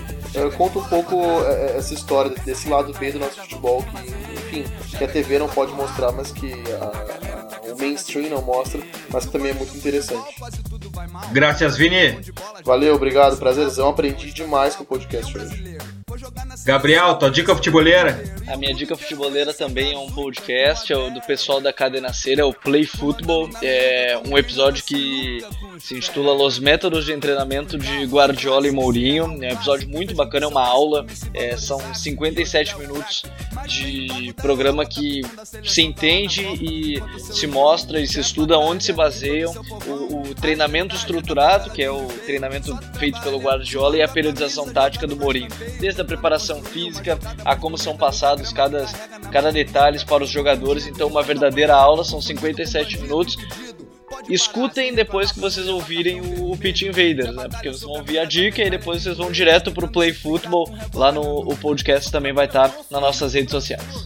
conta 0.58 0.78
um 0.78 0.84
pouco 0.84 1.42
essa 1.76 1.94
história 1.94 2.32
desse 2.46 2.70
lado 2.70 2.94
B 2.94 3.12
do 3.12 3.20
nosso 3.20 3.42
futebol 3.42 3.84
que, 3.84 4.39
enfim, 4.50 4.66
que 4.98 5.04
a 5.04 5.08
TV 5.08 5.40
não 5.40 5.48
pode 5.48 5.72
mostrar, 5.74 6.12
mas 6.12 6.32
que 6.32 6.52
a, 6.54 7.70
a, 7.70 7.72
o 7.72 7.78
mainstream 7.78 8.30
não 8.30 8.42
mostra, 8.42 8.82
mas 9.10 9.26
que 9.26 9.32
também 9.32 9.52
é 9.52 9.54
muito 9.54 9.76
interessante. 9.78 10.36
Graças, 11.32 11.78
Vini. 11.78 12.20
Valeu, 12.64 12.96
obrigado, 12.96 13.38
prazerzão. 13.38 13.90
Aprendi 13.90 14.34
demais 14.34 14.76
com 14.76 14.84
o 14.84 14.86
podcast 14.86 15.38
hoje. 15.38 15.78
Gabriel, 16.66 17.16
tua 17.16 17.30
dica 17.30 17.56
futeboleira? 17.56 18.24
A 18.48 18.58
minha 18.58 18.74
dica 18.74 18.96
futeboleira 18.96 19.54
também 19.54 19.94
é 19.94 19.98
um 19.98 20.10
podcast, 20.10 20.92
é 20.92 20.98
o 20.98 21.10
do 21.10 21.22
pessoal 21.22 21.62
da 21.62 21.72
Cadena 21.72 22.14
Cera, 22.14 22.42
é 22.42 22.44
o 22.44 22.54
Play 22.54 22.86
Football. 22.86 23.50
É 23.62 24.20
um 24.26 24.38
episódio 24.38 24.84
que 24.84 25.40
se 25.80 25.96
intitula 25.96 26.34
Los 26.34 26.60
Métodos 26.60 27.06
de 27.06 27.16
Treinamento 27.18 27.78
de 27.78 28.06
Guardiola 28.06 28.68
e 28.68 28.72
Mourinho. 28.72 29.24
É 29.44 29.50
um 29.50 29.54
episódio 29.54 29.90
muito 29.90 30.16
bacana, 30.16 30.46
é 30.46 30.50
uma 30.50 30.66
aula. 30.66 31.06
É, 31.34 31.56
são 31.58 31.80
57 31.94 32.78
minutos 32.78 33.24
de 33.68 34.34
programa 34.34 34.86
que 34.86 35.22
se 35.64 35.82
entende 35.82 36.42
e 36.42 37.02
se 37.20 37.48
mostra 37.48 38.00
e 38.00 38.08
se 38.08 38.20
estuda 38.20 38.58
onde 38.58 38.84
se 38.84 38.94
baseiam 38.94 39.54
o, 39.88 40.30
o 40.30 40.36
treinamento 40.36 40.96
estruturado, 40.96 41.70
que 41.70 41.84
é 41.84 41.92
o 41.92 42.08
treinamento 42.26 42.78
feito 42.98 43.20
pelo 43.22 43.40
Guardiola, 43.40 43.98
e 43.98 44.02
a 44.02 44.08
periodização 44.08 44.72
tática 44.72 45.06
do 45.06 45.16
Mourinho. 45.16 45.50
Desde 45.80 46.02
a 46.02 46.06
preparação 46.10 46.62
física 46.64 47.18
a 47.46 47.56
como 47.56 47.78
são 47.78 47.96
passados 47.96 48.52
cada, 48.52 48.86
cada 49.32 49.52
detalhe 49.52 50.04
para 50.06 50.24
os 50.24 50.30
jogadores. 50.30 50.88
Então, 50.88 51.08
uma 51.08 51.24
verdadeira 51.24 51.76
aula, 51.76 52.04
são 52.04 52.22
57 52.22 53.00
minutos 53.00 53.38
escutem 54.28 54.94
depois 54.94 55.32
que 55.32 55.40
vocês 55.40 55.68
ouvirem 55.68 56.22
o, 56.22 56.58
Pitch 56.58 56.82
Invaders, 56.82 57.34
né? 57.36 57.48
Porque 57.50 57.70
vocês 57.70 57.84
vão 57.84 57.94
ouvir 57.94 58.20
a 58.20 58.26
dica 58.26 58.62
e 58.62 58.70
depois 58.70 59.04
vocês 59.04 59.18
vão 59.18 59.32
direto 59.32 59.72
pro 59.72 59.88
Play 59.88 60.14
Football. 60.14 60.70
Lá 60.94 61.12
no 61.12 61.22
o 61.22 61.56
podcast 61.58 62.12
também 62.12 62.34
vai 62.34 62.46
estar 62.46 62.74
nas 62.90 63.02
nossas 63.02 63.34
redes 63.34 63.52
sociais. 63.52 64.06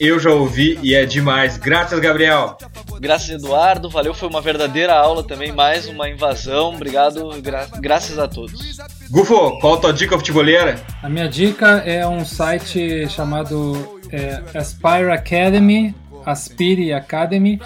Eu 0.00 0.20
já 0.20 0.30
ouvi 0.30 0.78
e 0.80 0.94
é 0.94 1.04
demais. 1.04 1.56
Graças, 1.56 1.98
Gabriel. 1.98 2.56
Graças, 3.00 3.28
Eduardo. 3.30 3.90
Valeu, 3.90 4.14
foi 4.14 4.28
uma 4.28 4.40
verdadeira 4.40 4.94
aula 4.94 5.24
também. 5.24 5.50
Mais 5.50 5.88
uma 5.88 6.08
invasão. 6.08 6.72
Obrigado, 6.72 7.30
gra 7.42 7.66
graças 7.80 8.16
a 8.16 8.28
todos. 8.28 8.78
Gufo, 9.10 9.58
qual 9.58 9.74
a 9.74 9.76
tua 9.78 9.92
dica 9.92 10.16
futeboleira? 10.16 10.80
A 11.02 11.08
minha 11.08 11.28
dica 11.28 11.82
é 11.84 12.06
um 12.06 12.24
site 12.24 13.08
chamado 13.08 13.98
é, 14.12 14.40
Aspire 14.56 15.10
Academy, 15.10 15.92
Aspire 16.24 16.92
Academy. 16.92 17.60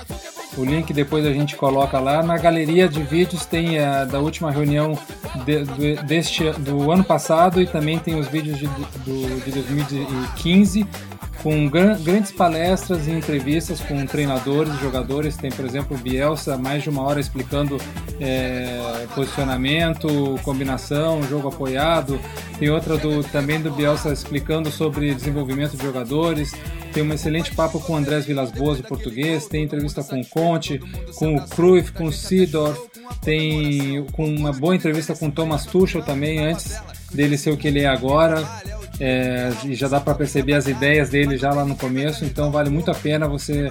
O 0.56 0.64
link 0.64 0.90
depois 0.90 1.26
a 1.26 1.32
gente 1.34 1.54
coloca 1.54 2.00
lá. 2.00 2.22
Na 2.22 2.38
galeria 2.38 2.88
de 2.88 3.02
vídeos 3.02 3.44
tem 3.44 3.78
a 3.78 4.06
da 4.06 4.20
última 4.20 4.50
reunião 4.50 4.98
de, 5.44 5.64
do, 5.64 6.02
deste, 6.04 6.50
do 6.52 6.90
ano 6.90 7.04
passado 7.04 7.60
e 7.60 7.66
também 7.66 7.98
tem 7.98 8.18
os 8.18 8.26
vídeos 8.28 8.58
de, 8.58 8.66
do, 8.66 9.44
de 9.44 9.50
2015 9.50 10.86
com 11.42 11.68
gran, 11.68 12.00
grandes 12.02 12.30
palestras 12.30 13.06
e 13.06 13.10
entrevistas 13.10 13.80
com 13.80 14.04
treinadores 14.06 14.78
jogadores. 14.80 15.36
Tem, 15.36 15.50
por 15.50 15.64
exemplo, 15.64 15.96
o 15.96 16.00
Bielsa, 16.00 16.56
mais 16.56 16.82
de 16.82 16.90
uma 16.90 17.02
hora 17.02 17.20
explicando 17.20 17.78
é, 18.20 19.06
posicionamento, 19.14 20.38
combinação, 20.42 21.22
jogo 21.24 21.48
apoiado. 21.48 22.18
Tem 22.58 22.70
outra 22.70 22.96
do, 22.96 23.24
também 23.24 23.60
do 23.60 23.70
Bielsa 23.70 24.12
explicando 24.12 24.70
sobre 24.70 25.14
desenvolvimento 25.14 25.76
de 25.76 25.82
jogadores. 25.82 26.52
Tem 26.92 27.02
um 27.02 27.12
excelente 27.12 27.54
papo 27.54 27.80
com 27.80 27.94
o 27.94 27.96
Andrés 27.96 28.26
Vilas 28.26 28.50
Boas, 28.50 28.78
o 28.78 28.82
português. 28.82 29.46
Tem 29.46 29.64
entrevista 29.64 30.04
com 30.04 30.20
o 30.20 30.26
Conte, 30.26 30.78
com 31.16 31.36
o 31.36 31.48
Cruyff, 31.48 31.92
com 31.92 32.04
o 32.04 32.12
Sidorf. 32.12 32.91
Tem 33.20 34.04
com 34.12 34.26
uma 34.26 34.52
boa 34.52 34.74
entrevista 34.74 35.14
com 35.14 35.30
Thomas 35.30 35.66
Tuchel 35.66 36.02
também, 36.02 36.38
antes 36.40 36.80
dele 37.12 37.36
ser 37.36 37.50
o 37.50 37.56
que 37.56 37.68
ele 37.68 37.80
é 37.80 37.86
agora 37.86 38.42
é, 39.00 39.50
e 39.64 39.74
já 39.74 39.88
dá 39.88 40.00
para 40.00 40.14
perceber 40.14 40.54
as 40.54 40.68
ideias 40.68 41.10
dele 41.10 41.36
já 41.36 41.50
lá 41.50 41.64
no 41.64 41.74
começo, 41.74 42.24
então 42.24 42.52
vale 42.52 42.70
muito 42.70 42.90
a 42.90 42.94
pena 42.94 43.26
você 43.26 43.70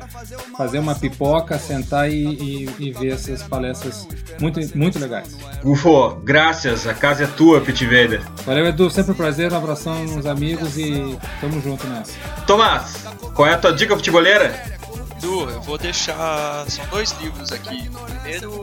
fazer 0.58 0.80
uma 0.80 0.94
pipoca, 0.94 1.58
sentar 1.58 2.12
e, 2.12 2.26
e, 2.26 2.70
e 2.80 2.92
ver 2.92 3.14
essas 3.14 3.42
palestras 3.44 4.08
muito, 4.40 4.60
muito 4.78 5.00
legais. 5.00 5.38
Ufo, 5.64 6.16
graças, 6.24 6.86
a 6.86 6.94
casa 6.94 7.24
é 7.24 7.28
tua, 7.28 7.62
Pit 7.62 7.86
Vader. 7.86 8.22
Valeu, 8.46 8.66
Edu, 8.66 8.90
sempre 8.90 9.12
um 9.12 9.16
prazer, 9.16 9.54
um 9.54 9.58
abração 9.58 10.04
nos 10.06 10.26
amigos 10.26 10.78
e 10.78 11.18
tamo 11.40 11.62
junto 11.62 11.88
nessa. 11.88 12.14
Tomás, 12.46 13.06
qual 13.34 13.48
é 13.48 13.54
a 13.54 13.58
tua 13.58 13.74
dica 13.74 13.96
futebolera? 13.96 14.81
Eu 15.24 15.62
vou 15.62 15.78
deixar. 15.78 16.70
São 16.70 16.86
dois 16.88 17.12
livros 17.12 17.52
aqui. 17.52 17.90
O 17.90 18.06
primeiro 18.06 18.62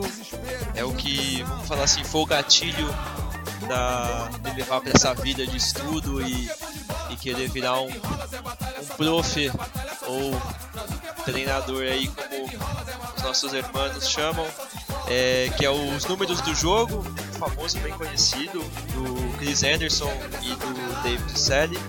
é 0.75 0.83
o 0.83 0.93
que, 0.93 1.41
vamos 1.43 1.67
falar 1.67 1.83
assim, 1.83 2.03
foi 2.03 2.21
o 2.21 2.25
gatilho 2.25 2.87
da, 3.67 4.29
de 4.41 4.57
levar 4.57 4.81
para 4.81 4.91
essa 4.93 5.13
vida 5.13 5.45
de 5.45 5.57
estudo 5.57 6.21
e, 6.21 6.49
e 7.09 7.15
querer 7.15 7.49
virar 7.49 7.79
um, 7.79 7.87
um 7.87 8.85
prof 8.97 9.51
ou 10.07 10.41
treinador 11.23 11.83
aí 11.83 12.07
como 12.07 12.45
os 13.15 13.23
nossos 13.23 13.53
irmãos 13.53 14.09
chamam, 14.09 14.45
é, 15.07 15.49
que 15.57 15.65
é 15.65 15.69
os 15.69 16.05
números 16.05 16.41
do 16.41 16.53
jogo, 16.55 17.03
famoso 17.37 17.79
bem 17.79 17.93
conhecido, 17.93 18.59
do 18.93 19.37
Chris 19.37 19.63
Anderson 19.63 20.11
e 20.41 20.49
do 20.49 21.03
David 21.03 21.39
Selly 21.39 21.79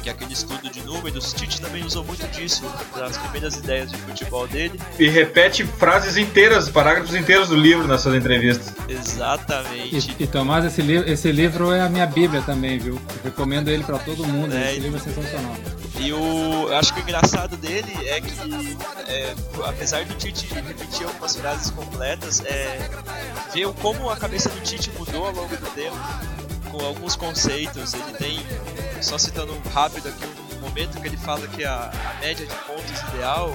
que 0.00 0.08
é 0.08 0.12
aquele 0.12 0.32
estudo 0.32 0.70
de 0.70 0.82
números, 0.82 1.32
Tite 1.32 1.60
também 1.60 1.84
usou 1.84 2.04
muito 2.04 2.26
disso 2.28 2.62
nas 2.96 3.16
primeiras 3.18 3.56
ideias 3.56 3.90
de 3.90 3.96
futebol 3.98 4.46
dele. 4.48 4.80
E 4.98 5.08
repete 5.08 5.64
frases 5.64 6.16
inteiras, 6.16 6.68
parágrafos 6.68 7.14
inteiros 7.14 7.48
do 7.48 7.56
livro 7.56 7.86
nas 7.86 8.00
suas 8.00 8.14
entrevistas. 8.14 8.74
Exatamente. 8.88 10.16
E, 10.18 10.24
e 10.24 10.26
Tomás, 10.26 10.64
esse, 10.64 10.82
li 10.82 10.96
esse 11.10 11.30
livro 11.30 11.72
é 11.72 11.80
a 11.82 11.88
minha 11.88 12.06
bíblia 12.06 12.42
também, 12.42 12.78
viu? 12.78 12.94
Eu 12.94 13.24
recomendo 13.24 13.68
ele 13.68 13.84
para 13.84 13.98
todo 13.98 14.26
mundo, 14.26 14.54
é, 14.54 14.72
esse 14.72 14.80
livro 14.80 14.98
é 14.98 15.00
sensacional. 15.00 15.56
E 15.98 16.12
o, 16.12 16.68
eu 16.68 16.76
acho 16.76 16.94
que 16.94 17.00
o 17.00 17.02
engraçado 17.02 17.56
dele 17.58 17.92
é 18.06 18.20
que, 18.20 18.78
é, 19.06 19.34
apesar 19.66 20.04
do 20.04 20.14
Tite 20.14 20.46
repetir 20.54 21.06
algumas 21.06 21.36
frases 21.36 21.70
completas, 21.70 22.40
é, 22.40 22.88
ver 23.52 23.68
como 23.82 24.08
a 24.08 24.16
cabeça 24.16 24.48
do 24.48 24.60
Tite 24.60 24.90
mudou 24.98 25.26
ao 25.26 25.32
longo 25.32 25.54
do 25.56 25.66
tempo 25.74 25.98
com 26.70 26.84
alguns 26.84 27.16
conceitos. 27.16 27.92
Ele 27.94 28.12
tem, 28.18 28.40
só 29.02 29.18
citando 29.18 29.58
rápido 29.70 30.08
aqui 30.08 30.24
um 30.56 30.60
momento 30.60 31.00
que 31.00 31.08
ele 31.08 31.16
fala 31.16 31.46
que 31.48 31.64
a, 31.64 31.90
a 31.90 32.20
média 32.20 32.46
de 32.46 32.54
pontos 32.54 33.00
ideal 33.08 33.50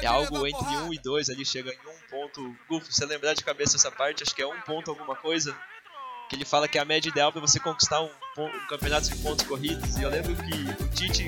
é, 0.00 0.04
é, 0.04 0.06
algo 0.06 0.46
entre 0.46 0.66
1 0.66 0.94
e 0.94 0.98
2, 0.98 1.30
ali 1.30 1.44
chega 1.44 1.70
em 1.70 1.76
1 1.76 1.78
ponto. 2.10 2.56
Gufo, 2.68 2.90
você 2.90 3.04
lembrar 3.04 3.34
de 3.34 3.44
cabeça 3.44 3.76
essa 3.76 3.90
parte, 3.90 4.22
acho 4.22 4.34
que 4.34 4.42
é 4.42 4.46
1 4.46 4.60
ponto 4.62 4.90
alguma 4.90 5.14
coisa. 5.14 5.54
Que 6.28 6.34
ele 6.34 6.44
fala 6.44 6.66
que 6.66 6.76
a 6.76 6.84
média 6.84 7.08
ideal 7.08 7.30
para 7.30 7.40
você 7.40 7.60
conquistar 7.60 8.00
um, 8.00 8.08
um, 8.38 8.66
campeonato 8.68 9.08
de 9.08 9.16
pontos 9.22 9.46
corridos. 9.46 9.96
E 9.96 10.02
eu 10.02 10.10
lembro 10.10 10.34
que 10.34 10.82
o 10.82 10.88
Tite, 10.88 11.24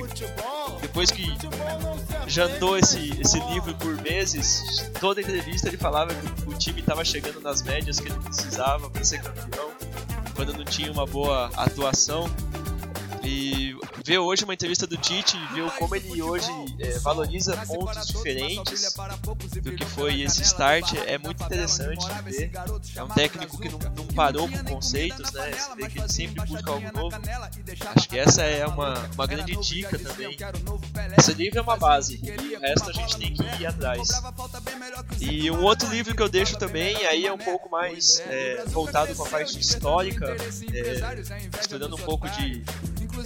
depois 0.80 1.12
que 1.12 1.24
jantou 2.26 2.76
esse, 2.76 3.20
esse 3.20 3.38
livro 3.50 3.76
por 3.76 3.94
meses, 4.02 4.90
toda 4.98 5.20
entrevista 5.20 5.68
ele 5.68 5.76
falava 5.76 6.12
que 6.12 6.50
o 6.50 6.58
time 6.58 6.80
estava 6.80 7.04
chegando 7.04 7.40
nas 7.40 7.62
médias 7.62 8.00
que 8.00 8.08
ele 8.08 8.18
precisava 8.18 8.90
para 8.90 9.04
ser 9.04 9.22
campeão 9.22 9.70
quando 10.34 10.52
não 10.54 10.64
tinha 10.64 10.90
uma 10.90 11.06
boa 11.06 11.50
atuação. 11.56 12.28
E 13.28 13.76
ver 14.02 14.18
hoje 14.18 14.44
uma 14.44 14.54
entrevista 14.54 14.86
do 14.86 14.96
Tite 14.96 15.36
e 15.36 15.54
ver 15.54 15.70
como 15.72 15.94
ele 15.94 16.22
hoje 16.22 16.50
é, 16.78 16.98
valoriza 17.00 17.54
pontos 17.66 18.06
diferentes 18.06 18.94
do 19.62 19.72
que 19.72 19.84
foi 19.84 20.22
esse 20.22 20.40
start 20.42 20.94
é 21.06 21.18
muito 21.18 21.44
interessante 21.44 22.06
de 22.06 22.22
ver. 22.22 22.50
É 22.96 23.02
um 23.02 23.08
técnico 23.08 23.60
que 23.60 23.68
não, 23.68 23.78
não 23.78 24.06
parou 24.14 24.48
com 24.48 24.64
conceitos, 24.64 25.30
né? 25.32 25.50
Você 25.50 25.74
vê 25.76 25.90
que 25.90 25.98
ele 25.98 26.08
sempre 26.08 26.46
busca 26.46 26.70
algo 26.70 26.90
novo. 26.94 27.16
Acho 27.94 28.08
que 28.08 28.18
essa 28.18 28.42
é 28.42 28.66
uma, 28.66 28.94
uma 29.14 29.26
grande 29.26 29.54
dica 29.56 29.98
também. 29.98 30.34
Esse 31.18 31.34
livro 31.34 31.58
é 31.58 31.62
uma 31.62 31.76
base, 31.76 32.18
e 32.24 32.56
o 32.56 32.60
resto 32.60 32.88
a 32.88 32.92
gente 32.94 33.18
tem 33.18 33.34
que 33.34 33.42
ir 33.60 33.66
atrás. 33.66 34.08
E 35.20 35.50
um 35.50 35.62
outro 35.64 35.86
livro 35.90 36.16
que 36.16 36.22
eu 36.22 36.30
deixo 36.30 36.56
também, 36.56 36.96
aí 37.06 37.26
é 37.26 37.32
um 37.32 37.38
pouco 37.38 37.68
mais 37.70 38.20
é, 38.20 38.64
voltado 38.68 39.14
com 39.14 39.24
a 39.24 39.28
parte 39.28 39.60
histórica, 39.60 40.34
é, 40.72 41.60
estudando 41.60 41.94
um 41.94 42.00
pouco 42.00 42.26
de 42.30 42.64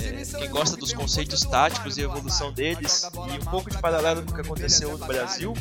é, 0.00 0.38
quem 0.38 0.50
gosta 0.50 0.76
dos 0.76 0.92
conceitos 0.92 1.42
táticos 1.42 1.96
e 1.96 2.02
evolução 2.02 2.52
deles, 2.52 3.08
e 3.14 3.38
um 3.38 3.50
pouco 3.50 3.70
de 3.70 3.78
paralelo 3.78 4.22
com 4.22 4.32
o 4.32 4.34
que 4.34 4.40
aconteceu 4.40 4.96
no 4.96 5.06
Brasil. 5.06 5.54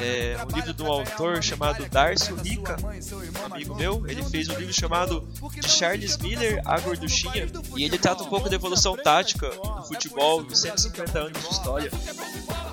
É 0.00 0.36
um 0.44 0.54
livro 0.54 0.72
de 0.72 0.82
um 0.82 0.86
autor 0.86 1.42
chamado 1.42 1.88
Darcio 1.88 2.36
Rica, 2.36 2.76
um 2.82 3.52
amigo 3.52 3.74
meu. 3.74 4.06
Ele 4.06 4.22
fez 4.22 4.48
um 4.48 4.54
livro 4.54 4.72
chamado 4.72 5.28
De 5.52 5.68
Charles 5.68 6.16
Miller, 6.18 6.60
A 6.64 6.78
Gorduchinha, 6.80 7.46
e 7.76 7.84
ele 7.84 7.98
trata 7.98 8.22
um 8.22 8.26
pouco 8.26 8.48
da 8.48 8.54
evolução 8.54 8.96
tática 8.96 9.50
do 9.50 9.84
futebol 9.84 10.42
em 10.42 10.54
150 10.54 11.18
anos 11.18 11.42
de 11.42 11.52
história. 11.52 11.90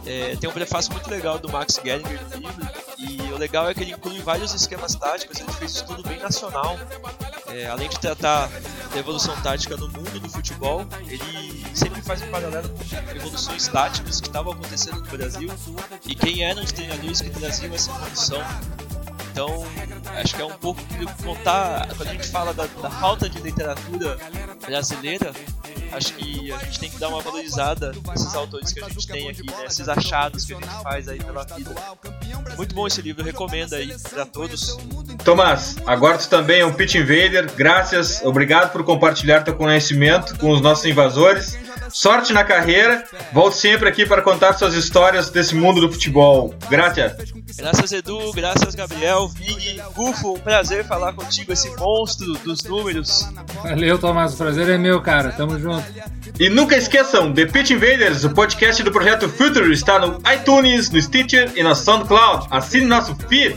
É, 0.06 0.36
tem 0.36 0.50
um 0.50 0.54
prefácio 0.54 0.92
muito 0.92 1.10
legal 1.10 1.40
do 1.40 1.52
Max 1.52 1.80
Geringer 1.84 2.22
no 2.30 2.38
livro, 2.38 2.68
e 2.98 3.34
o 3.34 3.38
legal 3.38 3.70
é 3.70 3.74
que 3.74 3.82
ele 3.82 3.92
inclui 3.92 4.20
vários 4.20 4.54
esquemas 4.54 4.96
táticos, 4.96 5.40
ele 5.40 5.52
fez 5.54 5.74
um 5.74 5.76
estudo 5.78 6.04
bem 6.04 6.20
nacional. 6.20 6.78
É, 7.48 7.68
além 7.68 7.88
de 7.90 8.00
tratar 8.00 8.50
da 8.96 9.00
evolução 9.02 9.36
tática 9.42 9.76
no 9.76 9.90
mundo 9.90 10.22
do 10.22 10.30
futebol, 10.30 10.88
ele 11.10 11.66
sempre 11.76 12.02
faz 12.02 12.22
um 12.22 12.32
paralelo 12.32 12.70
com 12.70 13.12
evoluções 13.18 13.68
táticas 13.68 14.22
que 14.22 14.28
estavam 14.28 14.54
acontecendo 14.54 15.02
no 15.02 15.18
Brasil 15.18 15.50
e 16.06 16.16
quem 16.16 16.46
eram 16.46 16.64
os 16.64 16.72
treinadores 16.72 17.20
que 17.20 17.30
traziam 17.30 17.76
essa 17.76 17.92
evolução. 17.92 18.42
Então, 19.32 19.66
acho 20.24 20.34
que 20.34 20.42
é 20.42 20.46
um 20.46 20.54
pouco 20.54 20.82
contar, 21.22 21.90
quando 21.90 22.08
a 22.08 22.14
gente 22.14 22.30
fala 22.30 22.54
da, 22.54 22.68
da 22.68 22.90
falta 22.90 23.30
de 23.30 23.38
literatura 23.42 24.18
brasileira, 24.66 25.34
acho 25.92 26.14
que 26.14 26.52
a 26.52 26.58
gente 26.60 26.80
tem 26.80 26.90
que 26.90 27.00
dar 27.00 27.10
uma 27.10 27.22
valorizada 27.22 27.92
nesses 28.10 28.34
autores 28.36 28.74
que 28.74 28.84
a 28.84 28.90
gente 28.90 29.08
tem 29.08 29.30
aqui, 29.30 29.46
né? 29.46 29.66
esses 29.68 29.88
achados 29.88 30.46
que 30.46 30.54
a 30.54 30.58
gente 30.58 30.84
faz 30.84 31.08
aí 31.08 31.20
pela 31.20 31.44
vida. 31.44 31.76
Muito 32.58 32.74
bom 32.74 32.88
esse 32.88 33.02
livro, 33.02 33.24
recomendo 33.24 33.74
aí 33.74 33.94
para 34.10 34.26
todos. 34.26 34.78
Tomás, 35.24 35.76
agora 35.86 36.18
tu 36.18 36.30
também 36.30 36.62
é 36.62 36.66
um 36.66 36.74
Pitch 36.74 36.96
Invader, 36.96 37.52
graças, 37.56 38.22
obrigado 38.24 38.72
por 38.72 38.84
compartilhar 38.84 39.42
teu 39.42 39.56
conhecimento 39.56 40.38
com 40.38 40.52
os 40.52 40.62
nossos 40.62 40.86
invasores. 40.86 41.58
Sorte 41.90 42.34
na 42.34 42.44
carreira, 42.44 43.06
volte 43.32 43.58
sempre 43.58 43.88
aqui 43.88 44.06
para 44.06 44.22
contar 44.22 44.54
suas 44.54 44.74
histórias 44.74 45.30
desse 45.30 45.56
mundo 45.56 45.82
do 45.82 45.92
futebol. 45.92 46.54
Graças. 46.70 47.35
Graças 47.58 47.92
Edu, 47.92 48.34
graças 48.34 48.76
Gabriel, 48.76 49.28
Vig, 49.30 49.82
Gufo, 49.96 50.34
um 50.34 50.40
prazer 50.40 50.86
falar 50.86 51.14
contigo, 51.14 51.54
esse 51.54 51.70
monstro 51.78 52.34
dos 52.40 52.64
números. 52.64 53.30
Valeu, 53.64 53.98
Tomás, 53.98 54.34
o 54.34 54.38
prazer 54.38 54.70
é 54.70 54.78
meu, 54.78 55.02
cara, 55.02 55.32
tamo 55.32 55.58
junto. 55.60 55.86
E 56.40 56.50
nunca 56.50 56.76
esqueçam, 56.76 57.34
The 57.34 57.46
Pitch 57.46 57.72
Invaders, 57.72 58.26
o 58.26 58.30
podcast 58.32 58.84
do 58.84 58.92
projeto 58.92 59.30
Future, 59.30 59.72
está 59.72 59.98
no 60.00 60.20
iTunes, 60.34 60.90
no 60.90 61.02
Stitcher 61.02 61.54
e 61.56 61.64
na 61.64 61.74
SoundCloud. 61.76 62.48
Assine 62.52 62.86
nosso 62.86 63.16
feed. 63.30 63.56